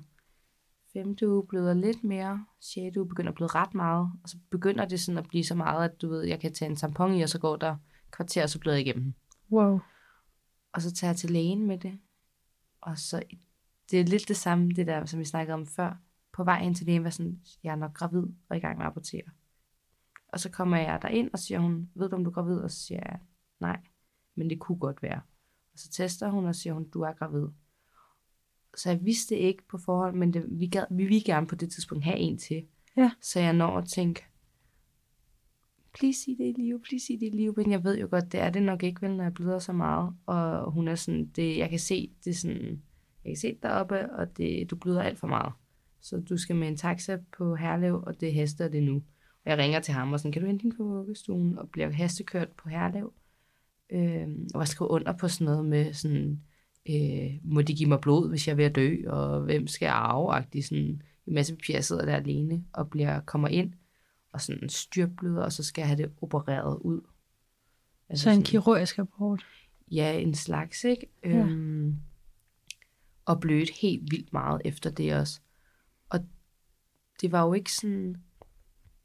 femte 0.93 1.29
uge 1.29 1.47
bløder 1.47 1.73
lidt 1.73 2.03
mere, 2.03 2.45
sjette 2.61 2.99
uge 2.99 3.09
begynder 3.09 3.31
at 3.31 3.35
bløde 3.35 3.51
ret 3.55 3.73
meget, 3.73 4.11
og 4.23 4.29
så 4.29 4.37
begynder 4.49 4.85
det 4.85 4.99
sådan 4.99 5.17
at 5.17 5.27
blive 5.27 5.43
så 5.43 5.55
meget, 5.55 5.89
at 5.89 6.01
du 6.01 6.09
ved, 6.09 6.23
jeg 6.23 6.39
kan 6.39 6.53
tage 6.53 6.69
en 6.69 6.75
tampon 6.75 7.13
i, 7.13 7.21
og 7.21 7.29
så 7.29 7.39
går 7.39 7.55
der 7.55 7.77
kvarter, 8.11 8.43
og 8.43 8.49
så 8.49 8.59
bløder 8.59 8.77
jeg 8.77 8.87
igennem. 8.87 9.13
Wow. 9.51 9.79
Og 10.73 10.81
så 10.81 10.93
tager 10.93 11.11
jeg 11.11 11.17
til 11.17 11.31
lægen 11.31 11.67
med 11.67 11.77
det. 11.77 11.99
Og 12.81 12.97
så, 12.97 13.23
det 13.91 13.99
er 13.99 14.03
lidt 14.03 14.27
det 14.27 14.37
samme, 14.37 14.69
det 14.69 14.87
der, 14.87 15.05
som 15.05 15.19
vi 15.19 15.25
snakkede 15.25 15.53
om 15.53 15.65
før. 15.67 15.97
På 16.33 16.43
vej 16.43 16.61
ind 16.61 16.75
til 16.75 16.85
lægen 16.85 17.03
var 17.03 17.09
sådan, 17.09 17.41
jeg 17.63 17.71
er 17.71 17.75
nok 17.75 17.93
gravid 17.93 18.23
og 18.49 18.57
i 18.57 18.59
gang 18.59 18.77
med 18.77 18.85
at 18.85 18.91
abortere. 18.91 19.21
Og 20.33 20.39
så 20.39 20.51
kommer 20.51 20.77
jeg 20.77 20.99
derind, 21.01 21.29
og 21.33 21.39
siger 21.39 21.59
hun, 21.59 21.89
ved 21.95 22.09
du 22.09 22.15
om 22.15 22.23
du 22.23 22.29
er 22.29 22.33
gravid? 22.33 22.57
Og 22.57 22.71
så 22.71 22.77
siger 22.77 22.99
jeg, 23.05 23.19
nej, 23.59 23.79
men 24.35 24.49
det 24.49 24.59
kunne 24.59 24.77
godt 24.77 25.03
være. 25.03 25.21
Og 25.73 25.79
så 25.79 25.89
tester 25.89 26.29
hun, 26.29 26.45
og 26.45 26.55
siger 26.55 26.73
hun, 26.73 26.89
du 26.89 27.01
er 27.01 27.13
gravid. 27.13 27.47
Så 28.77 28.89
jeg 28.89 29.05
vidste 29.05 29.37
ikke 29.37 29.67
på 29.67 29.77
forhånd, 29.77 30.15
men 30.15 30.33
det, 30.33 30.45
vi, 30.49 30.67
gad, 30.67 30.85
vi 30.91 31.03
ville 31.03 31.23
gerne 31.23 31.47
på 31.47 31.55
det 31.55 31.71
tidspunkt 31.71 32.03
have 32.03 32.17
en 32.17 32.37
til. 32.37 32.65
Ja. 32.97 33.11
Så 33.21 33.39
jeg 33.39 33.53
når 33.53 33.77
at 33.77 33.87
tænke, 33.87 34.25
please 35.93 36.23
sig 36.23 36.35
det 36.37 36.45
i 36.45 36.61
live, 36.61 36.81
please 36.81 37.05
sig 37.05 37.19
det 37.19 37.25
i 37.25 37.29
live, 37.29 37.53
men 37.57 37.71
jeg 37.71 37.83
ved 37.83 37.97
jo 37.97 38.07
godt, 38.11 38.31
det 38.31 38.39
er 38.39 38.49
det 38.49 38.63
nok 38.63 38.83
ikke, 38.83 39.01
vel, 39.01 39.15
når 39.15 39.23
jeg 39.23 39.33
bløder 39.33 39.59
så 39.59 39.73
meget. 39.73 40.15
Og 40.25 40.71
hun 40.71 40.87
er 40.87 40.95
sådan, 40.95 41.25
det, 41.25 41.57
jeg 41.57 41.69
kan 41.69 41.79
se, 41.79 42.13
det 42.23 42.29
er 42.29 42.35
sådan, 42.35 42.83
jeg 43.23 43.29
kan 43.29 43.37
se 43.37 43.47
det 43.47 43.63
deroppe, 43.63 44.11
og 44.11 44.37
det, 44.37 44.71
du 44.71 44.75
bløder 44.75 45.01
alt 45.01 45.19
for 45.19 45.27
meget. 45.27 45.53
Så 46.01 46.19
du 46.29 46.37
skal 46.37 46.55
med 46.55 46.67
en 46.67 46.77
taxa 46.77 47.17
på 47.37 47.55
Herlev, 47.55 48.03
og 48.07 48.21
det 48.21 48.33
haster 48.33 48.67
det 48.67 48.83
nu. 48.83 49.03
Og 49.45 49.49
jeg 49.51 49.57
ringer 49.57 49.79
til 49.79 49.93
ham 49.93 50.13
og 50.13 50.19
sådan, 50.19 50.31
kan 50.31 50.41
du 50.41 50.47
hente 50.47 50.61
hende 50.63 50.75
på 50.75 50.83
vuggestuen? 50.83 51.57
Og 51.57 51.69
bliver 51.69 51.91
hastekørt 51.91 52.49
på 52.49 52.69
Herlev. 52.69 53.13
Øhm, 53.89 54.47
og 54.53 54.59
jeg 54.59 54.67
skriver 54.67 54.91
under 54.91 55.17
på 55.17 55.27
sådan 55.27 55.45
noget 55.45 55.65
med 55.65 55.93
sådan, 55.93 56.41
øh, 56.89 57.31
må 57.43 57.61
de 57.61 57.73
give 57.75 57.89
mig 57.89 58.01
blod, 58.01 58.29
hvis 58.29 58.47
jeg 58.47 58.53
er 58.53 58.57
ved 58.57 58.65
at 58.65 58.75
dø, 58.75 58.95
og 59.07 59.41
hvem 59.41 59.67
skal 59.67 59.85
jeg 59.85 59.93
arve? 59.95 60.61
Sådan 60.61 61.01
en 61.27 61.33
masse 61.33 61.55
papirer 61.55 61.81
sidder 61.81 62.05
der 62.05 62.15
alene 62.15 62.65
og 62.73 62.89
bliver, 62.89 63.19
kommer 63.19 63.47
ind 63.47 63.73
og 64.33 64.41
sådan 64.41 64.69
styrtbløder, 64.69 65.43
og 65.43 65.51
så 65.51 65.63
skal 65.63 65.81
jeg 65.81 65.87
have 65.87 65.97
det 65.97 66.11
opereret 66.21 66.77
ud. 66.81 67.01
Altså 68.09 68.23
Så 68.23 68.29
en 68.29 68.33
sådan- 68.35 68.43
kirurgisk 68.43 68.99
abort. 68.99 69.43
Ja, 69.91 70.19
en 70.19 70.35
slags, 70.35 70.83
ikke? 70.83 71.07
Ja. 71.23 71.29
Øhm, 71.37 71.95
og 73.25 73.39
blødt 73.39 73.69
helt 73.81 74.11
vildt 74.11 74.33
meget 74.33 74.61
efter 74.65 74.89
det 74.89 75.15
også. 75.15 75.39
Og 76.09 76.19
det 77.21 77.31
var 77.31 77.45
jo 77.45 77.53
ikke 77.53 77.73
sådan... 77.73 78.15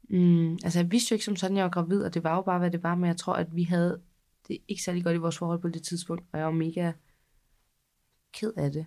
Mm, 0.09 0.51
altså, 0.51 0.79
jeg 0.79 0.91
vidste 0.91 1.11
jo 1.11 1.15
ikke 1.15 1.25
som 1.25 1.35
sådan, 1.35 1.57
jeg 1.57 1.63
var 1.63 1.69
gravid, 1.69 2.03
og 2.03 2.13
det 2.13 2.23
var 2.23 2.35
jo 2.35 2.41
bare, 2.41 2.59
hvad 2.59 2.71
det 2.71 2.83
var, 2.83 2.95
men 2.95 3.07
jeg 3.07 3.17
tror, 3.17 3.33
at 3.33 3.55
vi 3.55 3.63
havde 3.63 4.01
det 4.47 4.57
ikke 4.67 4.83
særlig 4.83 5.03
godt 5.03 5.15
i 5.15 5.19
vores 5.19 5.37
forhold 5.37 5.61
på 5.61 5.69
det 5.69 5.83
tidspunkt, 5.83 6.23
og 6.31 6.39
jeg 6.39 6.45
var 6.45 6.53
mega 6.53 6.91
ked 8.33 8.53
af 8.57 8.71
det, 8.71 8.85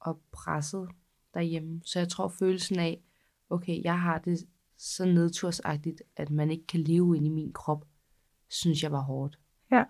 og 0.00 0.20
presset 0.32 0.88
derhjemme. 1.34 1.80
Så 1.84 1.98
jeg 1.98 2.08
tror, 2.08 2.28
følelsen 2.28 2.78
af, 2.78 3.02
okay, 3.50 3.82
jeg 3.84 4.00
har 4.00 4.18
det 4.18 4.46
så 4.76 5.04
nedtursagtigt, 5.04 6.02
at 6.16 6.30
man 6.30 6.50
ikke 6.50 6.66
kan 6.66 6.80
leve 6.80 7.16
ind 7.16 7.26
i 7.26 7.30
min 7.30 7.52
krop, 7.52 7.86
synes 8.48 8.82
jeg 8.82 8.92
var 8.92 9.00
hårdt. 9.00 9.38
Ja. 9.70 9.84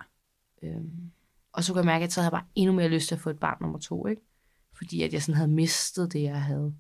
Øhm, 0.62 1.10
og 1.52 1.64
så 1.64 1.72
kunne 1.72 1.78
jeg 1.78 1.86
mærke, 1.86 2.04
at 2.04 2.12
så 2.12 2.20
havde 2.20 2.34
jeg 2.34 2.40
bare 2.40 2.48
endnu 2.54 2.74
mere 2.74 2.88
lyst 2.88 3.08
til 3.08 3.14
at 3.14 3.20
få 3.20 3.30
et 3.30 3.38
barn 3.38 3.58
nummer 3.60 3.78
to, 3.78 4.06
ikke? 4.06 4.22
Fordi 4.72 5.02
at 5.02 5.12
jeg 5.12 5.22
sådan 5.22 5.36
havde 5.36 5.50
mistet 5.50 6.12
det, 6.12 6.22
jeg 6.22 6.42
havde. 6.42 6.74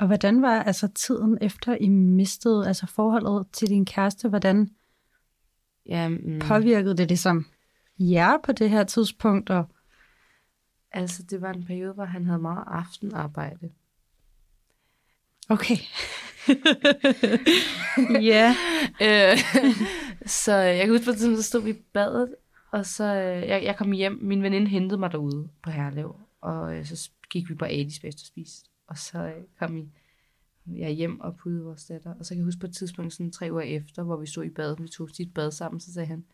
Og 0.00 0.06
hvordan 0.06 0.42
var 0.42 0.62
altså 0.62 0.88
tiden 0.88 1.38
efter 1.40 1.76
I 1.80 1.88
mistede 1.88 2.68
altså 2.68 2.86
forholdet 2.86 3.46
til 3.52 3.68
din 3.68 3.84
kæreste? 3.84 4.28
Hvordan 4.28 4.70
Ja, 5.86 6.08
mm, 6.08 6.38
påvirkede 6.38 6.96
det 6.96 7.08
ligesom 7.08 7.46
jer 7.98 8.38
på 8.44 8.52
det 8.52 8.70
her 8.70 8.84
tidspunkt? 8.84 9.50
Og, 9.50 9.64
altså, 10.92 11.22
det 11.22 11.40
var 11.40 11.52
en 11.52 11.64
periode, 11.64 11.92
hvor 11.92 12.04
han 12.04 12.24
havde 12.24 12.38
meget 12.38 12.64
aftenarbejde. 12.66 13.70
okay. 15.48 15.76
ja. 18.32 18.54
øh, 19.02 19.38
så 20.26 20.54
jeg 20.54 20.86
kan 20.86 20.90
huske 20.90 21.04
på 21.04 21.12
så 21.12 21.42
stod 21.42 21.62
vi 21.62 21.70
i 21.70 21.82
badet, 21.92 22.34
og 22.70 22.86
så 22.86 23.04
øh, 23.04 23.48
jeg, 23.48 23.64
jeg 23.64 23.76
kom 23.76 23.92
hjem, 23.92 24.18
min 24.22 24.42
veninde 24.42 24.66
hentede 24.66 25.00
mig 25.00 25.12
derude 25.12 25.48
på 25.62 25.70
Herlev, 25.70 26.16
og 26.40 26.76
øh, 26.76 26.86
så 26.86 27.10
gik 27.30 27.48
vi 27.48 27.54
på 27.54 27.64
Adis 27.64 28.00
bagefter 28.00 28.22
og 28.22 28.26
spiste, 28.26 28.69
og 28.90 28.98
så 28.98 29.18
øh, 29.18 29.42
kom 29.58 29.76
I, 29.76 29.92
jeg 30.66 30.90
hjem 30.90 31.20
og 31.20 31.36
pude 31.36 31.64
vores 31.64 31.84
datter, 31.84 32.14
og 32.14 32.26
så 32.26 32.34
kan 32.34 32.38
jeg 32.38 32.44
huske 32.44 32.60
på 32.60 32.66
et 32.66 32.74
tidspunkt, 32.74 33.12
sådan 33.12 33.32
tre 33.32 33.52
uger 33.52 33.62
efter, 33.62 34.02
hvor 34.02 34.16
vi 34.16 34.26
stod 34.26 34.44
i 34.44 34.50
badet, 34.50 34.82
vi 34.82 34.88
tog 34.88 35.10
sit 35.10 35.34
bad 35.34 35.50
sammen, 35.50 35.80
så 35.80 35.92
sagde 35.92 36.06
han, 36.06 36.24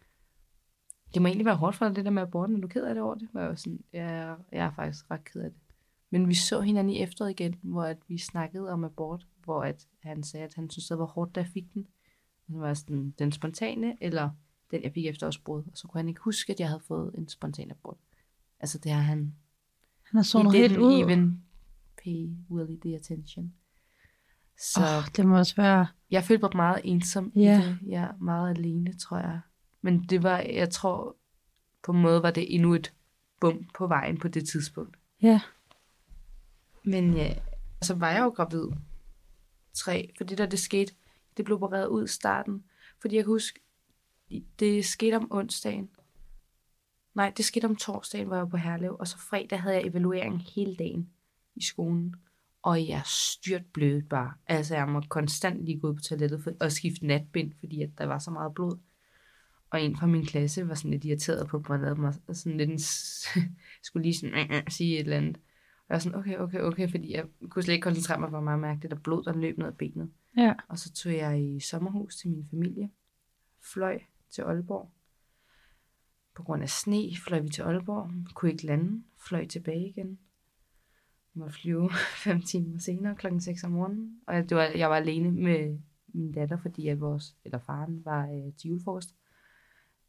det 1.15 1.23
må 1.23 1.29
egentlig 1.29 1.47
være 1.47 1.57
hårdt 1.57 1.77
for 1.77 1.87
dig, 1.87 1.97
det 1.97 2.05
der 2.05 2.11
med 2.11 2.23
aborten, 2.23 2.57
er 2.57 2.61
du 2.61 2.69
ked 2.69 2.85
af 2.85 2.95
det 2.95 3.03
over 3.03 3.15
det? 3.15 3.29
Var 3.33 3.41
jeg 3.41 3.49
var 3.49 3.55
sådan, 3.55 3.85
ja, 3.93 4.35
jeg 4.53 4.67
er 4.67 4.71
faktisk 4.71 5.11
ret 5.11 5.25
ked 5.25 5.41
af 5.41 5.51
det. 5.51 5.61
Men 6.11 6.29
vi 6.29 6.35
så 6.35 6.61
hinanden 6.61 6.95
i 6.95 7.03
efteråret 7.03 7.31
igen, 7.31 7.55
hvor 7.63 7.83
at 7.83 7.99
vi 8.09 8.19
snakkede 8.19 8.71
om 8.71 8.85
abort, 8.85 9.27
hvor 9.45 9.63
at 9.63 9.87
han 10.03 10.23
sagde, 10.23 10.45
at 10.45 10.55
han 10.55 10.71
synes, 10.71 10.89
det 10.89 10.99
var 10.99 11.05
hårdt, 11.05 11.35
da 11.35 11.41
jeg 11.41 11.49
fik 11.49 11.75
den. 11.75 11.87
Det 12.47 12.61
var 12.61 12.75
sådan 12.75 13.15
den 13.19 13.33
spontane, 13.33 13.97
eller 14.01 14.31
den, 14.71 14.83
jeg 14.83 14.93
fik 14.93 15.07
efter 15.07 15.27
årsbrud. 15.27 15.63
Og 15.63 15.79
så 15.79 15.89
kunne 15.89 15.99
han 15.99 16.09
ikke 16.09 16.21
huske, 16.21 16.53
at 16.53 16.61
jeg 16.61 16.69
havde 16.69 16.81
fået 16.81 17.15
en 17.15 17.29
spontan 17.29 17.71
abort. 17.71 17.99
Altså 18.61 18.79
det 18.79 18.93
har 18.93 19.01
han... 19.01 19.35
Han 20.03 20.19
har 20.19 20.53
he 20.53 20.59
helt 20.59 20.79
ud. 20.79 21.01
even 21.03 21.43
pay 22.07 22.29
Willie 22.51 22.81
the 22.81 22.95
attention. 22.95 23.53
Så 24.59 24.81
oh, 24.81 25.05
det 25.17 25.27
må 25.27 25.39
også 25.39 25.57
være... 25.57 25.87
jeg 26.11 26.25
følte 26.25 26.43
mig 26.43 26.57
meget 26.57 26.81
ensom 26.85 27.33
Ja. 27.37 27.63
i 27.63 27.67
det. 27.67 27.95
Er 27.95 28.17
meget 28.21 28.57
alene, 28.59 28.93
tror 28.93 29.19
jeg. 29.19 29.41
Men 29.83 30.05
det 30.05 30.23
var, 30.23 30.39
jeg 30.39 30.71
tror, 30.71 31.17
på 31.83 31.93
en 31.93 32.03
måde 32.03 32.23
var 32.23 32.31
det 32.31 32.55
endnu 32.55 32.75
et 32.75 32.93
bump 33.41 33.75
på 33.75 33.87
vejen 33.87 34.19
på 34.19 34.29
det 34.29 34.49
tidspunkt. 34.49 34.97
Ja. 35.23 35.41
Men 36.85 37.15
ja, 37.17 37.35
så 37.83 37.95
var 37.95 38.11
jeg 38.11 38.21
jo 38.21 38.29
gravid. 38.29 38.67
Tre, 39.75 40.11
for 40.17 40.25
det 40.25 40.39
der, 40.39 40.47
det 40.47 40.59
skete, 40.59 40.95
det 41.37 41.45
blev 41.45 41.63
opereret 41.63 41.87
ud 41.87 42.05
i 42.05 42.09
starten. 42.09 42.65
Fordi 43.01 43.17
jeg 43.17 43.25
kan 43.25 43.33
huske, 43.33 43.61
det 44.59 44.85
skete 44.85 45.15
om 45.15 45.29
onsdagen. 45.31 45.91
Nej, 47.15 47.33
det 47.37 47.45
skete 47.45 47.65
om 47.65 47.77
torsdagen, 47.77 48.27
hvor 48.27 48.37
jeg 48.37 48.43
var 48.43 48.49
på 48.51 48.57
Herlev, 48.57 48.97
og 49.01 49.09
så 49.09 49.19
fredag 49.19 49.61
havde 49.61 49.77
jeg 49.77 49.87
evaluering 49.87 50.43
hele 50.55 50.77
dagen 50.77 51.11
i 51.57 51.63
skolen. 51.63 52.15
Og 52.63 52.89
jeg 52.89 53.03
styrt 53.05 53.67
blødt 53.73 54.09
bare. 54.09 54.33
Altså, 54.47 54.77
jeg 54.77 54.89
må 54.89 55.03
konstant 55.09 55.65
lige 55.65 55.81
gå 55.81 55.89
ud 55.89 55.95
på 55.95 56.01
toilettet 56.01 56.43
for, 56.43 56.53
og 56.61 56.73
skifte 56.73 57.07
natbind, 57.07 57.53
fordi 57.59 57.83
at 57.83 57.91
der 57.99 58.07
var 58.07 58.19
så 58.19 58.31
meget 58.31 58.55
blod. 58.55 58.79
Og 59.71 59.83
en 59.83 59.97
fra 59.97 60.07
min 60.07 60.27
klasse 60.27 60.69
var 60.69 60.75
sådan 60.75 60.91
lidt 60.91 61.05
irriteret 61.05 61.49
på 61.49 61.65
mig, 61.69 61.91
og 61.91 61.99
mig 62.01 62.15
sådan 62.33 62.57
lidt 62.57 62.71
en, 62.71 62.79
skulle 63.83 64.03
lige 64.03 64.15
sådan, 64.15 64.35
øh, 64.35 64.57
øh, 64.57 64.63
sige 64.69 64.95
et 64.95 65.01
eller 65.01 65.17
andet. 65.17 65.37
Og 65.37 65.85
jeg 65.89 65.95
var 65.95 65.99
sådan, 65.99 66.19
okay, 66.19 66.37
okay, 66.37 66.61
okay, 66.61 66.91
fordi 66.91 67.13
jeg 67.13 67.25
kunne 67.51 67.63
slet 67.63 67.75
ikke 67.75 67.85
koncentrere 67.85 68.21
mig, 68.21 68.29
hvor 68.29 68.41
meget 68.41 68.57
jeg 68.57 68.61
mærke 68.61 68.81
det 68.83 68.91
der 68.91 68.97
blod, 68.97 69.25
der 69.25 69.33
løb 69.33 69.59
ned 69.59 69.67
ad 69.67 69.73
benet. 69.73 70.11
Ja. 70.37 70.55
Og 70.69 70.79
så 70.79 70.93
tog 70.93 71.13
jeg 71.13 71.45
i 71.45 71.61
sommerhus 71.61 72.17
til 72.17 72.31
min 72.31 72.47
familie, 72.51 72.91
fløj 73.61 74.01
til 74.31 74.43
Aalborg. 74.43 74.91
På 76.35 76.43
grund 76.43 76.63
af 76.63 76.69
sne 76.69 77.17
fløj 77.25 77.41
vi 77.41 77.49
til 77.49 77.63
Aalborg, 77.63 78.11
kunne 78.35 78.51
ikke 78.53 78.67
lande, 78.67 79.03
fløj 79.19 79.47
tilbage 79.47 79.89
igen. 79.89 80.19
Måtte 81.37 81.55
flyve 81.55 81.91
fem 82.25 82.43
timer 82.43 82.79
senere, 82.79 83.17
klokken 83.17 83.41
6 83.41 83.65
om 83.65 83.71
morgenen. 83.73 84.21
Og 84.27 84.35
jeg, 84.35 84.49
det 84.49 84.57
var, 84.57 84.63
jeg 84.63 84.91
var 84.91 84.97
alene 84.97 85.31
med 85.31 85.79
min 86.09 86.33
datter, 86.33 86.57
fordi 86.57 86.89
at 86.89 87.01
vores, 87.01 87.37
eller 87.45 87.59
faren 87.59 88.05
var 88.05 88.27
øh, 88.31 88.53
til 88.55 88.69
julefrokost. 88.69 89.15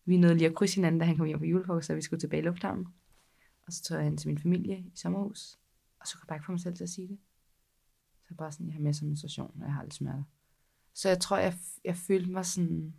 Vi 0.06 0.18
nåede 0.18 0.36
lige 0.38 0.48
at 0.50 0.56
krydse 0.56 0.76
hinanden, 0.76 1.00
da 1.00 1.06
han 1.06 1.18
kom 1.18 1.26
hjem 1.26 1.40
fra 1.40 1.46
julefrokost, 1.46 1.88
så 1.88 1.96
vi 1.96 2.02
skulle 2.02 2.20
tilbage 2.20 2.42
i 2.42 2.46
lufthavnen. 2.46 2.88
Og 3.66 3.74
så 3.74 3.84
tog 3.84 3.98
jeg 3.98 4.04
hen 4.06 4.18
til 4.18 4.28
min 4.28 4.38
familie 4.38 4.78
i 4.80 4.92
sommerhus. 4.96 5.60
Og 6.00 6.08
så 6.08 6.14
kunne 6.18 6.24
jeg 6.24 6.28
bare 6.28 6.36
ikke 6.38 6.46
få 6.46 6.52
mig 6.52 6.62
selv 6.62 6.76
til 6.76 6.84
at 6.84 6.90
sige 6.90 7.08
det. 7.08 7.18
Så 8.22 8.28
jeg 8.30 8.38
bare 8.38 8.52
sådan, 8.52 8.68
jeg 8.68 8.74
har 8.74 8.82
med 8.82 8.94
som 8.94 9.08
menstruation, 9.08 9.52
og 9.56 9.66
jeg 9.66 9.74
har 9.74 9.84
lidt 9.84 9.94
smerter. 9.94 10.24
Så 10.94 11.10
jeg 11.10 11.20
tror, 11.20 11.38
jeg, 11.38 11.54
jeg 11.86 11.96
følte 11.96 12.32
mig 12.32 12.46
sådan 12.46 12.94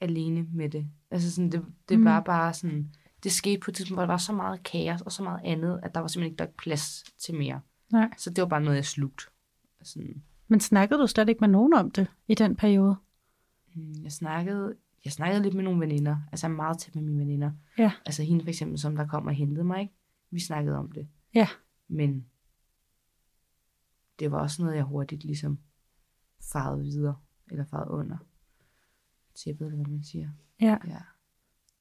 alene 0.00 0.48
med 0.52 0.68
det. 0.70 0.86
Altså 1.10 1.30
sådan, 1.32 1.52
det, 1.52 1.64
det 1.88 1.98
Mm. 1.98 2.04
var 2.04 2.20
bare 2.20 2.54
sådan, 2.54 2.94
det 3.22 3.32
skete 3.32 3.60
på 3.60 3.70
et 3.70 3.74
tidspunkt, 3.74 3.96
hvor 3.96 4.02
der 4.02 4.12
var 4.12 4.16
så 4.16 4.32
meget 4.32 4.62
kaos 4.62 5.00
og 5.00 5.12
så 5.12 5.22
meget 5.22 5.40
andet, 5.44 5.80
at 5.82 5.94
der 5.94 6.00
var 6.00 6.08
simpelthen 6.08 6.32
ikke 6.32 6.38
der 6.38 6.44
var 6.44 6.52
plads 6.58 7.04
til 7.18 7.34
mere. 7.34 7.60
Nej. 7.92 8.10
Så 8.18 8.30
det 8.30 8.42
var 8.42 8.48
bare 8.48 8.60
noget, 8.60 8.76
jeg 8.76 8.84
slugte. 8.84 9.24
Sådan, 9.82 10.22
Men 10.48 10.60
snakkede 10.60 11.00
du 11.00 11.06
slet 11.06 11.28
ikke 11.28 11.40
med 11.40 11.48
nogen 11.48 11.74
om 11.74 11.90
det 11.90 12.06
i 12.28 12.34
den 12.34 12.56
periode? 12.56 12.96
mm, 13.74 14.02
jeg 14.02 14.12
snakkede, 14.12 14.74
jeg 15.04 15.12
snakkede 15.12 15.42
lidt 15.42 15.54
med 15.54 15.64
nogle 15.64 15.80
veninder, 15.80 16.16
altså 16.32 16.46
jeg 16.46 16.52
er 16.52 16.56
meget 16.56 16.78
tæt 16.78 16.94
med 16.94 17.02
mine 17.04 17.18
veninder. 17.18 17.50
Ja. 17.78 17.92
Altså 18.06 18.22
hende 18.22 18.44
for 18.44 18.48
eksempel, 18.48 18.78
som 18.78 18.96
der 18.96 19.06
kom 19.06 19.26
og 19.26 19.32
hentede 19.34 19.64
mig, 19.64 19.80
ikke? 19.80 19.94
Vi 20.30 20.40
snakkede 20.40 20.76
om 20.76 20.92
det. 20.92 21.08
Ja. 21.34 21.48
Men 21.88 22.26
det 24.18 24.30
var 24.30 24.38
også 24.40 24.62
noget, 24.62 24.76
jeg 24.76 24.84
hurtigt 24.84 25.24
ligesom 25.24 25.58
farede 26.52 26.80
videre, 26.82 27.16
eller 27.50 27.64
farede 27.64 27.90
under 27.90 28.16
tæppet, 29.34 29.66
eller 29.66 29.76
hvad 29.76 29.92
man 29.92 30.04
siger. 30.04 30.30
Ja. 30.60 30.78
Ja. 30.86 30.98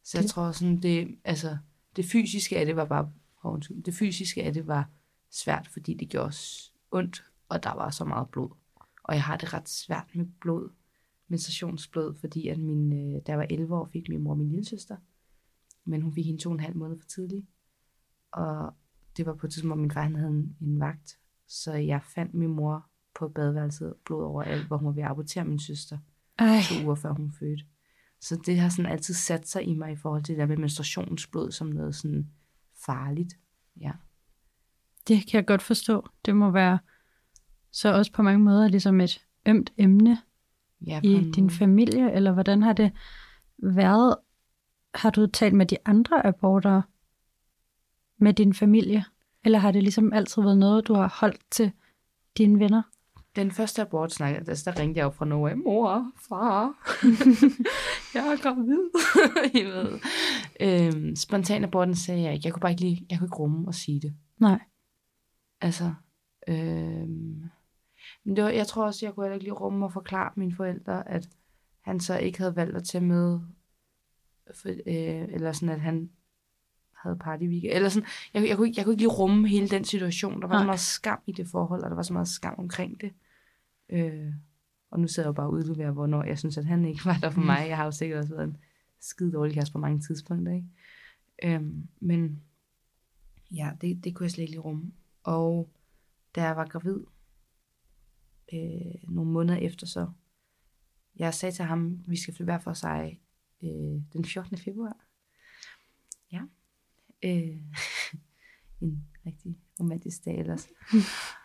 Så 0.04 0.18
jeg 0.18 0.24
Det- 0.24 0.32
tror 0.32 0.52
sådan, 0.52 0.82
det, 0.82 1.18
altså, 1.24 1.58
det 1.96 2.06
fysiske 2.06 2.60
af 2.60 2.66
det 2.66 2.76
var 2.76 2.86
bare, 2.86 3.12
oh, 3.44 3.54
undskyld, 3.54 3.84
det 3.84 3.94
fysiske 3.94 4.44
af 4.44 4.54
det 4.54 4.68
var 4.68 4.90
svært, 5.32 5.68
fordi 5.68 5.94
det 5.94 6.10
gjorde 6.10 6.28
os 6.28 6.74
ondt, 6.92 7.24
og 7.50 7.64
der 7.64 7.74
var 7.74 7.90
så 7.90 8.06
meget 8.06 8.30
blod. 8.30 8.50
Og 9.04 9.14
jeg 9.16 9.24
har 9.24 9.38
det 9.38 9.54
ret 9.54 9.70
svært 9.70 10.08
med 10.14 10.26
blod. 10.42 10.70
menstruationsblod, 11.28 12.16
fordi 12.20 12.48
at 12.48 12.60
min, 12.60 12.94
øh, 12.94 13.22
da 13.28 13.32
jeg 13.32 13.38
var 13.40 13.46
11 13.50 13.76
år, 13.76 13.90
fik 13.94 14.10
min 14.10 14.22
mor 14.22 14.36
min 14.36 14.50
lille 14.50 14.66
søster. 14.66 14.98
Men 15.86 16.02
hun 16.02 16.14
fik 16.14 16.26
hende 16.26 16.42
to 16.42 16.50
og 16.50 16.54
en 16.54 16.60
halv 16.60 16.76
måned 16.78 17.00
for 17.00 17.08
tidligt. 17.08 17.46
Og 18.32 18.74
det 19.18 19.26
var 19.26 19.34
på 19.36 19.48
et 19.48 19.54
tidspunkt, 19.54 19.76
hvor 19.76 19.82
min 19.82 19.92
far 19.92 20.02
han 20.04 20.16
havde 20.16 20.30
en, 20.32 20.56
en 20.62 20.80
vagt. 20.80 21.20
Så 21.48 21.74
jeg 21.74 22.02
fandt 22.16 22.34
min 22.34 22.50
mor 22.50 22.86
på 23.16 23.28
badeværelset, 23.28 23.94
blod 24.06 24.24
overalt, 24.24 24.68
hvor 24.68 24.78
hun 24.78 24.86
var 24.88 24.92
ved 24.94 25.04
at 25.04 25.10
abortere 25.10 25.46
min 25.46 25.60
søster. 25.60 25.98
Ej, 26.40 26.60
To 26.70 26.86
uger 26.86 26.96
før 26.96 27.12
hun 27.12 27.32
fødte. 27.32 27.66
Så 28.22 28.42
det 28.46 28.60
har 28.60 28.70
sådan 28.70 28.92
altid 28.92 29.14
sat 29.14 29.48
sig 29.48 29.68
i 29.68 29.74
mig 29.74 29.92
i 29.92 29.96
forhold 29.96 30.24
til 30.24 30.36
det 30.36 30.40
der 30.40 30.46
med 30.46 30.58
menstruationsblod 30.58 31.52
som 31.52 31.68
noget 31.68 31.96
sådan 31.96 32.30
farligt. 32.86 33.38
Ja. 33.80 33.92
det 35.08 35.28
kan 35.28 35.38
jeg 35.38 35.46
godt 35.46 35.62
forstå. 35.62 36.10
Det 36.26 36.36
må 36.36 36.52
være 36.52 36.80
så 37.72 37.94
også 37.94 38.12
på 38.12 38.22
mange 38.22 38.40
måder 38.40 38.68
ligesom 38.68 39.02
et 39.02 39.26
ømt 39.46 39.74
emne 39.78 40.18
ja 40.82 41.02
i 41.04 41.08
en 41.08 41.32
din 41.32 41.44
måde. 41.44 41.54
familie, 41.54 42.12
eller 42.12 42.32
hvordan 42.32 42.64
har 42.64 42.74
det 42.74 42.92
været? 43.58 44.16
Har 44.96 45.10
du 45.10 45.28
talt 45.28 45.54
med 45.54 45.66
de 45.66 45.78
andre 45.86 46.26
aborter 46.26 46.82
med 48.18 48.34
din 48.34 48.54
familie? 48.54 49.06
Eller 49.46 49.60
har 49.60 49.72
det 49.72 49.84
ligesom 49.84 50.14
altid 50.14 50.42
været 50.42 50.58
noget, 50.58 50.88
du 50.88 50.94
har 50.94 51.18
holdt 51.20 51.42
til 51.52 51.72
dine 52.38 52.60
venner? 52.60 52.82
Den 53.36 53.52
første 53.52 53.82
abort 53.82 54.14
snakkede, 54.14 54.50
altså, 54.50 54.72
der 54.72 54.80
ringte 54.80 54.98
jeg 54.98 55.06
op 55.06 55.16
fra 55.16 55.26
Norge. 55.26 55.56
Mor, 55.56 56.12
far, 56.30 56.64
jeg 58.16 58.28
er 58.34 58.42
gravid. 58.42 58.90
I 59.62 59.64
ved. 59.66 60.00
Øhm, 60.60 61.16
spontan 61.16 61.64
aborten 61.64 61.96
sagde 61.96 62.22
jeg 62.22 62.34
ikke. 62.34 62.46
Jeg 62.46 62.54
kunne 62.54 62.62
bare 62.62 62.72
ikke 62.72 62.82
lige, 62.82 63.08
jeg 63.10 63.20
kunne 63.20 63.26
ikke 63.28 63.36
rumme 63.36 63.68
og 63.68 63.76
sige 63.76 64.02
det. 64.02 64.16
Nej. 64.40 64.60
Altså, 65.62 65.94
øhm, 66.48 67.44
men 68.26 68.36
det 68.36 68.44
var, 68.44 68.50
jeg 68.50 68.68
tror 68.68 68.86
også, 68.86 69.06
jeg 69.06 69.14
kunne 69.14 69.24
heller 69.26 69.34
ikke 69.36 69.44
lige 69.46 69.54
rumme 69.54 69.86
og 69.86 69.94
forklare 69.94 70.32
mine 70.36 70.56
forældre, 70.56 71.10
at 71.10 71.30
han 71.82 72.00
så 72.00 72.18
ikke 72.18 72.38
havde 72.38 72.56
valgt 72.56 72.76
at 72.78 72.84
tage 72.84 73.04
med, 73.04 73.40
for, 74.62 74.70
øh, 74.70 75.28
eller 75.34 75.52
sådan, 75.52 75.70
at 75.76 75.82
han 75.82 76.10
havde 76.96 77.18
party 77.18 77.44
weekend, 77.44 77.74
eller 77.74 77.90
sådan, 77.90 78.10
jeg, 78.34 78.48
jeg, 78.48 78.58
kunne, 78.58 78.68
ikke- 78.68 78.80
jeg 78.80 78.86
kunne 78.86 78.94
ikke 78.94 79.02
lige 79.04 79.12
rumme 79.14 79.48
hele 79.48 79.68
den 79.70 79.84
situation. 79.86 80.42
Der 80.42 80.48
var 80.48 80.56
Nej. 80.56 80.62
så 80.62 80.66
meget 80.66 80.80
skam 80.80 81.20
i 81.28 81.32
det 81.32 81.48
forhold, 81.48 81.84
og 81.84 81.90
der 81.90 81.96
var 81.96 82.04
så 82.04 82.14
meget 82.14 82.28
skam 82.28 82.56
omkring 82.58 83.02
det. 83.02 83.12
Øh, 83.92 84.34
og 84.92 85.00
nu 85.00 85.08
sidder 85.08 85.28
jeg 85.28 85.34
jo 85.34 85.34
bare 85.34 85.46
og 85.48 85.54
udleverer, 85.54 85.92
hvornår 85.92 86.24
jeg 86.24 86.40
synes, 86.40 86.58
at 86.58 86.66
han 86.66 86.86
ikke 86.86 87.06
var 87.06 87.18
der 87.22 87.30
for 87.30 87.40
Mm. 87.42 87.46
mig. 87.46 87.66
Jeg 87.68 87.78
har 87.78 87.86
jo 87.86 87.92
sikkert 87.92 88.20
også 88.20 88.36
været 88.36 88.48
en 88.48 88.58
skide 89.00 89.32
dårlig 89.32 89.54
kæreste 89.54 89.72
på 89.74 89.78
mange 89.80 90.00
tidspunkter, 90.00 90.54
ikke? 90.54 90.68
Øhm, 91.44 91.88
men 92.00 92.44
ja, 93.52 93.72
det, 93.82 94.04
det 94.04 94.16
kunne 94.16 94.24
jeg 94.24 94.32
slet 94.32 94.48
ikke 94.50 94.60
rumme. 94.60 94.92
Og 95.24 95.70
da 96.36 96.44
jeg 96.44 96.56
var 96.56 96.66
gravid, 96.68 97.00
øh, 98.54 99.10
nogle 99.14 99.32
måneder 99.32 99.58
efter 99.60 99.88
så, 99.88 100.12
jeg 101.16 101.34
sagde 101.34 101.56
til 101.56 101.66
ham, 101.66 102.04
vi 102.08 102.16
skal 102.18 102.34
flytte 102.34 102.48
hver 102.52 102.60
for 102.60 102.74
sig 102.74 103.20
øh, 103.64 104.02
den 104.14 104.26
14. 104.26 104.58
februar. 104.58 104.98
Ja. 106.32 106.42
Øh, 107.24 107.62
en 108.82 109.08
rigtig 109.26 109.58
romantisk 109.80 110.26
dag 110.26 110.40
ellers. 110.40 110.68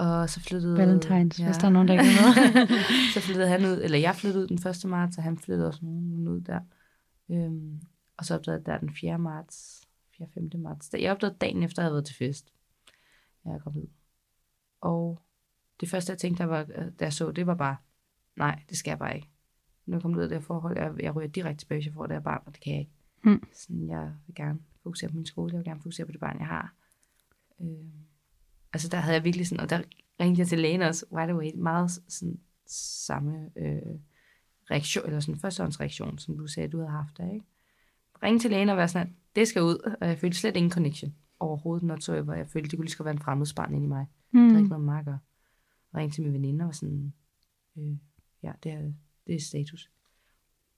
Og 0.00 0.30
så 0.30 0.40
flyttede... 0.40 0.78
Valentines, 0.78 1.40
ja. 1.40 1.44
hvis 1.44 1.56
der 1.56 1.66
er 1.66 1.70
nogen, 1.70 1.88
der 1.88 1.94
ikke 1.94 2.04
med. 2.04 2.68
så 3.14 3.20
flyttede 3.20 3.48
han 3.48 3.64
ud, 3.64 3.80
eller 3.82 3.98
jeg 3.98 4.16
flyttede 4.16 4.42
ud 4.42 4.48
den 4.48 4.68
1. 4.68 4.84
marts, 4.84 5.16
og 5.18 5.22
han 5.22 5.38
flyttede 5.38 5.68
også 5.68 5.84
nogen 5.84 6.28
ud 6.28 6.40
der. 6.40 6.60
Øhm, 7.30 7.80
og 8.16 8.24
så 8.24 8.34
opdagede 8.34 8.62
jeg 8.66 8.66
der 8.66 8.78
den 8.78 8.94
4. 8.94 9.18
marts, 9.18 9.88
4. 10.18 10.26
5. 10.34 10.50
marts. 10.54 10.90
Jeg 10.98 11.12
opdagede 11.12 11.36
dagen 11.40 11.62
efter, 11.62 11.78
at 11.78 11.82
jeg 11.82 11.84
havde 11.84 11.94
været 11.94 12.06
til 12.06 12.16
fest. 12.16 12.52
Jeg 13.44 13.52
er 13.52 13.58
gravid. 13.58 13.86
Og 14.80 15.22
det 15.80 15.90
første, 15.90 16.10
jeg 16.10 16.18
tænkte, 16.18 16.42
der 16.42 16.48
var, 16.48 16.64
da 16.64 17.04
jeg 17.04 17.12
så, 17.12 17.32
det 17.32 17.46
var 17.46 17.54
bare, 17.54 17.76
nej, 18.36 18.62
det 18.68 18.76
skal 18.78 18.90
jeg 18.90 18.98
bare 18.98 19.14
ikke. 19.16 19.30
Nu 19.86 19.92
er 19.92 19.96
jeg 19.96 20.02
kommet 20.02 20.18
ud 20.18 20.22
af 20.22 20.28
det 20.28 20.38
her 20.38 20.44
forhold, 20.46 20.78
jeg, 20.78 20.92
jeg 21.02 21.16
ryger 21.16 21.28
direkte 21.28 21.64
tilbage, 21.64 21.78
hvis 21.78 21.86
jeg 21.86 21.94
får 21.94 22.06
det 22.06 22.16
her 22.16 22.20
barn, 22.20 22.42
og 22.46 22.52
det 22.54 22.62
kan 22.62 22.72
jeg 22.72 22.80
ikke. 22.80 22.92
Mm. 23.24 23.48
Sådan, 23.52 23.88
jeg 23.88 24.12
vil 24.26 24.34
gerne 24.34 24.58
fokusere 24.82 25.10
på 25.10 25.16
min 25.16 25.26
skole, 25.26 25.52
jeg 25.52 25.58
vil 25.58 25.64
gerne 25.64 25.80
fokusere 25.80 26.06
på 26.06 26.12
det 26.12 26.20
barn, 26.20 26.38
jeg 26.38 26.46
har. 26.46 26.74
Øhm, 27.60 27.92
altså 28.72 28.88
der 28.88 28.96
havde 28.98 29.14
jeg 29.16 29.24
virkelig 29.24 29.46
sådan, 29.46 29.60
og 29.64 29.70
der 29.70 29.82
ringte 30.20 30.38
jeg 30.40 30.48
til 30.48 30.58
lægen 30.58 30.82
også, 30.82 31.06
right 31.12 31.30
away, 31.30 31.50
meget 31.54 31.90
sådan 32.08 32.40
samme 33.06 33.50
øh, 33.56 33.82
reaktion, 34.70 35.06
eller 35.06 35.20
sådan 35.20 35.40
førstehåndsreaktion, 35.40 36.18
som 36.18 36.38
du 36.38 36.46
sagde, 36.46 36.68
du 36.68 36.78
havde 36.78 36.90
haft 36.90 37.16
der, 37.18 37.32
ikke? 37.32 37.46
Ringe 38.22 38.38
til 38.38 38.50
lægen 38.50 38.68
og 38.68 38.76
være 38.76 38.88
sådan, 38.88 39.06
at 39.06 39.12
det 39.36 39.48
skal 39.48 39.62
ud, 39.62 39.94
og 40.00 40.08
jeg 40.08 40.18
følte 40.18 40.36
slet 40.36 40.56
ingen 40.56 40.70
connection 40.72 41.14
overhovedet, 41.40 41.86
not 41.86 42.02
so 42.02 42.14
ever. 42.14 42.34
Jeg 42.34 42.48
følte, 42.48 42.68
det 42.70 42.76
kunne 42.78 42.84
lige 42.84 42.92
så 42.92 42.96
godt 42.98 43.04
være 43.04 43.14
en 43.14 43.18
fremmedspand 43.22 43.74
inde 43.74 43.84
i 43.84 43.88
mig. 43.88 44.06
Mm. 44.30 44.40
Det 44.40 44.50
havde 44.50 44.60
ikke 44.60 44.64
Mm. 44.64 44.68
noget 44.68 44.84
med 44.84 44.98
at 44.98 45.04
gøre. 45.04 45.18
Ringte 45.94 46.16
til 46.16 46.24
min 46.24 46.32
veninde 46.32 46.62
og 46.62 46.66
var 46.66 46.72
sådan, 46.72 47.12
øh, 47.78 47.96
ja, 48.42 48.52
det 48.62 48.72
er, 48.72 48.92
det 49.26 49.34
er 49.34 49.40
status. 49.40 49.90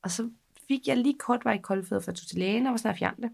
Og 0.02 0.10
så 0.10 0.30
fik 0.68 0.86
jeg 0.88 0.96
lige 0.96 1.18
kort 1.18 1.44
vej 1.44 1.52
i 1.54 1.58
koldfødder, 1.62 2.02
for 2.02 2.10
jeg 2.10 2.16
tog 2.16 2.26
til 2.28 2.38
lægen 2.38 2.66
og 2.66 2.70
var 2.70 2.76
sådan, 2.76 2.90
at 2.92 2.98
fjerne 2.98 3.16
det. 3.22 3.30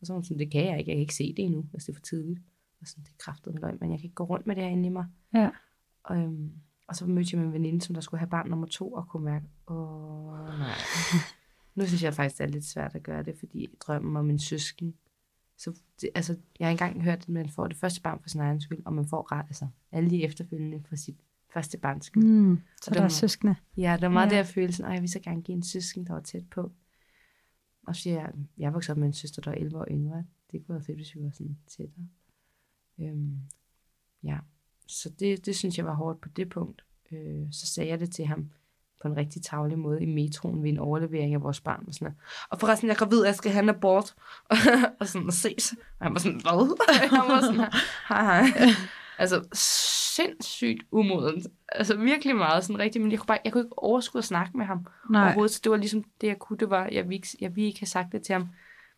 Og 0.00 0.06
så 0.06 0.12
var 0.12 0.16
hun 0.18 0.24
sådan, 0.24 0.38
det 0.38 0.50
kan 0.52 0.66
jeg 0.66 0.78
ikke, 0.78 0.90
jeg 0.90 0.96
kan 0.96 1.00
ikke 1.00 1.14
se 1.14 1.34
det 1.36 1.44
endnu, 1.44 1.62
hvis 1.72 1.84
det 1.84 1.92
er 1.92 1.96
for 1.96 2.02
tidligt. 2.02 2.40
Og 2.80 2.86
sådan, 2.86 3.04
det 3.04 3.10
er 3.10 3.16
kraftet 3.18 3.52
med 3.54 3.60
løgn, 3.60 3.78
men 3.80 3.90
jeg 3.90 3.98
kan 3.98 4.04
ikke 4.04 4.14
gå 4.14 4.24
rundt 4.24 4.46
med 4.46 4.56
det 4.56 4.64
her 4.64 4.70
inde 4.70 4.86
i 4.86 4.88
mig. 4.88 5.06
Ja. 5.34 5.50
Og, 6.02 6.16
øhm, 6.16 6.52
og 6.88 6.96
så 6.96 7.06
mødte 7.06 7.36
jeg 7.36 7.44
min 7.44 7.52
veninde, 7.52 7.80
som 7.80 7.94
der 7.94 8.00
skulle 8.00 8.18
have 8.18 8.30
barn 8.30 8.50
nummer 8.50 8.66
to, 8.66 8.92
og 8.92 9.08
kunne 9.08 9.24
mærke, 9.24 9.46
åh 9.66 10.58
nej. 10.58 10.74
nu 11.74 11.86
synes 11.86 12.02
jeg 12.02 12.14
faktisk, 12.14 12.38
det 12.38 12.44
er 12.44 12.48
lidt 12.48 12.64
svært 12.64 12.94
at 12.94 13.02
gøre 13.02 13.22
det, 13.22 13.38
fordi 13.38 13.68
drømmen 13.80 14.16
om 14.16 14.24
min 14.24 14.38
søsken, 14.38 14.94
så 15.58 15.72
det, 16.00 16.10
altså, 16.14 16.36
jeg 16.58 16.66
har 16.66 16.70
engang 16.70 17.02
hørt, 17.02 17.18
at 17.18 17.28
man 17.28 17.48
får 17.48 17.66
det 17.66 17.76
første 17.76 18.00
barn 18.00 18.20
for 18.22 18.28
sin 18.28 18.40
egen 18.40 18.60
skyld, 18.60 18.82
og 18.84 18.92
man 18.92 19.06
får 19.06 19.32
ret, 19.32 19.46
altså 19.48 19.66
alle 19.92 20.10
de 20.10 20.24
efterfølgende 20.24 20.82
for 20.88 20.96
sit 20.96 21.16
første 21.52 21.78
barns 21.78 22.06
skyld. 22.06 22.24
Mm. 22.24 22.60
Så 22.82 22.90
Og 22.90 22.94
der 22.94 23.00
den 23.00 23.04
er 23.04 23.08
søskende. 23.08 23.54
Ja, 23.76 23.92
det 23.92 24.02
var 24.02 24.08
meget 24.08 24.32
ja. 24.32 24.36
der 24.36 24.42
følelsen, 24.42 24.84
at 24.84 24.92
jeg 24.92 25.00
vil 25.00 25.10
så 25.10 25.20
gerne 25.20 25.42
give 25.42 25.56
en 25.56 25.62
søsken, 25.62 26.06
der 26.06 26.12
var 26.12 26.20
tæt 26.20 26.44
på. 26.50 26.72
Og 27.86 27.96
så 27.96 28.02
siger 28.02 28.20
jeg, 28.20 28.32
jeg 28.58 28.74
voksede 28.74 28.94
op 28.94 28.98
med 28.98 29.06
en 29.06 29.12
søster, 29.12 29.42
der 29.42 29.50
var 29.50 29.56
11 29.56 29.78
år 29.78 29.86
yngre. 29.90 30.24
Det 30.52 30.66
kunne 30.66 30.74
være 30.74 30.84
fedt, 30.84 30.98
hvis 30.98 31.14
vi 31.14 31.22
var 31.22 31.30
sådan 31.30 31.58
tættere. 31.66 32.08
Øhm, 33.00 33.38
ja, 34.24 34.38
så 34.86 35.10
det, 35.20 35.46
det 35.46 35.56
synes 35.56 35.78
jeg 35.78 35.86
var 35.86 35.94
hårdt 35.94 36.20
på 36.20 36.28
det 36.28 36.48
punkt. 36.48 36.84
Øh, 37.12 37.46
så 37.52 37.66
sagde 37.66 37.90
jeg 37.90 38.00
det 38.00 38.12
til 38.12 38.26
ham 38.26 38.50
på 39.02 39.08
en 39.08 39.16
rigtig 39.16 39.42
tavlig 39.42 39.78
måde 39.78 40.02
i 40.02 40.06
metroen 40.06 40.62
ved 40.62 40.70
en 40.70 40.78
overlevering 40.78 41.34
af 41.34 41.42
vores 41.42 41.60
barn. 41.60 41.84
Og, 41.86 41.94
sådan, 41.94 42.04
noget. 42.04 42.18
og 42.50 42.60
forresten, 42.60 42.88
jeg 42.88 42.94
er 42.94 42.98
gravid, 42.98 43.24
jeg 43.24 43.34
skal 43.34 43.52
have 43.52 43.62
en 43.62 43.68
abort. 43.68 44.14
og 45.00 45.06
sådan, 45.06 45.26
og 45.26 45.32
ses. 45.32 45.74
Og 45.98 46.06
han 46.06 46.14
var 46.14 46.20
sådan, 46.20 46.40
hvad? 46.40 46.76
Jeg 47.02 47.24
var 47.28 47.40
sådan, 47.40 47.72
hej, 48.08 48.42
hej. 48.42 48.68
Altså, 49.20 49.48
sindssygt 49.52 50.82
umodent. 50.90 51.46
Altså, 51.68 51.96
virkelig 51.96 52.36
meget 52.36 52.64
sådan 52.64 52.78
rigtigt, 52.78 53.02
men 53.02 53.10
jeg 53.10 53.18
kunne, 53.18 53.26
bare, 53.26 53.38
jeg 53.44 53.52
kunne 53.52 53.64
ikke 53.64 53.78
overskue 53.78 54.18
at 54.18 54.24
snakke 54.24 54.56
med 54.56 54.66
ham 54.66 54.86
Nej. 55.10 55.24
overhovedet. 55.24 55.54
Så 55.54 55.60
det 55.64 55.70
var 55.72 55.78
ligesom 55.78 56.04
det, 56.20 56.26
jeg 56.26 56.38
kunne. 56.38 56.58
Det 56.58 56.70
var, 56.70 56.88
jeg 56.92 57.04
ville 57.04 57.14
ikke, 57.14 57.28
jeg 57.40 57.56
ville 57.56 57.66
ikke 57.66 57.80
have 57.80 57.86
sagt 57.86 58.12
det 58.12 58.22
til 58.22 58.32
ham. 58.32 58.48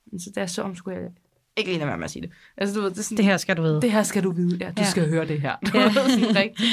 Men 0.07 0.21
så 0.21 0.31
da 0.35 0.41
jeg 0.41 0.51
så 0.51 0.63
ham, 0.63 0.75
skulle 0.75 0.99
jeg 0.99 1.11
ikke 1.57 1.71
lige 1.71 1.79
lade 1.79 1.89
være 1.89 1.99
med 1.99 2.05
at 2.05 2.11
sige 2.11 2.23
det. 2.23 2.31
Altså, 2.57 2.75
du 2.75 2.81
ved, 2.81 2.91
det, 2.91 2.99
er 2.99 3.03
sådan, 3.03 3.17
Det 3.17 3.25
her 3.25 3.37
skal 3.37 3.57
du 3.57 3.63
vide. 3.63 3.81
det 3.83 3.93
her 3.93 4.03
skal 4.03 4.23
du 4.25 4.31
vide. 4.33 4.57
Ja, 4.61 4.67
du 4.67 4.73
Ja. 4.77 4.83
ja. 4.83 4.91
skal 4.91 5.09
høre 5.09 5.27
det 5.29 5.41
her. 5.41 5.57
Det 5.57 5.75
Ja. 5.75 5.85
var 5.85 5.91
sådan 6.09 6.37
rigtigt. 6.37 6.69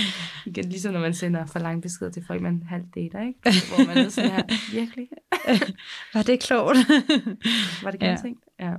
Igen, 0.46 0.66
ligesom 0.70 0.94
når 0.94 1.00
man 1.00 1.14
sender 1.14 1.46
for 1.46 1.60
lange 1.60 1.82
beskeder 1.82 2.12
til 2.12 2.24
folk, 2.28 2.42
man 2.42 2.64
halvt 2.70 2.96
dater, 2.96 3.28
ikke? 3.28 3.40
Hvor 3.76 3.88
man 3.88 3.98
er 3.98 4.10
sådan 4.10 4.32
her, 4.32 4.44
virkelig? 4.72 5.08
Var 6.14 6.22
det 6.22 6.40
klogt? 6.40 6.78
Var 7.84 7.92
det 7.92 8.02
Ja. 8.02 8.06
gennemtænkt? 8.06 8.44
Ja. 8.60 8.72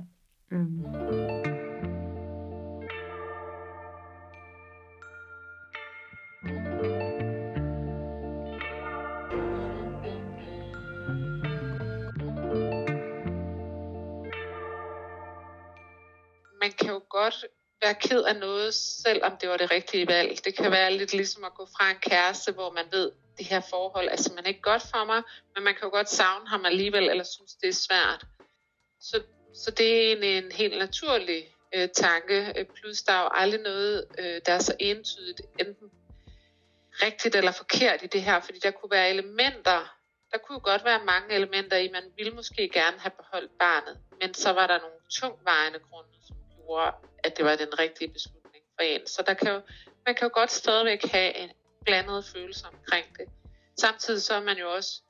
Øhm. 0.51 1.68
Man 16.61 16.71
kan 16.71 16.89
jo 16.89 17.01
godt 17.09 17.45
være 17.81 17.93
ked 17.93 18.23
af 18.23 18.35
noget, 18.35 18.73
selvom 18.73 19.37
det 19.37 19.49
var 19.49 19.57
det 19.57 19.71
rigtige 19.71 20.07
valg. 20.07 20.45
Det 20.45 20.57
kan 20.57 20.71
være 20.71 20.97
lidt 20.97 21.13
ligesom 21.13 21.43
at 21.43 21.53
gå 21.53 21.65
fra 21.65 21.91
en 21.91 21.97
kæreste, 22.01 22.51
hvor 22.51 22.71
man 22.71 22.85
ved, 22.91 23.11
det 23.37 23.45
her 23.45 23.61
forhold 23.69 24.07
er 24.11 24.15
simpelthen 24.15 24.53
ikke 24.53 24.61
godt 24.61 24.81
for 24.81 25.05
mig, 25.05 25.23
men 25.55 25.63
man 25.63 25.73
kan 25.73 25.83
jo 25.83 25.89
godt 25.89 26.09
savne 26.09 26.47
ham 26.47 26.65
alligevel, 26.65 27.09
eller 27.09 27.23
synes, 27.23 27.53
det 27.53 27.69
er 27.69 27.73
svært. 27.73 28.25
Så, 28.99 29.23
så 29.53 29.71
det 29.71 29.87
er 29.97 30.15
en, 30.15 30.23
en 30.23 30.51
helt 30.51 30.77
naturlig 30.77 31.55
øh, 31.75 31.89
tanke. 31.89 32.53
Øh, 32.57 32.65
plus 32.65 33.01
der 33.01 33.13
er 33.13 33.21
jo 33.21 33.29
aldrig 33.31 33.61
noget, 33.61 34.05
øh, 34.19 34.41
der 34.45 34.53
er 34.53 34.59
så 34.59 34.75
entydigt, 34.79 35.41
enten 35.59 35.89
rigtigt 37.01 37.35
eller 37.35 37.51
forkert 37.51 38.03
i 38.03 38.07
det 38.07 38.21
her, 38.21 38.39
fordi 38.39 38.59
der 38.59 38.71
kunne 38.71 38.91
være 38.91 39.09
elementer, 39.09 39.79
der 40.31 40.37
kunne 40.37 40.55
jo 40.55 40.61
godt 40.63 40.85
være 40.85 41.05
mange 41.05 41.35
elementer 41.35 41.77
i, 41.77 41.89
man 41.91 42.03
ville 42.17 42.31
måske 42.31 42.69
gerne 42.69 42.99
have 42.99 43.11
beholdt 43.11 43.51
barnet, 43.59 43.97
men 44.21 44.33
så 44.33 44.53
var 44.53 44.67
der 44.67 44.79
nogle 44.79 44.99
tungvejende 45.19 45.79
grunde, 45.79 46.09
som 46.27 46.37
gjorde, 46.69 46.91
at 47.23 47.37
det 47.37 47.45
var 47.45 47.55
den 47.55 47.79
rigtige 47.79 48.07
beslutning 48.07 48.63
for 48.75 48.83
en. 48.83 49.07
Så 49.07 49.23
der 49.27 49.33
kan 49.33 49.51
jo, 49.51 49.61
man 50.05 50.15
kan 50.15 50.27
jo 50.27 50.31
godt 50.33 50.51
stadigvæk 50.51 51.05
have 51.05 51.35
en 51.37 51.49
blandet 51.85 52.25
følelse 52.25 52.65
omkring 52.73 53.17
det. 53.17 53.27
Samtidig 53.79 54.21
så 54.21 54.33
er 54.33 54.43
man 54.43 54.57
jo 54.57 54.71
også 54.71 55.01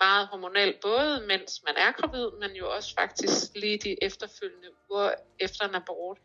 meget 0.00 0.26
hormonel, 0.26 0.74
både 0.82 1.20
mens 1.26 1.62
man 1.66 1.74
er 1.76 1.92
gravid, 1.92 2.30
men 2.40 2.56
jo 2.56 2.70
også 2.70 2.94
faktisk 2.94 3.54
lige 3.54 3.78
de 3.78 4.04
efterfølgende 4.04 4.68
uger 4.90 5.14
efter 5.38 5.68
en 5.68 5.74
abort. 5.74 6.18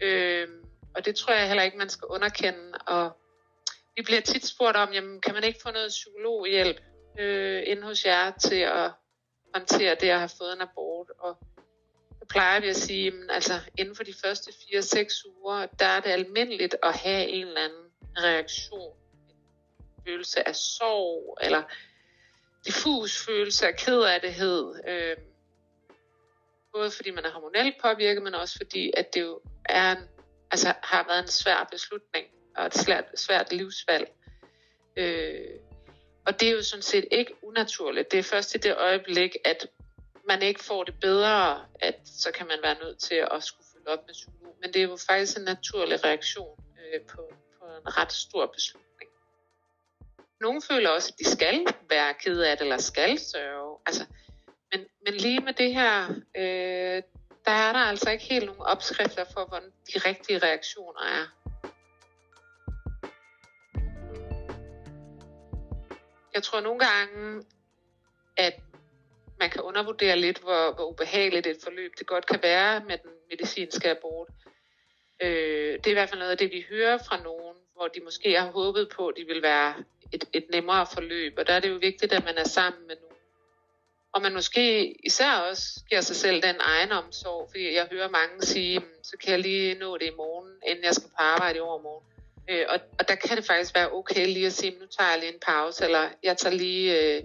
Øhm, 0.00 0.64
og 0.94 1.04
det 1.04 1.16
tror 1.16 1.32
jeg 1.32 1.48
heller 1.48 1.62
ikke, 1.62 1.78
man 1.78 1.88
skal 1.88 2.06
underkende. 2.06 2.78
Og 2.86 3.10
vi 3.96 4.02
bliver 4.02 4.20
tit 4.20 4.46
spurgt 4.46 4.76
om, 4.76 4.92
jamen, 4.92 5.20
kan 5.20 5.34
man 5.34 5.44
ikke 5.44 5.60
få 5.62 5.70
noget 5.70 5.88
psykologhjælp? 5.88 6.80
øh, 7.18 7.62
inde 7.66 7.82
hos 7.82 8.04
jer 8.04 8.30
til 8.30 8.60
at 8.60 8.90
håndtere 9.54 9.96
det 10.00 10.08
at 10.08 10.18
have 10.18 10.30
fået 10.38 10.52
en 10.52 10.60
abort. 10.60 11.10
Og 11.18 11.36
plejer 12.28 12.60
vi 12.60 12.68
at 12.68 12.76
sige, 12.76 13.06
at 13.06 13.14
altså, 13.30 13.60
inden 13.78 13.96
for 13.96 14.04
de 14.04 14.14
første 14.24 14.50
4-6 14.50 15.28
uger, 15.28 15.66
der 15.66 15.86
er 15.86 16.00
det 16.00 16.10
almindeligt 16.10 16.76
at 16.82 16.94
have 16.94 17.28
en 17.28 17.46
eller 17.46 17.60
anden 17.60 17.84
reaktion. 18.16 18.96
En 19.28 20.04
følelse 20.06 20.48
af 20.48 20.56
sorg, 20.56 21.38
eller 21.40 21.62
diffus 22.66 23.24
følelse 23.26 23.66
af 23.66 23.76
kedelighed. 23.76 24.74
Øh, 24.88 25.16
både 26.72 26.90
fordi 26.90 27.10
man 27.10 27.24
er 27.24 27.30
hormonelt 27.30 27.74
påvirket, 27.82 28.22
men 28.22 28.34
også 28.34 28.56
fordi, 28.56 28.92
at 28.96 29.14
det 29.14 29.20
jo 29.20 29.40
er 29.64 29.92
en, 29.92 29.98
altså, 30.50 30.74
har 30.82 31.06
været 31.08 31.22
en 31.22 31.28
svær 31.28 31.68
beslutning 31.70 32.26
og 32.56 32.66
et 32.66 32.74
svært, 32.74 33.04
svært 33.14 33.52
livsvalg. 33.52 34.08
Øh, 34.96 35.60
og 36.26 36.40
det 36.40 36.48
er 36.48 36.52
jo 36.52 36.62
sådan 36.62 36.82
set 36.82 37.04
ikke 37.10 37.32
unaturligt. 37.42 38.12
Det 38.12 38.18
er 38.18 38.22
først 38.22 38.54
i 38.54 38.58
det 38.58 38.76
øjeblik, 38.76 39.36
at 39.44 39.66
man 40.28 40.42
ikke 40.42 40.64
får 40.64 40.84
det 40.84 40.94
bedre, 41.00 41.66
at 41.80 42.00
så 42.04 42.30
kan 42.32 42.46
man 42.46 42.58
være 42.62 42.78
nødt 42.82 42.98
til 42.98 43.26
at 43.30 43.44
skulle 43.44 43.66
følge 43.72 43.88
op 43.88 44.06
med 44.06 44.14
psykolog. 44.14 44.56
Men 44.60 44.72
det 44.72 44.82
er 44.82 44.88
jo 44.88 44.98
faktisk 45.08 45.38
en 45.38 45.44
naturlig 45.44 46.04
reaktion 46.04 46.64
øh, 46.80 47.00
på, 47.00 47.22
på 47.58 47.64
en 47.66 47.96
ret 47.98 48.12
stor 48.12 48.46
beslutning. 48.46 49.10
Nogle 50.40 50.62
føler 50.70 50.90
også, 50.90 51.12
at 51.12 51.18
de 51.18 51.30
skal 51.30 51.66
være 51.88 52.14
ked 52.14 52.40
af 52.40 52.56
det, 52.56 52.64
eller 52.64 52.78
skal 52.78 53.18
sørge. 53.18 53.78
Altså, 53.86 54.04
men, 54.72 54.80
men 55.04 55.14
lige 55.14 55.40
med 55.40 55.52
det 55.52 55.74
her, 55.74 56.08
øh, 56.36 57.02
der 57.44 57.52
er 57.52 57.72
der 57.72 57.84
altså 57.92 58.10
ikke 58.10 58.24
helt 58.24 58.46
nogen 58.46 58.62
opskrifter 58.62 59.24
for, 59.24 59.44
hvordan 59.44 59.70
de 59.70 59.98
rigtige 60.08 60.38
reaktioner 60.38 61.00
er. 61.00 61.24
Jeg 66.34 66.42
tror 66.42 66.60
nogle 66.60 66.78
gange, 66.78 67.42
man 69.68 69.76
undervurdere 69.76 70.16
lidt, 70.16 70.38
hvor, 70.38 70.74
hvor 70.74 70.84
ubehageligt 70.84 71.46
et 71.46 71.56
forløb 71.62 71.92
det 71.98 72.06
godt 72.06 72.26
kan 72.26 72.40
være 72.42 72.80
med 72.88 72.98
den 72.98 73.10
medicinske 73.30 73.90
abort. 73.90 74.28
Øh, 75.22 75.72
det 75.78 75.86
er 75.86 75.90
i 75.90 75.92
hvert 75.92 76.08
fald 76.08 76.18
noget 76.18 76.30
af 76.30 76.38
det, 76.38 76.50
vi 76.50 76.64
hører 76.70 76.98
fra 77.08 77.22
nogen, 77.22 77.56
hvor 77.76 77.88
de 77.88 78.00
måske 78.04 78.40
har 78.40 78.50
håbet 78.50 78.88
på, 78.96 79.08
at 79.08 79.14
de 79.16 79.24
vil 79.24 79.42
være 79.42 79.74
et, 80.12 80.24
et 80.32 80.46
nemmere 80.50 80.86
forløb. 80.94 81.34
Og 81.38 81.46
der 81.46 81.52
er 81.52 81.60
det 81.60 81.70
jo 81.70 81.78
vigtigt, 81.80 82.12
at 82.12 82.24
man 82.24 82.38
er 82.38 82.48
sammen 82.48 82.86
med 82.86 82.96
nogen. 82.96 83.16
Og 84.12 84.22
man 84.22 84.34
måske 84.34 84.94
især 85.06 85.32
også 85.32 85.64
giver 85.88 86.00
sig 86.00 86.16
selv 86.16 86.42
den 86.42 86.56
egen 86.60 86.92
omsorg, 86.92 87.48
fordi 87.50 87.74
jeg 87.74 87.88
hører 87.92 88.08
mange 88.08 88.42
sige, 88.42 88.78
mm, 88.78 88.86
så 89.02 89.16
kan 89.20 89.30
jeg 89.30 89.38
lige 89.38 89.74
nå 89.74 89.98
det 89.98 90.06
i 90.06 90.16
morgen, 90.16 90.52
inden 90.66 90.84
jeg 90.84 90.94
skal 90.94 91.08
på 91.08 91.16
arbejde 91.18 91.56
i 91.56 91.60
overmorgen. 91.60 92.06
Øh, 92.50 92.66
og, 92.68 92.80
og 92.98 93.08
der 93.08 93.14
kan 93.14 93.36
det 93.36 93.46
faktisk 93.46 93.74
være 93.74 93.92
okay 93.92 94.26
lige 94.26 94.46
at 94.46 94.52
sige, 94.52 94.70
mm, 94.70 94.78
nu 94.78 94.86
tager 94.86 95.10
jeg 95.10 95.18
lige 95.18 95.32
en 95.32 95.40
pause, 95.40 95.84
eller 95.84 96.08
jeg 96.22 96.36
tager 96.36 96.56
lige 96.56 97.16
øh, 97.16 97.22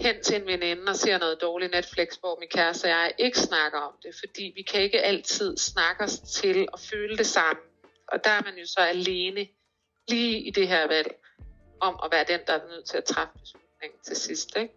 hen 0.00 0.22
til 0.22 0.36
en 0.36 0.46
veninde 0.46 0.82
og 0.88 0.96
ser 0.96 1.18
noget 1.18 1.40
dårligt 1.40 1.72
Netflix, 1.72 2.08
hvor 2.20 2.38
min 2.40 2.48
kæreste 2.48 2.84
og 2.84 2.88
jeg 2.88 3.12
ikke 3.18 3.38
snakker 3.38 3.78
om 3.78 3.92
det, 4.02 4.14
fordi 4.18 4.52
vi 4.56 4.62
kan 4.62 4.80
ikke 4.80 5.02
altid 5.02 5.56
snakke 5.56 6.04
os 6.04 6.18
til 6.18 6.68
at 6.72 6.80
føle 6.80 7.16
det 7.16 7.26
samme. 7.26 7.62
Og 8.08 8.24
der 8.24 8.30
er 8.30 8.42
man 8.42 8.54
jo 8.58 8.66
så 8.66 8.80
alene 8.80 9.48
lige 10.08 10.40
i 10.40 10.50
det 10.50 10.68
her 10.68 10.86
valg 10.88 11.14
om 11.80 12.00
at 12.04 12.08
være 12.12 12.24
den, 12.28 12.40
der 12.46 12.52
er 12.52 12.68
nødt 12.68 12.86
til 12.86 12.96
at 12.96 13.04
træffe 13.04 13.38
beslutningen 13.38 13.98
til 14.04 14.16
sidst. 14.16 14.56
Ikke? 14.56 14.74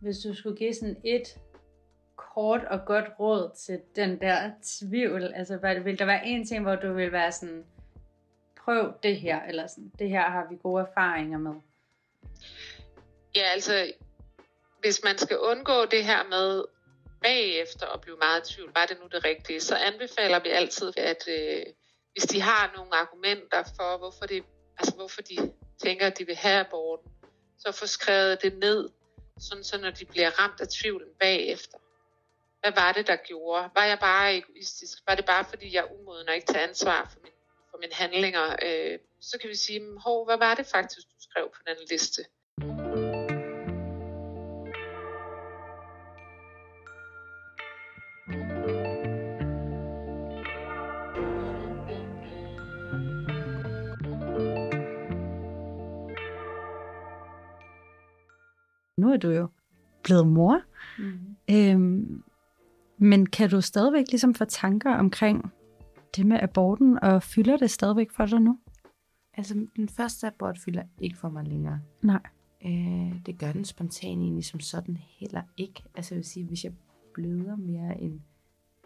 Hvis 0.00 0.18
du 0.18 0.34
skulle 0.34 0.56
give 0.56 0.74
sådan 0.74 1.00
et 1.04 1.38
kort 2.16 2.64
og 2.64 2.80
godt 2.86 3.04
råd 3.20 3.50
til 3.66 3.80
den 3.96 4.20
der 4.20 4.50
tvivl, 4.64 5.32
altså 5.34 5.56
hvad, 5.56 5.80
vil 5.80 5.98
der 5.98 6.04
være 6.04 6.26
en 6.26 6.46
ting, 6.46 6.62
hvor 6.62 6.74
du 6.74 6.92
vil 6.92 7.12
være 7.12 7.32
sådan, 7.32 7.64
prøv 8.66 8.92
det 9.02 9.20
her, 9.20 9.42
eller 9.42 9.66
sådan, 9.66 9.92
det 9.98 10.08
her 10.08 10.30
har 10.30 10.46
vi 10.50 10.56
gode 10.62 10.82
erfaringer 10.82 11.38
med? 11.38 11.54
Ja, 13.34 13.42
altså, 13.42 13.92
hvis 14.80 15.00
man 15.04 15.18
skal 15.18 15.38
undgå 15.38 15.84
det 15.84 16.04
her 16.04 16.24
med 16.28 16.64
bagefter 17.22 17.86
at 17.86 18.00
blive 18.00 18.16
meget 18.16 18.50
i 18.50 18.54
tvivl, 18.54 18.70
var 18.74 18.86
det 18.86 18.96
nu 19.02 19.06
det 19.12 19.24
rigtige, 19.24 19.60
så 19.60 19.76
anbefaler 19.76 20.38
vi 20.38 20.48
altid, 20.48 20.92
at 20.96 21.28
øh, 21.28 21.62
hvis 22.12 22.24
de 22.24 22.40
har 22.40 22.72
nogle 22.76 22.96
argumenter 22.96 23.62
for, 23.76 23.98
hvorfor, 23.98 24.26
det, 24.26 24.44
altså, 24.78 24.94
hvorfor 24.94 25.22
de 25.22 25.52
tænker, 25.82 26.06
at 26.06 26.18
de 26.18 26.26
vil 26.26 26.36
have 26.36 26.60
aborten, 26.60 27.10
så 27.58 27.72
få 27.72 27.86
skrevet 27.86 28.42
det 28.42 28.58
ned, 28.58 28.88
sådan 29.38 29.64
så 29.64 29.80
når 29.80 29.90
de 29.90 30.04
bliver 30.04 30.30
ramt 30.40 30.60
af 30.60 30.68
tvivlen 30.68 31.08
bagefter. 31.20 31.78
Hvad 32.60 32.72
var 32.72 32.92
det, 32.92 33.06
der 33.06 33.16
gjorde? 33.16 33.70
Var 33.74 33.84
jeg 33.84 33.98
bare 33.98 34.36
egoistisk? 34.36 34.98
Var 35.08 35.14
det 35.14 35.26
bare, 35.26 35.44
fordi 35.44 35.74
jeg 35.74 35.80
er 35.80 35.92
umoden 36.00 36.28
og 36.28 36.34
ikke 36.34 36.46
tager 36.46 36.68
ansvar 36.68 37.08
for, 37.12 37.20
min, 37.22 37.32
for 37.76 37.80
mine 37.80 37.94
handlinger? 37.94 38.46
Øh, 38.66 38.98
så 39.20 39.38
kan 39.40 39.50
vi 39.50 39.54
sige, 39.54 39.80
hov, 39.98 40.26
hvad 40.26 40.38
var 40.38 40.54
det 40.54 40.66
faktisk, 40.66 41.06
du 41.08 41.16
skrev 41.20 41.48
på 41.54 41.60
den 41.66 41.76
liste? 41.90 42.22
Nu 58.98 59.12
er 59.12 59.16
du 59.16 59.30
jo 59.30 59.48
blevet 60.02 60.26
mor. 60.26 60.62
Mm. 60.98 61.36
Øhm, 61.50 62.22
men 62.98 63.26
kan 63.26 63.50
du 63.50 63.60
stadigvæk 63.60 64.04
ligesom 64.10 64.34
få 64.34 64.44
tanker 64.44 64.94
omkring 64.94 65.52
det 66.16 66.26
med 66.26 66.38
aborten, 66.42 66.98
og 67.02 67.22
fylder 67.22 67.56
det 67.56 67.70
stadigvæk 67.70 68.10
for 68.10 68.26
dig 68.26 68.40
nu? 68.40 68.58
Altså, 69.32 69.66
den 69.76 69.88
første 69.88 70.26
abort 70.26 70.58
fylder 70.58 70.82
ikke 71.00 71.18
for 71.18 71.28
mig 71.28 71.44
længere. 71.44 71.80
Nej. 72.02 72.22
Øh, 72.64 73.26
det 73.26 73.38
gør 73.38 73.52
den 73.52 73.64
spontan 73.64 74.20
egentlig 74.20 74.44
som 74.44 74.60
sådan 74.60 74.96
heller 74.96 75.42
ikke. 75.56 75.82
Altså, 75.94 76.14
jeg 76.14 76.16
vil 76.16 76.24
sige, 76.24 76.46
hvis 76.46 76.64
jeg 76.64 76.72
bløder 77.14 77.56
mere 77.56 78.00
end 78.00 78.20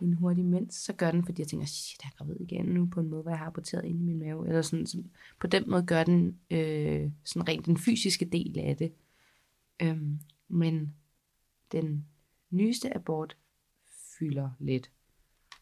en 0.01 0.13
hurtig 0.13 0.45
mens, 0.45 0.75
så 0.75 0.93
gør 0.93 1.11
den, 1.11 1.25
fordi 1.25 1.43
jeg 1.43 1.49
tænker, 1.49 1.67
shit, 1.67 2.03
jeg 2.05 2.09
er 2.09 2.17
gravid 2.17 2.37
igen 2.41 2.65
nu 2.65 2.87
på 2.87 3.01
en 3.01 3.09
måde, 3.09 3.23
hvor 3.23 3.31
jeg 3.31 3.39
har 3.39 3.47
aborteret 3.47 3.85
ind 3.85 4.01
i 4.01 4.03
min 4.03 4.19
mave. 4.19 4.49
Eller 4.49 4.63
sådan, 4.63 4.87
så 4.87 5.03
på 5.41 5.47
den 5.47 5.65
måde 5.71 5.83
gør 5.83 6.05
den 6.05 6.39
øh, 6.51 7.11
sådan 7.25 7.49
rent 7.49 7.67
den 7.67 7.77
fysiske 7.77 8.25
del 8.25 8.59
af 8.59 8.77
det. 8.77 8.93
Øhm, 9.83 10.19
men 10.49 10.95
den 11.73 12.07
nyeste 12.51 12.97
abort 12.97 13.37
fylder 14.19 14.51
lidt. 14.59 14.91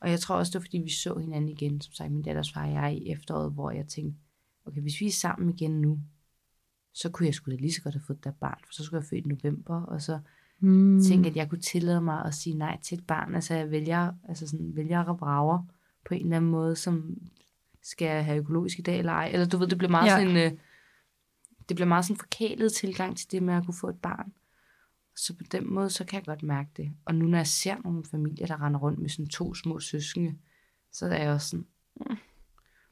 Og 0.00 0.10
jeg 0.10 0.20
tror 0.20 0.36
også, 0.36 0.50
det 0.50 0.54
var, 0.54 0.64
fordi 0.64 0.78
vi 0.78 0.90
så 0.90 1.18
hinanden 1.18 1.48
igen, 1.48 1.80
som 1.80 1.92
sagt, 1.92 2.12
min 2.12 2.22
datters 2.22 2.52
far 2.52 2.66
og 2.66 2.72
jeg 2.72 2.94
i 2.94 3.10
efteråret, 3.10 3.52
hvor 3.52 3.70
jeg 3.70 3.86
tænkte, 3.86 4.18
okay, 4.66 4.80
hvis 4.80 5.00
vi 5.00 5.06
er 5.06 5.12
sammen 5.12 5.50
igen 5.50 5.80
nu, 5.80 5.98
så 6.94 7.10
kunne 7.10 7.26
jeg 7.26 7.34
sgu 7.34 7.50
da 7.50 7.56
lige 7.56 7.72
så 7.72 7.82
godt 7.82 7.94
have 7.94 8.02
fået 8.06 8.24
der 8.24 8.30
barn, 8.30 8.58
for 8.66 8.72
så 8.72 8.84
skulle 8.84 9.00
jeg 9.00 9.08
født 9.08 9.26
i 9.26 9.28
november, 9.28 9.82
og 9.82 10.02
så 10.02 10.18
mm. 10.60 11.02
tænkte 11.02 11.30
at 11.30 11.36
jeg 11.36 11.48
kunne 11.48 11.60
tillade 11.60 12.00
mig 12.00 12.24
at 12.24 12.34
sige 12.34 12.56
nej 12.56 12.78
til 12.82 12.98
et 12.98 13.06
barn. 13.06 13.34
Altså 13.34 13.54
jeg 13.54 13.70
vælger, 13.70 14.12
altså 14.28 14.46
sådan, 14.46 14.76
vælger 14.76 15.04
og 15.04 15.18
brager 15.18 15.62
på 16.08 16.14
en 16.14 16.22
eller 16.22 16.36
anden 16.36 16.50
måde, 16.50 16.76
som 16.76 17.18
skal 17.82 18.06
jeg 18.06 18.24
have 18.24 18.38
økologisk 18.38 18.78
i 18.78 18.82
dag 18.82 18.98
eller 18.98 19.12
ej. 19.12 19.30
Eller 19.32 19.46
du 19.46 19.56
ved, 19.56 19.66
det 19.66 19.78
bliver 19.78 19.90
meget 19.90 20.10
ja. 20.10 20.18
sådan 20.18 20.36
øh, 20.36 20.58
det 21.68 21.76
bliver 21.76 21.88
meget 21.88 22.04
sådan 22.04 22.16
forkælet 22.16 22.72
tilgang 22.72 23.16
til 23.16 23.32
det 23.32 23.42
med 23.42 23.54
at 23.54 23.64
kunne 23.64 23.74
få 23.74 23.88
et 23.88 24.00
barn. 24.02 24.32
Så 25.18 25.34
på 25.36 25.44
den 25.52 25.74
måde, 25.74 25.90
så 25.90 26.04
kan 26.04 26.16
jeg 26.16 26.24
godt 26.24 26.42
mærke 26.42 26.70
det. 26.76 26.92
Og 27.04 27.14
nu 27.14 27.26
når 27.26 27.38
jeg 27.38 27.46
ser 27.46 27.76
nogle 27.84 28.04
familier, 28.04 28.46
der 28.46 28.62
render 28.62 28.80
rundt 28.80 28.98
med 28.98 29.08
sådan 29.08 29.28
to 29.28 29.54
små 29.54 29.80
søskende, 29.80 30.38
så 30.92 31.06
er 31.06 31.22
jeg 31.22 31.32
også 31.32 31.48
sådan, 31.48 31.66
mm, 31.96 32.16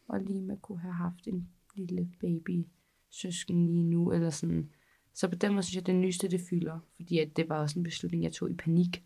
og 0.08 0.20
lige 0.20 0.42
med 0.42 0.56
kunne 0.56 0.80
have 0.80 0.94
haft 0.94 1.26
en 1.26 1.48
lille 1.74 2.10
baby 2.20 2.66
søsken 3.10 3.66
lige 3.66 3.82
nu, 3.82 4.12
eller 4.12 4.30
sådan. 4.30 4.70
Så 5.14 5.28
på 5.28 5.34
den 5.34 5.52
måde 5.52 5.62
synes 5.62 5.74
jeg, 5.74 5.82
at 5.82 5.86
det 5.86 5.94
nyeste, 5.94 6.28
det 6.28 6.40
fylder. 6.50 6.78
Fordi 6.96 7.18
at 7.18 7.36
det 7.36 7.48
var 7.48 7.58
også 7.58 7.78
en 7.78 7.82
beslutning, 7.82 8.22
jeg 8.22 8.32
tog 8.32 8.50
i 8.50 8.54
panik. 8.54 9.04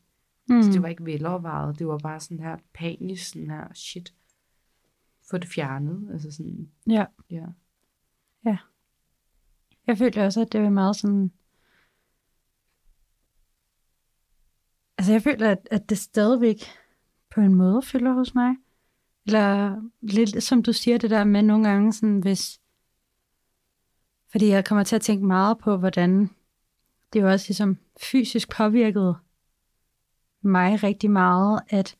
Mm. 0.48 0.62
Så 0.62 0.70
det 0.72 0.82
var 0.82 0.88
ikke 0.88 1.04
velovervejet. 1.04 1.78
Det 1.78 1.86
var 1.86 1.98
bare 1.98 2.20
sådan 2.20 2.40
her 2.40 2.56
panisk, 2.74 3.28
sådan 3.28 3.50
her, 3.50 3.74
shit, 3.74 4.14
få 5.30 5.38
det 5.38 5.48
fjernet. 5.48 6.08
Altså 6.12 6.30
sådan, 6.30 6.70
ja. 6.86 7.04
ja. 7.30 7.46
Ja. 8.44 8.56
Jeg 9.86 9.98
følte 9.98 10.24
også, 10.24 10.40
at 10.40 10.52
det 10.52 10.62
var 10.62 10.70
meget 10.70 10.96
sådan... 10.96 11.32
Altså 15.00 15.12
jeg 15.12 15.22
føler, 15.22 15.50
at, 15.50 15.68
at 15.70 15.90
det 15.90 15.98
stadigvæk 15.98 16.56
på 17.34 17.40
en 17.40 17.54
måde 17.54 17.82
fylder 17.82 18.12
hos 18.12 18.34
mig. 18.34 18.54
Eller 19.26 19.76
lidt 20.00 20.42
som 20.42 20.62
du 20.62 20.72
siger 20.72 20.98
det 20.98 21.10
der 21.10 21.24
med 21.24 21.42
nogle 21.42 21.68
gange, 21.68 21.92
sådan 21.92 22.18
hvis... 22.18 22.60
Fordi 24.30 24.48
jeg 24.48 24.64
kommer 24.64 24.84
til 24.84 24.96
at 24.96 25.02
tænke 25.02 25.26
meget 25.26 25.58
på, 25.58 25.76
hvordan 25.76 26.30
det 27.12 27.20
jo 27.20 27.30
også 27.30 27.46
ligesom 27.48 27.78
fysisk 28.02 28.50
påvirkede 28.50 29.16
mig 30.42 30.82
rigtig 30.82 31.10
meget, 31.10 31.60
at 31.68 31.96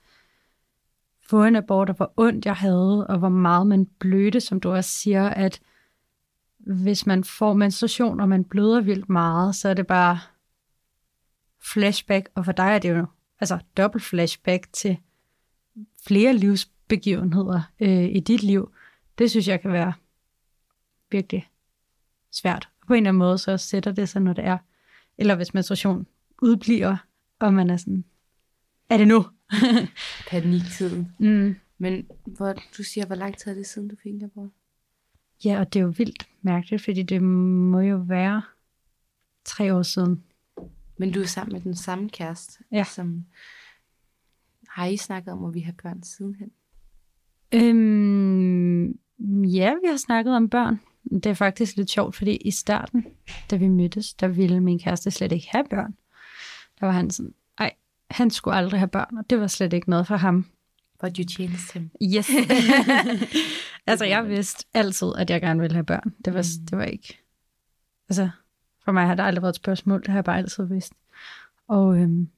få 1.22 1.44
en 1.44 1.56
abort, 1.56 1.88
og 1.90 1.96
hvor 1.96 2.12
ondt 2.16 2.46
jeg 2.46 2.56
havde, 2.56 3.06
og 3.06 3.18
hvor 3.18 3.28
meget 3.28 3.66
man 3.66 3.86
blødte, 3.86 4.40
som 4.40 4.60
du 4.60 4.70
også 4.70 4.90
siger, 4.90 5.28
at 5.28 5.60
hvis 6.58 7.06
man 7.06 7.24
får 7.24 7.52
menstruation, 7.52 8.20
og 8.20 8.28
man 8.28 8.44
bløder 8.44 8.80
vildt 8.80 9.08
meget, 9.08 9.54
så 9.54 9.68
er 9.68 9.74
det 9.74 9.86
bare 9.86 10.18
flashback, 11.62 12.28
og 12.34 12.44
for 12.44 12.52
dig 12.52 12.74
er 12.74 12.78
det 12.78 12.90
jo 12.90 13.06
altså 13.40 13.58
dobbelt 13.76 14.04
flashback 14.04 14.72
til 14.72 14.96
flere 16.02 16.32
livs 16.32 16.70
begivenheder 16.88 17.62
øh, 17.80 18.04
i 18.04 18.20
dit 18.20 18.42
liv, 18.42 18.72
det 19.18 19.30
synes 19.30 19.48
jeg 19.48 19.60
kan 19.60 19.72
være 19.72 19.92
virkelig 21.10 21.50
svært. 22.30 22.68
På 22.86 22.92
en 22.94 22.96
eller 22.96 23.10
anden 23.10 23.18
måde, 23.18 23.38
så 23.38 23.56
sætter 23.56 23.92
det 23.92 24.08
sig, 24.08 24.22
når 24.22 24.32
det 24.32 24.44
er. 24.44 24.58
Eller 25.18 25.34
hvis 25.34 25.54
menstruation 25.54 26.06
udbliver, 26.42 26.96
og 27.38 27.54
man 27.54 27.70
er 27.70 27.76
sådan, 27.76 28.04
er 28.88 28.96
det 28.96 29.08
nu? 29.08 29.26
Paniktiden. 30.30 31.12
mm. 31.18 31.56
Men 31.78 32.06
hvor, 32.24 32.54
du 32.78 32.82
siger, 32.82 33.06
hvor 33.06 33.14
lang 33.14 33.36
tid 33.38 33.50
er 33.50 33.54
det 33.54 33.66
siden, 33.66 33.88
du 33.88 33.96
fik 34.02 34.12
en 34.12 34.24
abort? 34.24 34.50
Ja, 35.44 35.60
og 35.60 35.72
det 35.72 35.80
er 35.80 35.84
jo 35.84 35.94
vildt 35.96 36.28
mærkeligt, 36.42 36.84
fordi 36.84 37.02
det 37.02 37.22
må 37.22 37.80
jo 37.80 37.96
være 37.96 38.42
tre 39.44 39.74
år 39.74 39.82
siden. 39.82 40.24
Men 41.00 41.12
du 41.12 41.20
er 41.20 41.26
sammen 41.26 41.52
med 41.52 41.60
den 41.60 41.76
samme 41.76 42.08
kæreste, 42.10 42.64
Ja. 42.72 42.84
som 42.84 43.24
har 44.68 44.86
I 44.86 44.96
snakket 44.96 45.32
om, 45.32 45.44
at 45.44 45.54
vi 45.54 45.60
har 45.60 45.72
børn 45.82 46.02
sidenhen? 46.02 46.50
Øhm, 47.54 48.86
ja, 49.44 49.74
vi 49.82 49.88
har 49.88 49.96
snakket 49.96 50.36
om 50.36 50.48
børn. 50.48 50.80
Det 51.10 51.26
er 51.26 51.34
faktisk 51.34 51.76
lidt 51.76 51.90
sjovt, 51.90 52.16
fordi 52.16 52.36
i 52.36 52.50
starten, 52.50 53.06
da 53.50 53.56
vi 53.56 53.68
mødtes, 53.68 54.14
der 54.14 54.28
ville 54.28 54.60
min 54.60 54.78
kæreste 54.78 55.10
slet 55.10 55.32
ikke 55.32 55.48
have 55.50 55.64
børn. 55.70 55.94
Der 56.80 56.86
var 56.86 56.92
han 56.92 57.10
sådan, 57.10 57.34
ej, 57.58 57.74
han 58.10 58.30
skulle 58.30 58.56
aldrig 58.56 58.80
have 58.80 58.88
børn, 58.88 59.16
og 59.18 59.30
det 59.30 59.40
var 59.40 59.46
slet 59.46 59.72
ikke 59.72 59.90
noget 59.90 60.06
for 60.06 60.16
ham. 60.16 60.46
But 61.00 61.16
you 61.16 61.24
changed 61.28 61.72
him. 61.74 61.90
Yes. 62.16 62.30
altså, 63.86 64.04
jeg 64.04 64.28
vidste 64.28 64.64
altid, 64.74 65.08
at 65.18 65.30
jeg 65.30 65.40
gerne 65.40 65.60
ville 65.60 65.74
have 65.74 65.84
børn. 65.86 66.14
Det 66.24 66.34
var, 66.34 66.40
Mm. 66.60 66.66
det 66.66 66.78
var 66.78 66.84
ikke... 66.84 67.18
Altså, 68.08 68.30
for 68.84 68.92
mig 68.92 69.06
har 69.06 69.14
det 69.14 69.22
aldrig 69.22 69.42
været 69.42 69.52
et 69.52 69.56
spørgsmål. 69.56 70.00
Det 70.00 70.08
har 70.08 70.14
jeg 70.16 70.24
bare 70.24 70.38
altid 70.38 70.64
vidst. 70.64 70.92
Og, 71.68 71.98
øhm, 71.98 72.28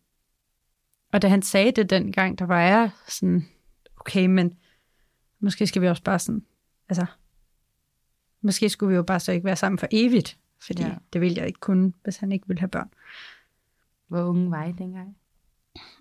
og 1.13 1.23
da 1.23 1.29
han 1.29 1.43
sagde 1.43 1.73
det 1.73 1.91
dengang, 1.91 2.39
der 2.39 2.45
var 2.45 2.61
jeg 2.61 2.91
sådan, 3.09 3.47
okay, 4.01 4.27
men 4.27 4.55
måske 5.41 5.67
skal 5.67 5.83
vi 5.83 5.89
også 5.89 6.03
bare 6.03 6.19
sådan, 6.19 6.43
altså, 6.89 7.07
måske 8.41 8.69
skulle 8.69 8.91
vi 8.91 8.97
jo 8.97 9.03
bare 9.03 9.21
så 9.21 9.33
ikke 9.33 9.45
være 9.45 9.57
sammen 9.57 9.79
for 9.79 9.87
evigt, 9.91 10.39
fordi 10.67 10.83
Ja. 10.83 10.95
det 11.13 11.21
ville 11.21 11.37
jeg 11.39 11.47
ikke 11.47 11.61
kunne, 11.61 11.93
hvis 12.05 12.17
han 12.17 12.33
ikke 12.33 12.49
ville 12.49 12.61
have 12.61 12.69
børn. 12.69 12.91
Hvor 14.09 14.23
unge 14.23 14.51
var 14.51 14.65
I 14.65 14.73
dengang? 14.73 15.17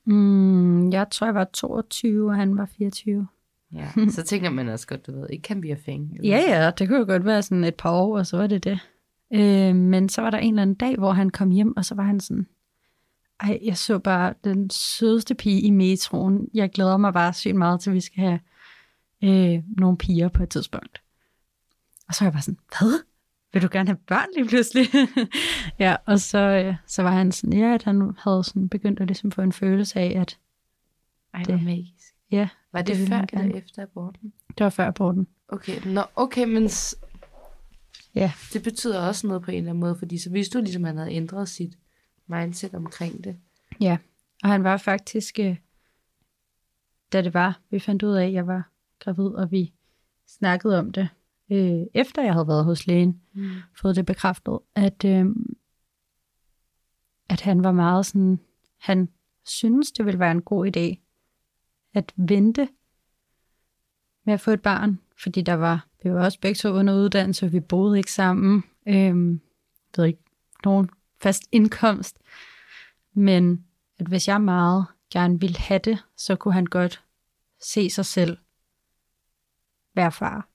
Mm, 0.06 0.90
jeg 0.92 1.08
tror, 1.12 1.28
jeg 1.28 1.36
var 1.36 1.44
22, 1.54 2.30
og 2.30 2.36
han 2.36 2.58
var 2.58 2.66
24. 2.66 3.28
Ja, 3.74 3.92
så 4.10 4.24
tænker 4.24 4.50
man 4.50 4.70
også 4.70 4.88
godt, 4.88 5.08
du 5.08 5.12
ved, 5.12 5.30
ikke 5.30 5.42
kan 5.44 5.62
blive 5.62 5.78
fæng. 5.78 6.18
Ja, 6.24 6.38
ja, 6.48 6.72
det 6.72 6.88
kunne 6.88 7.00
jo 7.00 7.06
godt 7.06 7.26
være 7.26 7.42
sådan 7.44 7.64
et 7.64 7.76
par 7.76 7.92
år, 7.92 8.18
og 8.18 8.26
så 8.28 8.38
var 8.38 8.48
det 8.48 8.64
det. 8.64 8.80
Øh, 9.34 9.76
men 9.76 10.10
så 10.10 10.22
var 10.22 10.30
der 10.30 10.38
en 10.38 10.54
eller 10.54 10.62
anden 10.62 10.76
dag, 10.76 10.96
hvor 10.96 11.12
han 11.12 11.30
kom 11.30 11.50
hjem, 11.52 11.78
og 11.78 11.86
så 11.86 11.96
var 11.96 12.04
han 12.04 12.20
sådan, 12.20 12.48
ej, 13.40 13.60
jeg 13.64 13.78
så 13.78 14.00
bare 14.00 14.34
den 14.44 14.70
sødeste 14.70 15.36
pige 15.36 15.62
i 15.62 15.70
metroen. 15.70 16.48
Jeg 16.54 16.70
glæder 16.72 16.98
mig 16.98 17.14
bare 17.14 17.34
sygt 17.34 17.56
meget 17.56 17.80
til, 17.82 17.90
at 17.90 17.94
vi 17.94 18.02
skal 18.02 18.24
have 18.24 18.40
øh, 19.24 19.64
nogle 19.78 19.98
piger 19.98 20.30
på 20.30 20.44
et 20.44 20.50
tidspunkt. 20.50 21.02
Og 22.08 22.16
så 22.16 22.24
var 22.24 22.26
jeg 22.28 22.34
bare 22.34 22.42
sådan, 22.42 22.60
hvad? 22.80 23.00
Vil 23.54 23.62
du 23.62 23.68
gerne 23.72 23.88
have 23.90 23.98
børn 24.08 24.28
lige 24.38 24.48
pludselig? 24.48 24.86
ja, 25.80 25.96
og 26.06 26.20
så, 26.20 26.38
øh, 26.38 26.76
så 26.88 27.04
var 27.04 27.12
han 27.12 27.32
sådan, 27.32 27.60
ja, 27.60 27.74
at 27.74 27.84
han 27.84 28.12
havde 28.18 28.44
sådan 28.44 28.70
begyndt 28.70 29.00
at 29.00 29.08
ligesom 29.08 29.32
få 29.32 29.42
en 29.42 29.52
følelse 29.52 30.00
af, 30.00 30.20
at 30.22 30.38
Ej, 31.34 31.44
Det- 31.44 31.56
hvor 31.56 31.64
magisk. 31.66 32.14
ja, 32.32 32.50
Var 32.74 32.82
det, 32.82 32.88
det 32.88 32.98
det 32.98 33.08
før 33.10 33.40
eller 33.42 33.56
efter 33.58 33.84
aborten? 33.84 34.34
det 34.58 34.64
var 34.64 34.70
før 34.70 34.88
aborten. 34.88 35.28
Okay, 35.48 35.86
nå, 35.86 36.02
okay, 36.16 36.46
men 36.48 36.70
Ja. 38.16 38.32
det 38.54 38.64
betyder 38.64 39.00
også 39.08 39.28
noget 39.28 39.42
på 39.44 39.52
en 39.52 39.58
eller 39.58 39.70
anden 39.70 39.80
måde, 39.80 39.96
fordi 39.96 40.18
så 40.18 40.30
hvis 40.30 40.50
du 40.50 40.60
ligesom, 40.60 40.84
han 40.84 40.98
havde 40.98 41.12
ændret 41.12 41.50
sit 41.50 41.78
mindset 42.28 42.74
omkring 42.74 43.24
det. 43.24 43.38
Ja, 43.82 43.98
og 44.44 44.50
han 44.50 44.64
var 44.64 44.78
faktisk, 44.78 45.40
øh, 45.40 45.58
da 47.14 47.22
det 47.22 47.34
var, 47.34 47.60
vi 47.70 47.80
fandt 47.80 48.04
ud 48.04 48.14
af, 48.14 48.26
at 48.28 48.34
jeg 48.34 48.48
var 48.48 48.70
gravid, 49.00 49.26
og 49.26 49.52
vi 49.52 49.74
snakkede 50.28 50.80
om 50.80 50.92
det, 50.92 51.10
øh, 51.52 51.82
efter 51.94 52.24
jeg 52.24 52.34
havde 52.34 52.48
været 52.48 52.66
hos 52.66 52.88
lægen, 52.88 53.22
Mm. 53.34 53.50
fået 53.82 53.96
det 53.96 54.06
bekræftet, 54.06 54.60
at, 54.76 55.06
øh, 55.06 55.26
at 57.30 57.42
han 57.42 57.64
var 57.64 57.72
meget 57.72 58.06
sådan, 58.06 58.40
han 58.78 59.10
synes, 59.46 59.92
det 59.92 60.06
ville 60.06 60.20
være 60.20 60.32
en 60.32 60.42
god 60.42 60.68
idé 60.78 60.96
at 61.94 62.14
vente 62.16 62.70
med 64.26 64.34
at 64.34 64.42
få 64.42 64.52
et 64.52 64.62
barn, 64.62 65.00
fordi 65.24 65.42
der 65.42 65.54
var, 65.54 65.88
vi 66.04 66.12
var 66.12 66.26
også 66.26 66.40
begge 66.40 66.56
to 66.56 66.70
under 66.70 66.94
uddannelse, 66.94 67.52
vi 67.52 67.60
boede 67.60 67.98
ikke 67.98 68.12
sammen, 68.12 68.64
Øhm, 68.88 69.42
ved 69.96 70.06
ikke, 70.06 70.24
nogen 70.66 70.90
fast 71.22 71.44
indkomst, 71.52 72.18
men 73.14 73.66
at 74.00 74.08
hvis 74.08 74.28
jeg 74.28 74.42
meget 74.42 74.86
gerne 75.12 75.40
ville 75.40 75.58
have 75.58 75.80
det, 75.80 76.06
så 76.18 76.36
kunne 76.36 76.54
han 76.54 76.66
godt 76.66 77.04
se 77.62 77.90
sig 77.90 78.06
selv 78.06 78.38
være 79.96 80.12
far. 80.12 80.50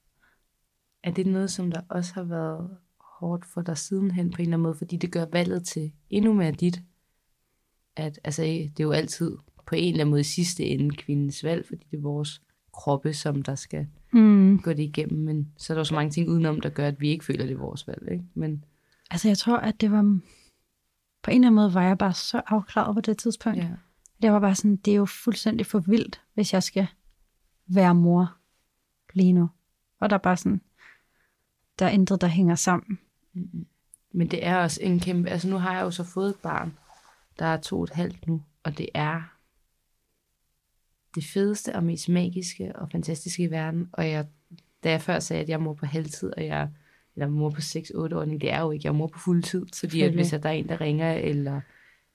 Er 1.02 1.10
det 1.10 1.26
noget, 1.26 1.50
som 1.50 1.70
der 1.70 1.80
også 1.88 2.14
har 2.14 2.22
været 2.22 2.78
hårdt 3.00 3.46
for 3.46 3.62
dig 3.62 3.78
sidenhen 3.78 4.30
på 4.30 4.36
en 4.36 4.42
eller 4.42 4.56
anden 4.56 4.62
måde, 4.62 4.74
fordi 4.74 4.96
det 4.96 5.12
gør 5.12 5.26
valget 5.32 5.66
til 5.66 5.92
endnu 6.10 6.32
mere 6.32 6.52
dit? 6.52 6.82
At, 7.96 8.20
altså, 8.24 8.42
det 8.42 8.80
er 8.80 8.84
jo 8.84 8.92
altid 8.92 9.36
på 9.66 9.74
en 9.74 9.92
eller 9.92 10.00
anden 10.00 10.10
måde 10.10 10.20
i 10.20 10.24
sidste 10.24 10.64
ende 10.64 10.96
kvindens 10.96 11.44
valg, 11.44 11.66
fordi 11.66 11.86
det 11.90 11.96
er 11.96 12.02
vores 12.02 12.42
kroppe, 12.76 13.12
som 13.14 13.42
der 13.42 13.54
skal 13.54 13.86
Mm. 14.12 14.58
gå 14.62 14.70
det 14.70 14.78
igennem, 14.82 15.24
men 15.24 15.52
så 15.56 15.72
er 15.72 15.74
der 15.74 15.80
jo 15.80 15.84
så 15.84 15.94
mange 15.94 16.10
ting 16.10 16.28
udenom, 16.28 16.60
der 16.60 16.68
gør, 16.68 16.88
at 16.88 17.00
vi 17.00 17.08
ikke 17.08 17.24
føler, 17.24 17.46
det 17.46 17.52
er 17.52 17.58
vores 17.58 17.86
valg, 17.88 18.08
ikke? 18.12 18.24
Men 18.34 18.64
Altså 19.10 19.28
jeg 19.28 19.38
tror, 19.38 19.56
at 19.56 19.80
det 19.80 19.90
var, 19.90 20.02
på 21.22 21.30
en 21.30 21.34
eller 21.34 21.46
anden 21.46 21.54
måde 21.54 21.74
var 21.74 21.82
jeg 21.82 21.98
bare 21.98 22.12
så 22.12 22.42
afklaret 22.46 22.94
på 22.94 23.00
det 23.00 23.18
tidspunkt. 23.18 23.58
ja. 23.58 23.68
Det 24.22 24.32
var 24.32 24.40
bare 24.40 24.54
sådan, 24.54 24.76
det 24.76 24.90
er 24.90 24.96
jo 24.96 25.04
fuldstændig 25.06 25.66
for 25.66 25.78
vildt, 25.78 26.22
hvis 26.34 26.52
jeg 26.52 26.62
skal 26.62 26.86
være 27.66 27.94
mor 27.94 28.36
lige 29.14 29.32
nu. 29.32 29.50
Og 30.00 30.10
der 30.10 30.16
er 30.16 30.20
bare 30.20 30.36
sådan, 30.36 30.60
der 31.78 31.86
er 31.86 31.90
intet, 31.90 32.20
der 32.20 32.26
hænger 32.26 32.54
sammen. 32.54 32.98
Men 34.12 34.30
det 34.30 34.46
er 34.46 34.56
også 34.56 34.80
en 34.82 35.00
kæmpe... 35.00 35.28
Altså 35.30 35.48
nu 35.48 35.56
har 35.56 35.74
jeg 35.74 35.82
jo 35.82 35.90
så 35.90 36.04
fået 36.04 36.28
et 36.28 36.36
barn, 36.42 36.78
der 37.38 37.46
er 37.46 37.56
to 37.56 37.78
og 37.78 37.84
et 37.84 37.90
halvt 37.90 38.26
nu, 38.26 38.42
og 38.62 38.78
det 38.78 38.88
er 38.94 39.35
det 41.16 41.24
fedeste 41.24 41.74
og 41.74 41.84
mest 41.84 42.08
magiske 42.08 42.76
og 42.76 42.90
fantastiske 42.90 43.42
i 43.42 43.50
verden. 43.50 43.88
Og 43.92 44.08
jeg, 44.08 44.26
da 44.84 44.90
jeg 44.90 45.00
før 45.00 45.18
sagde, 45.18 45.42
at 45.42 45.48
jeg 45.48 45.54
er 45.54 45.58
mor 45.58 45.74
på 45.74 45.86
halvtid, 45.86 46.32
og 46.36 46.46
jeg 46.46 46.68
eller 47.16 47.28
mor 47.28 47.50
på 47.50 47.60
6-8 47.60 47.94
ordning, 47.96 48.40
det 48.40 48.52
er 48.52 48.60
jo 48.60 48.70
ikke, 48.70 48.86
jeg 48.86 48.90
er 48.90 48.96
mor 48.96 49.06
på 49.06 49.18
fuld 49.18 49.42
tid. 49.42 49.66
Fordi 49.80 50.00
at 50.00 50.12
hvis 50.12 50.30
der 50.30 50.48
er 50.48 50.52
en, 50.52 50.68
der 50.68 50.80
ringer, 50.80 51.12
eller 51.12 51.60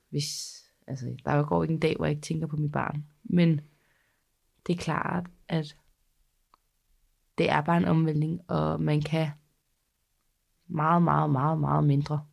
hvis... 0.10 0.58
Altså, 0.88 1.16
der 1.26 1.44
går 1.44 1.64
ikke 1.64 1.74
en 1.74 1.80
dag, 1.80 1.96
hvor 1.96 2.06
jeg 2.06 2.12
ikke 2.12 2.22
tænker 2.22 2.48
på 2.48 2.56
mit 2.56 2.72
barn. 2.72 3.06
Men 3.24 3.62
det 4.68 4.74
er 4.74 4.78
klart, 4.78 5.26
at 5.48 5.76
det 7.38 7.50
er 7.50 7.62
bare 7.62 7.78
en 7.78 7.86
omvæltning, 7.86 8.42
og 8.48 8.82
man 8.82 9.02
kan 9.02 9.30
meget, 10.68 11.04
meget, 11.04 11.30
meget, 11.30 11.60
meget 11.60 11.84
mindre 11.84 12.26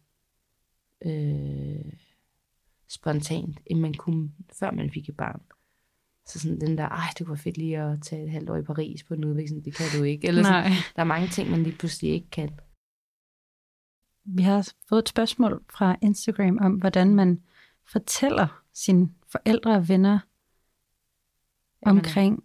øh, 1.05 1.93
spontant, 2.89 3.61
end 3.67 3.81
man 3.81 3.95
kunne, 3.95 4.33
før 4.53 4.71
man 4.71 4.91
fik 4.91 5.09
et 5.09 5.17
barn. 5.17 5.41
Så 6.29 6.39
sådan 6.39 6.61
den 6.61 6.79
der, 6.79 6.89
ej, 6.89 7.07
det 7.19 7.27
kunne 7.27 7.35
være 7.35 7.43
fedt 7.43 7.57
lige 7.57 7.79
at 7.79 8.03
tage 8.03 8.25
et 8.25 8.31
halvt 8.31 8.51
år 8.51 8.57
i 8.57 8.63
Paris 8.63 9.03
på 9.03 9.15
en 9.15 9.25
udveksling, 9.25 9.65
det 9.65 9.75
kan 9.75 9.87
du 9.99 10.03
ikke. 10.05 10.29
Eller 10.29 10.43
sådan, 10.43 10.65
Nej. 10.65 10.73
der 10.97 11.03
er 11.03 11.07
mange 11.07 11.29
ting, 11.29 11.51
man 11.51 11.63
lige 11.63 11.77
pludselig 11.77 12.11
ikke 12.11 12.31
kan. 12.31 12.51
Vi 14.25 14.43
har 14.43 14.69
fået 14.89 14.99
et 14.99 15.09
spørgsmål 15.09 15.63
fra 15.71 15.97
Instagram 16.03 16.59
om, 16.61 16.73
hvordan 16.73 17.15
man 17.15 17.41
fortæller 17.87 18.63
sine 18.75 19.09
forældre 19.33 19.75
og 19.75 19.89
venner 19.89 20.19
Jamen, 21.87 21.99
omkring 21.99 22.45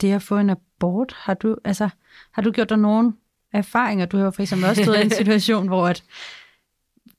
det 0.00 0.12
at 0.12 0.22
få 0.22 0.38
en 0.38 0.50
abort. 0.50 1.12
Har 1.12 1.34
du, 1.34 1.56
altså, 1.64 1.88
har 2.32 2.42
du 2.42 2.50
gjort 2.50 2.68
dig 2.68 2.78
nogle 2.78 3.12
erfaringer? 3.52 4.06
Du 4.06 4.16
har 4.16 4.24
jo 4.24 4.30
for 4.30 4.42
eksempel 4.42 4.68
også 4.68 4.82
stået 4.82 4.98
i 4.98 5.04
en 5.04 5.10
situation, 5.20 5.66
hvor 5.66 5.86
at 5.86 6.04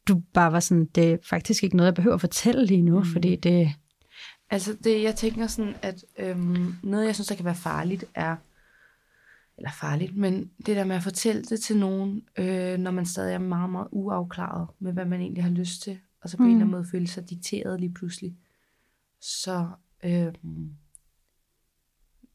du 0.08 0.22
bare 0.34 0.52
var 0.52 0.60
sådan, 0.60 0.86
det 0.86 1.12
er 1.12 1.18
faktisk 1.24 1.64
ikke 1.64 1.78
noget, 1.78 1.88
jeg 1.88 1.96
behøver 1.96 2.16
at 2.16 2.22
fortælle 2.22 2.66
lige 2.66 2.82
nu, 2.82 3.00
mm. 3.00 3.06
fordi 3.06 3.36
det... 3.36 3.72
Altså, 4.52 4.78
det, 4.84 5.04
jeg 5.04 5.16
tænker 5.16 5.48
sådan, 5.48 5.76
at 5.82 6.06
øhm, 6.20 6.74
noget, 6.84 7.06
jeg 7.06 7.16
synes, 7.16 7.28
der 7.28 7.36
kan 7.36 7.46
være 7.46 7.56
farligt, 7.56 8.06
er, 8.16 8.36
eller 9.58 9.72
farligt, 9.72 10.16
men 10.16 10.52
det 10.66 10.76
der 10.76 10.84
med 10.84 10.96
at 10.96 11.04
fortælle 11.04 11.44
det 11.44 11.60
til 11.60 11.78
nogen, 11.78 12.28
øh, 12.40 12.78
når 12.78 12.92
man 12.92 13.06
stadig 13.06 13.34
er 13.34 13.40
meget, 13.40 13.70
meget 13.70 13.88
uafklaret 13.92 14.68
med, 14.80 14.94
hvad 14.94 15.06
man 15.06 15.22
egentlig 15.22 15.44
har 15.44 15.52
lyst 15.52 15.82
til, 15.82 16.00
og 16.22 16.30
så 16.30 16.38
på 16.38 16.44
mm. 16.44 16.50
en 16.50 16.56
eller 16.56 16.66
anden 16.66 16.72
måde 16.72 16.86
føle 16.92 17.08
sig 17.08 17.30
dikteret 17.30 17.80
lige 17.80 17.94
pludselig. 17.94 18.38
Så 19.20 19.70
øhm, 20.04 20.76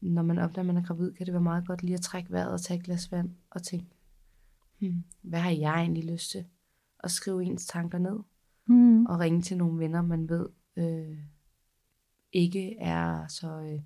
når 0.01 0.21
man 0.21 0.39
opdager, 0.39 0.59
at 0.59 0.65
man 0.65 0.77
er 0.77 0.87
gravid, 0.87 1.13
kan 1.13 1.25
det 1.25 1.33
være 1.33 1.43
meget 1.43 1.67
godt 1.67 1.83
lige 1.83 1.93
at 1.93 2.01
trække 2.01 2.31
vejret 2.31 2.51
og 2.51 2.61
tage 2.61 2.77
et 2.79 2.85
glas 2.85 3.11
vand 3.11 3.29
og 3.49 3.63
tænke, 3.63 3.85
hmm, 4.79 5.03
hvad 5.21 5.39
har 5.39 5.51
jeg 5.51 5.75
egentlig 5.75 6.11
lyst 6.11 6.31
til? 6.31 6.45
Og 6.99 7.11
skrive 7.11 7.43
ens 7.43 7.65
tanker 7.65 7.97
ned 7.97 8.19
Mm. 8.69 9.05
og 9.05 9.19
ringe 9.19 9.41
til 9.41 9.57
nogle 9.57 9.79
venner, 9.79 10.01
man 10.01 10.29
ved 10.29 10.49
øh, 10.77 11.17
ikke 12.37 12.75
er 12.79 13.25
så... 13.29 13.47
Øh, 13.47 13.79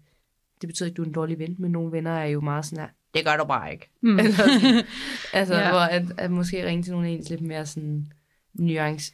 det 0.62 0.68
betyder 0.68 0.86
ikke, 0.90 0.94
at 0.94 0.98
du 0.98 1.02
er 1.04 1.08
en 1.08 1.14
dårlig 1.14 1.40
ven, 1.40 1.56
men 1.60 1.72
nogle 1.72 1.92
venner 1.92 2.12
er 2.12 2.26
jo 2.26 2.42
meget 2.42 2.66
sådan 2.66 2.80
her, 2.84 2.90
det 3.14 3.26
gør 3.26 3.38
du 3.38 3.46
bare 3.46 3.72
ikke. 3.72 3.90
Mm. 4.02 4.20
Sådan, 4.38 4.84
altså, 5.34 5.56
Ja. 5.56 5.70
hvor 5.70 5.80
at, 5.80 6.04
at 6.18 6.32
måske 6.32 6.66
ringe 6.66 6.84
til 6.84 6.92
nogle 6.92 7.08
af 7.08 7.12
ens 7.12 7.30
lidt 7.30 7.42
mere 7.42 7.66
sådan 7.66 8.14
nuance, 8.54 9.14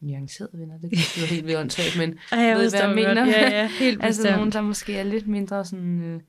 nuancerede 0.00 0.58
venner, 0.58 0.78
det 0.78 0.90
lyder 0.92 1.26
helt 1.34 1.46
vildt 1.46 1.58
åndssvagt, 1.58 1.98
men 1.98 2.18
Ej, 2.32 2.38
jeg 2.38 2.56
ved, 2.56 2.70
hvad 2.70 2.80
jeg 2.80 2.86
godt. 2.88 2.94
mener. 2.96 3.26
Ja, 3.26 3.50
ja, 3.50 3.66
helt 3.68 4.02
altså 4.04 4.22
bestemt. 4.22 4.36
nogen, 4.36 4.52
der 4.52 4.60
måske 4.60 4.96
er 4.98 5.02
lidt 5.02 5.26
mindre 5.28 5.64
sådan 5.64 6.02
øh, 6.02 6.20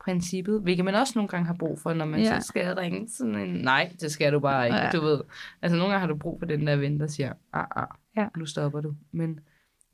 princippet, 0.00 0.60
hvilket 0.60 0.84
man 0.84 0.94
også 0.94 1.12
nogle 1.16 1.28
gange 1.28 1.46
har 1.46 1.54
brug 1.54 1.80
for, 1.80 1.92
når 1.94 2.04
man 2.04 2.20
Ja. 2.20 2.40
så 2.40 2.46
skal 2.46 2.74
ringe 2.74 3.08
sådan 3.08 3.34
en, 3.34 3.48
nej, 3.54 3.92
det 4.00 4.12
skal 4.12 4.32
du 4.32 4.40
bare 4.40 4.66
ikke, 4.66 4.76
ja. 4.76 4.90
du 4.90 5.00
ved. 5.00 5.20
Altså 5.62 5.76
nogle 5.78 5.92
gange 5.92 6.00
har 6.00 6.06
du 6.14 6.16
brug 6.16 6.38
for 6.38 6.46
den 6.46 6.66
der 6.66 6.76
ven, 6.76 7.00
der 7.00 7.06
siger, 7.06 7.32
ah, 7.52 7.66
ah, 7.76 7.86
Ja. 8.16 8.26
nu 8.36 8.46
stopper 8.46 8.80
du. 8.80 8.94
Men 9.12 9.40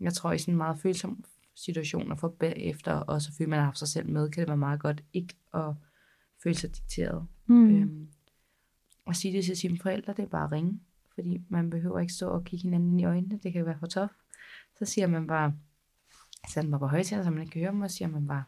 jeg 0.01 0.13
tror, 0.13 0.33
i 0.33 0.39
sådan 0.39 0.55
en 0.55 0.59
meget 0.59 0.79
følsom 0.83 1.25
situation, 1.65 2.13
og 2.13 2.19
for 2.19 2.29
bagefter, 2.29 2.93
og 2.93 3.23
så 3.23 3.33
føler 3.39 3.49
man 3.49 3.59
har 3.59 3.65
haft 3.65 3.79
sig 3.79 3.89
selv 3.89 4.09
med, 4.09 4.31
kan 4.31 4.41
det 4.41 4.49
være 4.49 4.57
meget 4.57 4.81
godt 4.81 5.05
ikke 5.13 5.35
at 5.55 5.75
føle 6.43 6.55
sig 6.55 6.77
dikteret. 6.77 7.27
Mm. 7.47 7.77
Øhm, 7.77 8.09
og 9.07 9.17
sige 9.17 9.37
det 9.37 9.45
til 9.45 9.57
sine 9.57 9.79
forældre, 9.79 10.13
det 10.13 10.23
er 10.23 10.29
bare 10.29 10.45
at 10.45 10.53
ringe. 10.53 10.81
Fordi 11.15 11.41
man 11.49 11.71
behøver 11.71 11.99
ikke 11.99 12.13
stå 12.13 12.29
og 12.29 12.45
kigge 12.45 12.63
hinanden 12.63 13.01
i 13.01 13.05
øjnene. 13.05 13.41
Det 13.43 13.53
kan 13.53 13.67
være 13.67 13.79
for 13.79 13.87
tof. 13.87 14.11
Så 14.79 14.85
siger 14.85 15.07
man 15.07 15.27
bare, 15.27 15.55
sætter 16.49 16.71
bare 16.71 16.81
på 16.81 16.87
højtaler, 16.87 17.23
så 17.23 17.31
man 17.31 17.41
ikke 17.41 17.53
kan 17.53 17.61
høre 17.61 17.73
dem, 17.73 17.81
og 17.81 17.91
siger 17.91 18.09
man 18.09 18.27
bare, 18.27 18.45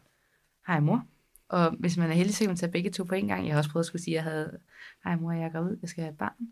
hej 0.67 0.79
mor. 0.79 1.05
Og 1.49 1.71
hvis 1.71 1.97
man 1.97 2.09
er 2.09 2.13
heldig, 2.13 2.35
så 2.35 2.39
kan 2.39 2.49
man 2.49 2.57
tage 2.57 2.71
begge 2.71 2.91
to 2.91 3.03
på 3.03 3.15
en 3.15 3.27
gang. 3.27 3.45
Jeg 3.45 3.53
har 3.53 3.57
også 3.57 3.71
prøvet 3.71 3.83
at 3.83 3.87
skulle 3.87 4.01
sige, 4.01 4.19
at 4.19 4.25
jeg 4.25 4.31
havde, 4.31 4.59
hej 5.03 5.15
mor, 5.15 5.31
jeg 5.31 5.43
er 5.43 5.49
gravid, 5.49 5.77
jeg 5.81 5.89
skal 5.89 6.03
have 6.03 6.11
et 6.11 6.17
barn. 6.17 6.47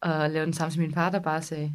Og 0.00 0.30
lave 0.30 0.44
den 0.44 0.52
samme 0.52 0.72
som 0.72 0.82
min 0.82 0.94
far, 0.94 1.10
der 1.10 1.20
bare 1.20 1.42
sagde, 1.42 1.74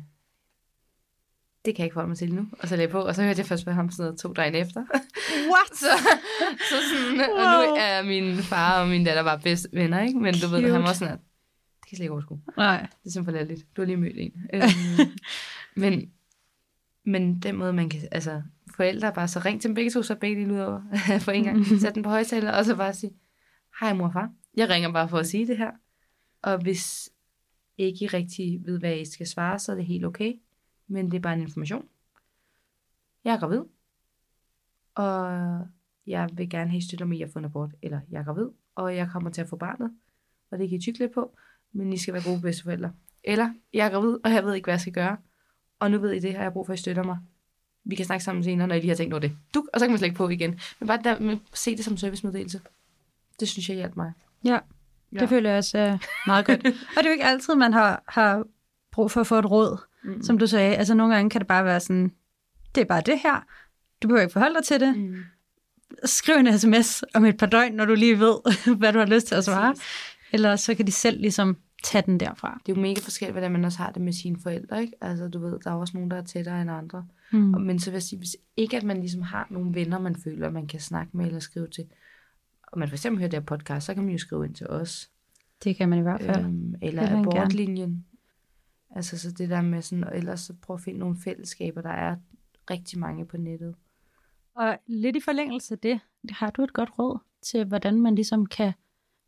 det 1.66 1.76
kan 1.76 1.80
jeg 1.80 1.86
ikke 1.86 1.93
forholde 1.93 2.09
mig 2.09 2.18
til 2.18 2.34
nu. 2.34 2.47
Og 2.59 2.68
så 2.68 2.76
lagde 2.76 2.88
jeg 2.88 2.91
på, 2.91 2.99
og 2.99 3.16
så 3.16 3.24
hørte 3.24 3.39
jeg 3.39 3.45
først 3.45 3.66
med 3.66 3.74
ham 3.74 3.91
sådan 3.91 4.03
noget 4.03 4.20
to 4.20 4.34
døgn 4.34 4.55
efter. 4.55 4.86
What? 5.51 5.78
Så, 5.82 5.88
så 6.70 6.76
sådan, 6.89 7.30
wow. 7.30 7.38
og 7.38 7.68
nu 7.68 7.76
er 7.80 8.03
min 8.03 8.38
far 8.38 8.82
og 8.82 8.88
min 8.88 9.03
datter 9.03 9.24
bare 9.24 9.39
bedste 9.39 9.70
venner, 9.74 10.01
ikke? 10.01 10.20
Men 10.20 10.34
du 10.34 10.47
ved, 10.47 10.61
Cute. 10.61 10.74
han 10.74 10.84
var 10.84 10.93
sådan, 10.93 11.14
at 11.14 11.20
det 11.20 11.89
kan 11.89 11.91
jeg 11.91 11.97
slet 11.97 12.03
ikke 12.03 12.14
overskue. 12.14 12.41
Nej. 12.57 12.88
Det 13.03 13.09
er 13.09 13.11
simpelthen 13.11 13.47
lidt. 13.47 13.76
Du 13.76 13.82
har 13.82 13.86
lige 13.86 13.97
mødt 13.97 14.18
en. 14.18 14.32
Øhm, 14.53 15.11
men, 15.76 16.11
men 17.05 17.39
den 17.39 17.55
måde, 17.55 17.74
man 17.74 17.89
kan, 17.89 18.01
altså, 18.11 18.41
forældre 18.76 19.14
bare 19.14 19.28
så 19.28 19.39
ring 19.39 19.61
til 19.61 19.68
dem 19.68 19.76
begge 19.76 19.91
to, 19.91 20.03
så 20.03 20.16
begge 20.16 20.43
lige 20.43 20.53
ud 20.53 20.59
over 20.59 20.82
for 21.26 21.32
en 21.32 21.43
gang. 21.43 21.66
Sæt 21.80 21.95
den 21.95 22.03
på 22.03 22.09
højtaler, 22.09 22.51
og 22.51 22.66
så 22.66 22.76
bare 22.76 22.93
sige, 22.93 23.11
hej 23.80 23.93
mor 23.93 24.05
og 24.05 24.14
far, 24.14 24.30
jeg 24.57 24.70
ringer 24.70 24.91
bare 24.91 25.09
for 25.09 25.18
at 25.18 25.28
sige 25.28 25.47
det 25.47 25.57
her. 25.57 25.72
Og 26.41 26.57
hvis 26.57 27.09
ikke 27.78 28.05
I 28.05 28.07
rigtig 28.07 28.61
ved, 28.66 28.80
hvad 28.80 28.97
I 28.97 29.11
skal 29.11 29.28
svare, 29.28 29.59
så 29.59 29.72
er 29.72 29.76
det 29.76 29.86
helt 29.86 30.05
okay. 30.05 30.34
Men 30.88 31.11
det 31.11 31.17
er 31.17 31.21
bare 31.21 31.34
en 31.34 31.41
information. 31.41 31.86
Jeg 33.23 33.34
er 33.34 33.39
gravid. 33.39 33.61
Og 34.95 35.31
jeg 36.07 36.29
vil 36.34 36.49
gerne 36.49 36.69
have, 36.69 36.81
støtter 36.81 37.11
i 37.11 37.21
at 37.21 37.29
få 37.34 37.39
en 37.39 37.45
abort. 37.45 37.71
Eller 37.81 37.99
jeg 38.11 38.19
er 38.19 38.23
gravid, 38.23 38.47
og 38.75 38.95
jeg 38.95 39.09
kommer 39.11 39.29
til 39.29 39.41
at 39.41 39.49
få 39.49 39.55
barnet. 39.55 39.93
Og 40.51 40.59
det 40.59 40.69
kan 40.69 40.77
I 40.77 40.81
tykke 40.81 40.99
lidt 40.99 41.13
på 41.13 41.36
men 41.73 41.93
I 41.93 41.97
skal 41.97 42.13
være 42.13 42.23
gode 42.23 42.41
bedsteforældre. 42.41 42.91
Eller, 43.23 43.53
jeg 43.73 43.86
er 43.86 43.89
gravid, 43.91 44.17
og 44.23 44.31
jeg 44.31 44.45
ved 44.45 44.53
ikke, 44.53 44.65
hvad 44.65 44.73
jeg 44.73 44.81
skal 44.81 44.93
gøre. 44.93 45.17
Og 45.79 45.91
nu 45.91 45.97
ved 45.97 46.11
I 46.11 46.19
det, 46.19 46.29
og 46.29 46.34
jeg 46.34 46.43
har 46.43 46.49
brug 46.49 46.65
for, 46.65 46.73
at 46.73 46.79
I 46.79 46.81
støtter 46.81 47.03
mig. 47.03 47.17
Vi 47.84 47.95
kan 47.95 48.05
snakke 48.05 48.23
sammen 48.23 48.43
senere, 48.43 48.67
når 48.67 48.75
I 48.75 48.79
lige 48.79 48.89
har 48.89 48.95
tænkt 48.95 49.13
over 49.13 49.19
det. 49.21 49.38
Du, 49.53 49.67
og 49.73 49.79
så 49.79 49.86
kan 49.86 49.91
man 49.91 49.97
slække 49.97 50.15
på 50.15 50.29
igen. 50.29 50.59
Men 50.79 50.88
bare 50.88 50.99
der, 51.03 51.19
med, 51.19 51.38
se 51.53 51.75
det 51.77 51.86
som 51.86 51.97
servicemeddelelse. 51.97 52.61
Det 53.39 53.47
synes 53.47 53.69
jeg 53.69 53.77
hjalp 53.77 53.95
mig. 53.95 54.13
Ja, 54.45 54.59
Ja. 55.13 55.19
det 55.19 55.29
føler 55.29 55.49
jeg 55.49 55.57
også 55.57 55.77
er 55.77 55.97
meget 56.27 56.45
godt. 56.45 56.59
og 56.97 56.97
det 56.97 57.05
er 57.05 57.09
jo 57.09 57.11
ikke 57.11 57.23
altid, 57.23 57.55
man 57.55 57.73
har, 57.73 58.03
har 58.07 58.45
brug 58.91 59.11
for 59.11 59.21
at 59.21 59.27
få 59.27 59.39
et 59.39 59.51
råd, 59.51 59.77
Mm. 60.04 60.22
som 60.22 60.38
du 60.38 60.47
sagde. 60.47 60.76
Altså 60.76 60.93
nogle 60.93 61.16
gange 61.16 61.30
kan 61.30 61.41
det 61.41 61.47
bare 61.47 61.66
være 61.66 61.80
sådan, 61.80 62.12
det 62.76 62.82
er 62.82 62.86
bare 62.86 63.01
det 63.06 63.20
her. 63.20 63.45
Du 64.04 64.08
behøver 64.08 64.22
ikke 64.22 64.34
forholde 64.34 64.56
dig 64.56 64.64
til 64.64 64.80
det. 64.80 64.97
Mm. 64.97 65.16
Skriv 66.06 66.36
en 66.36 66.60
sms 66.60 67.04
om 67.14 67.26
et 67.26 67.38
par 67.38 67.45
døgn, 67.45 67.74
når 67.74 67.86
du 67.86 67.93
lige 67.93 68.20
ved, 68.20 68.36
hvad 68.80 68.93
du 68.93 68.99
har 68.99 69.06
lyst 69.06 69.28
til 69.28 69.36
at 69.36 69.43
svare. 69.43 69.76
Eller 70.32 70.56
så 70.56 70.76
kan 70.76 70.88
de 70.88 70.91
selv 70.91 71.22
ligesom 71.22 71.58
tage 71.84 72.04
den 72.06 72.20
derfra. 72.20 72.62
Det 72.66 72.72
er 72.72 72.76
jo 72.76 72.82
mega 72.82 72.99
forskelligt, 73.01 73.34
hvordan 73.34 73.51
man 73.51 73.66
også 73.66 73.78
har 73.78 73.91
det 73.91 74.01
med 74.01 74.14
sine 74.14 74.38
forældre, 74.43 74.82
ikke? 74.82 74.93
Altså, 75.01 75.28
du 75.28 75.39
ved, 75.39 75.60
der 75.64 75.72
er 75.72 75.76
også 75.76 75.97
nogen, 75.97 76.12
der 76.12 76.18
er 76.18 76.24
tættere 76.24 76.62
end 76.62 76.72
andre. 76.72 77.06
Mm. 77.32 77.54
Og, 77.54 77.62
men 77.62 77.80
så 77.80 77.89
vil 77.89 77.95
jeg 77.95 78.04
sige, 78.04 78.20
hvis 78.20 78.38
ikke 78.58 78.78
at 78.78 78.84
man 78.84 78.97
ligesom 78.97 79.22
har 79.22 79.47
nogle 79.49 79.76
venner, 79.76 79.99
man 79.99 80.16
føler, 80.16 80.49
man 80.49 80.68
kan 80.68 80.80
snakke 80.80 81.18
med 81.18 81.26
eller 81.26 81.39
skrive 81.39 81.68
til, 81.68 81.86
og 82.64 82.80
man 82.80 82.88
for 82.88 82.95
eksempel 82.95 83.20
hører 83.20 83.30
det 83.30 83.39
her 83.39 83.45
podcast, 83.45 83.86
så 83.86 83.93
kan 83.93 84.04
man 84.04 84.12
jo 84.12 84.18
skrive 84.18 84.45
ind 84.45 84.56
til 84.56 84.68
os. 84.68 85.10
Det 85.64 85.76
kan 85.76 85.89
man 85.89 85.99
i 85.99 86.01
hvert 86.01 86.22
fald. 86.22 86.45
Øhm, 86.45 86.76
eller 86.82 87.20
abortlinjen. 87.20 88.06
Altså 88.96 89.20
så 89.20 89.32
det 89.32 89.50
der 89.50 89.62
med 89.62 89.82
sådan, 89.82 90.04
og 90.04 90.18
ellers 90.18 90.39
så 90.39 90.54
prøv 90.62 90.74
at 90.74 90.82
finde 90.82 91.00
nogle 91.00 91.18
fællesskaber, 91.24 91.82
der 91.82 91.89
er 91.89 92.16
rigtig 92.70 93.00
mange 93.00 93.26
på 93.26 93.38
nettet. 93.38 93.76
Og 94.56 94.78
lidt 94.88 95.16
i 95.16 95.20
forlængelse 95.20 95.74
af 95.74 95.80
det, 95.80 96.00
har 96.30 96.52
du 96.52 96.64
et 96.64 96.74
godt 96.74 97.00
råd 97.00 97.20
til, 97.41 97.66
hvordan 97.66 98.02
man 98.02 98.16
ligesom 98.16 98.46
kan 98.46 98.74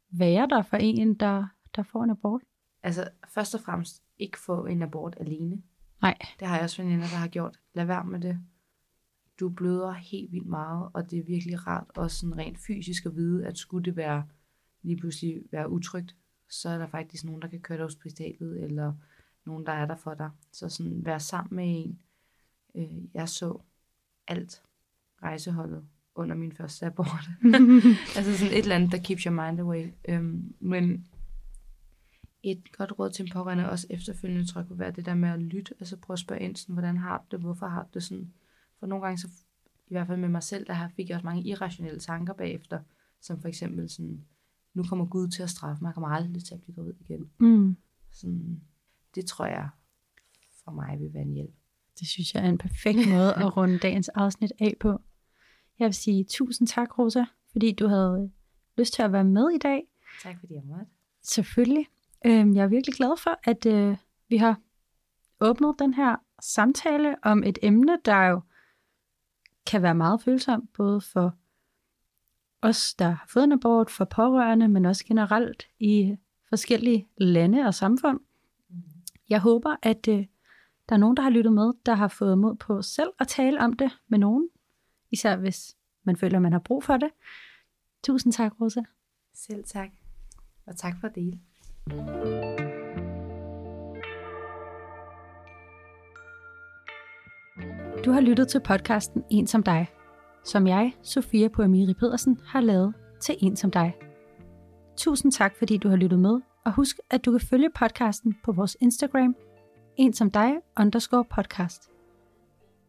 være 0.09 0.47
der 0.47 0.61
for 0.61 0.78
en, 0.78 1.13
der, 1.13 1.47
der 1.76 1.84
får 1.84 2.03
en 2.03 2.09
abort? 2.09 2.41
Altså 2.84 3.09
først 3.34 3.55
og 3.55 3.61
fremmest 3.61 4.03
ikke 4.18 4.39
få 4.39 4.66
en 4.66 4.82
abort 4.82 5.18
alene. 5.20 5.61
Nej. 6.01 6.18
Det 6.39 6.47
har 6.47 6.55
jeg 6.55 6.63
også 6.63 6.82
veninder, 6.82 7.05
der 7.05 7.18
har 7.18 7.28
gjort. 7.28 7.59
Lad 7.74 7.86
være 7.86 8.05
med 8.05 8.20
det. 8.20 8.39
Du 9.39 9.49
bløder 9.49 9.91
helt 9.91 10.32
vildt 10.32 10.47
meget, 10.47 10.89
og 10.93 11.11
det 11.11 11.20
er 11.20 11.24
virkelig 11.24 11.68
rart 11.68 11.91
også 11.95 12.18
sådan 12.18 12.38
rent 12.38 12.59
fysisk 12.68 13.05
at 13.05 13.16
vide, 13.16 13.45
at 13.45 13.57
skulle 13.57 13.86
det 13.86 13.95
være 13.95 14.28
lige 14.82 14.97
pludselig 14.97 15.41
være 15.51 15.70
utrygt, 15.70 16.16
så 16.49 16.70
er 16.70 16.78
der 16.78 16.88
faktisk 16.88 17.26
nogen, 17.26 17.41
der 17.41 17.47
kan 17.47 17.61
køre 17.61 17.78
dig 17.78 17.86
hospitalet, 17.86 18.63
eller 18.63 18.93
nogen, 19.45 19.65
der 19.65 19.71
er 19.71 19.85
der 19.85 19.95
for 19.95 20.13
dig. 20.13 20.29
Så 20.51 20.69
sådan 20.69 21.05
være 21.05 21.19
sammen 21.19 21.55
med 21.55 21.65
en. 21.67 21.99
Øh, 22.75 23.03
jeg 23.13 23.29
så 23.29 23.59
alt 24.27 24.61
rejseholdet 25.23 25.85
under 26.15 26.35
min 26.35 26.51
første 26.51 26.85
abort. 26.85 27.29
altså 28.17 28.37
sådan 28.37 28.53
et 28.53 28.59
eller 28.59 28.75
andet, 28.75 28.91
der 28.91 28.97
keeps 28.97 29.23
your 29.23 29.45
mind 29.45 29.59
away. 29.59 29.87
Øhm, 30.09 30.55
men 30.59 31.07
et 32.43 32.71
godt 32.77 32.99
råd 32.99 33.09
til 33.11 33.23
en 33.25 33.31
pårørende 33.33 33.69
også 33.69 33.87
efterfølgende, 33.89 34.45
tror 34.45 34.61
jeg, 34.61 34.67
kunne 34.67 34.79
være 34.79 34.91
det 34.91 35.05
der 35.05 35.13
med 35.15 35.29
at 35.29 35.39
lytte. 35.39 35.73
Altså 35.79 35.97
prøve 35.97 36.15
at 36.15 36.19
spørge 36.19 36.41
ind, 36.41 36.55
sådan, 36.55 36.73
hvordan 36.73 36.97
har 36.97 37.17
du 37.17 37.25
det, 37.31 37.39
hvorfor 37.39 37.67
har 37.67 37.83
du 37.83 37.89
det 37.93 38.03
sådan. 38.03 38.33
For 38.79 38.87
nogle 38.87 39.05
gange, 39.05 39.17
så 39.17 39.27
i 39.87 39.93
hvert 39.93 40.07
fald 40.07 40.19
med 40.19 40.29
mig 40.29 40.43
selv, 40.43 40.67
der 40.67 40.73
har- 40.73 40.91
fik 40.95 41.09
jeg 41.09 41.15
også 41.15 41.25
mange 41.25 41.43
irrationelle 41.43 41.99
tanker 41.99 42.33
bagefter, 42.33 42.79
som 43.21 43.41
for 43.41 43.47
eksempel 43.47 43.89
sådan, 43.89 44.25
nu 44.73 44.83
kommer 44.83 45.05
Gud 45.05 45.27
til 45.27 45.43
at 45.43 45.49
straffe 45.49 45.81
mig, 45.83 45.87
jeg 45.89 45.93
kommer 45.93 46.09
aldrig 46.09 46.43
til 46.43 46.53
at 46.53 46.61
blive 46.61 46.75
gravid 46.75 46.93
igen. 46.99 47.29
mm. 47.39 47.77
Sådan, 48.11 48.61
det 49.16 49.26
tror 49.26 49.45
jeg 49.45 49.70
for 50.63 50.72
mig 50.72 50.99
vil 50.99 51.13
være 51.13 51.24
en 51.24 51.34
hjælp. 51.34 51.53
Det 51.99 52.07
synes 52.07 52.34
jeg 52.34 52.45
er 52.45 52.49
en 52.49 52.57
perfekt 52.57 53.09
måde 53.09 53.34
at 53.34 53.45
runde 53.57 53.78
dagens 53.80 54.09
afsnit 54.09 54.51
af 54.59 54.76
på. 54.80 55.01
Jeg 55.80 55.86
vil 55.86 55.93
sige 55.93 56.24
tusind 56.24 56.68
tak, 56.68 56.99
Rosa, 56.99 57.26
fordi 57.51 57.72
du 57.72 57.88
havde 57.88 58.32
lyst 58.78 58.93
til 58.93 59.01
at 59.01 59.11
være 59.11 59.24
med 59.24 59.49
i 59.49 59.57
dag. 59.57 59.84
Tak 60.24 60.39
fordi 60.39 60.53
jeg 60.53 60.63
måtte. 60.66 60.86
Selvfølgelig. 61.24 61.88
Øhm, 62.26 62.55
Jeg 62.55 62.63
er 62.63 62.68
virkelig 62.68 62.95
glad 62.95 63.22
for, 63.24 63.39
at 63.43 63.66
øh, 63.66 63.97
vi 64.30 64.38
har 64.38 64.59
åbnet 65.39 65.76
den 65.80 65.93
her 65.93 66.16
samtale 66.41 67.16
om 67.24 67.43
et 67.43 67.57
emne, 67.63 67.97
der 68.05 68.24
jo 68.24 68.41
kan 69.66 69.82
være 69.82 69.95
meget 69.95 70.22
følsomt, 70.22 70.74
både 70.74 71.01
for 71.01 71.36
os, 72.61 72.93
der 72.93 73.09
har 73.09 73.26
fået 73.30 73.43
en 73.43 73.51
abort, 73.51 73.89
for 73.89 74.05
pårørende, 74.05 74.68
men 74.68 74.86
også 74.86 75.05
generelt 75.05 75.68
i 75.80 76.16
forskellige 76.49 77.07
lande 77.18 77.61
og 77.61 77.74
samfund. 77.74 78.20
Jeg 79.30 79.39
håber, 79.39 79.76
at 79.84 80.07
øh, 80.07 80.26
der 80.89 80.95
er 80.95 80.97
nogen, 80.97 81.17
der 81.17 81.23
har 81.23 81.30
lyttet 81.30 81.53
med, 81.53 81.73
der 81.86 81.93
har 81.93 82.07
fået 82.07 82.38
mod 82.38 82.55
på 82.55 82.82
selv 82.82 83.09
at 83.19 83.28
tale 83.28 83.59
om 83.59 83.73
det 83.73 83.91
med 84.07 84.19
nogen, 84.19 84.49
især 85.11 85.36
hvis 85.36 85.78
man 86.03 86.17
føler, 86.17 86.39
man 86.39 86.51
har 86.51 86.59
brug 86.59 86.84
for 86.84 86.97
det. 86.97 87.09
Tusind 88.03 88.34
tak, 88.34 88.61
Rosa. 88.61 88.82
Selv 89.34 89.63
tak. 89.63 89.89
Og 90.67 90.78
tak 90.78 90.93
for 90.99 91.07
at 91.07 91.15
dele. 91.15 91.39
Du 98.05 98.11
har 98.11 98.21
lyttet 98.21 98.47
til 98.47 98.59
podcasten 98.59 99.23
En 99.30 99.47
som 99.47 99.63
dig, 99.63 99.88
som 100.43 100.67
jeg, 100.67 100.93
Sofia 101.03 101.47
Poamiri 101.47 101.93
Pedersen, 101.93 102.39
har 102.45 102.61
lavet 102.61 102.93
til 103.21 103.36
En 103.41 103.55
som 103.55 103.71
dig. 103.71 103.95
Tusind 104.97 105.32
tak, 105.32 105.55
fordi 105.57 105.78
du 105.78 105.89
har 105.89 105.95
lyttet 105.95 106.19
med, 106.19 106.41
og 106.66 106.74
husk, 106.74 106.99
at 107.09 107.26
du 107.26 107.32
kan 107.32 107.47
følge 107.47 107.70
podcasten 107.70 108.38
på 108.43 108.51
vores 108.51 108.78
Instagram, 108.80 109.36
en 109.97 110.13
som 110.13 110.32
dig 110.32 110.57
underscore 110.80 111.26
podcast. 111.26 111.89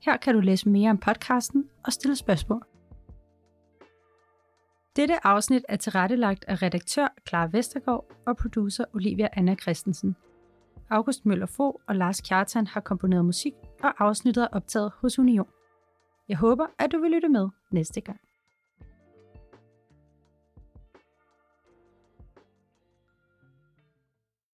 Her 0.04 0.16
kan 0.16 0.34
du 0.34 0.40
læse 0.40 0.68
mere 0.68 0.90
om 0.90 0.98
podcasten 0.98 1.68
og 1.84 1.92
stille 1.92 2.16
spørgsmål. 2.16 2.62
Dette 4.96 5.26
afsnit 5.26 5.64
er 5.68 5.76
tilrettelagt 5.76 6.44
af 6.48 6.62
redaktør 6.62 7.08
Clara 7.28 7.48
Vestergaard 7.52 8.04
og 8.26 8.36
producer 8.36 8.84
Olivia 8.94 9.28
Anna 9.32 9.54
Christensen. 9.54 10.16
August 10.90 11.26
Møller 11.26 11.46
Fo 11.46 11.80
og 11.86 11.96
Lars 11.96 12.20
Kjartan 12.20 12.66
har 12.66 12.80
komponeret 12.80 13.24
musik, 13.24 13.52
og 13.82 14.04
afsnittet 14.04 14.42
er 14.42 14.48
optaget 14.52 14.92
hos 15.00 15.18
Union. 15.18 15.48
Jeg 16.28 16.36
håber, 16.36 16.66
at 16.78 16.92
du 16.92 16.98
vil 16.98 17.10
lytte 17.10 17.28
med 17.28 17.48
næste 17.70 18.00
gang. 18.00 18.20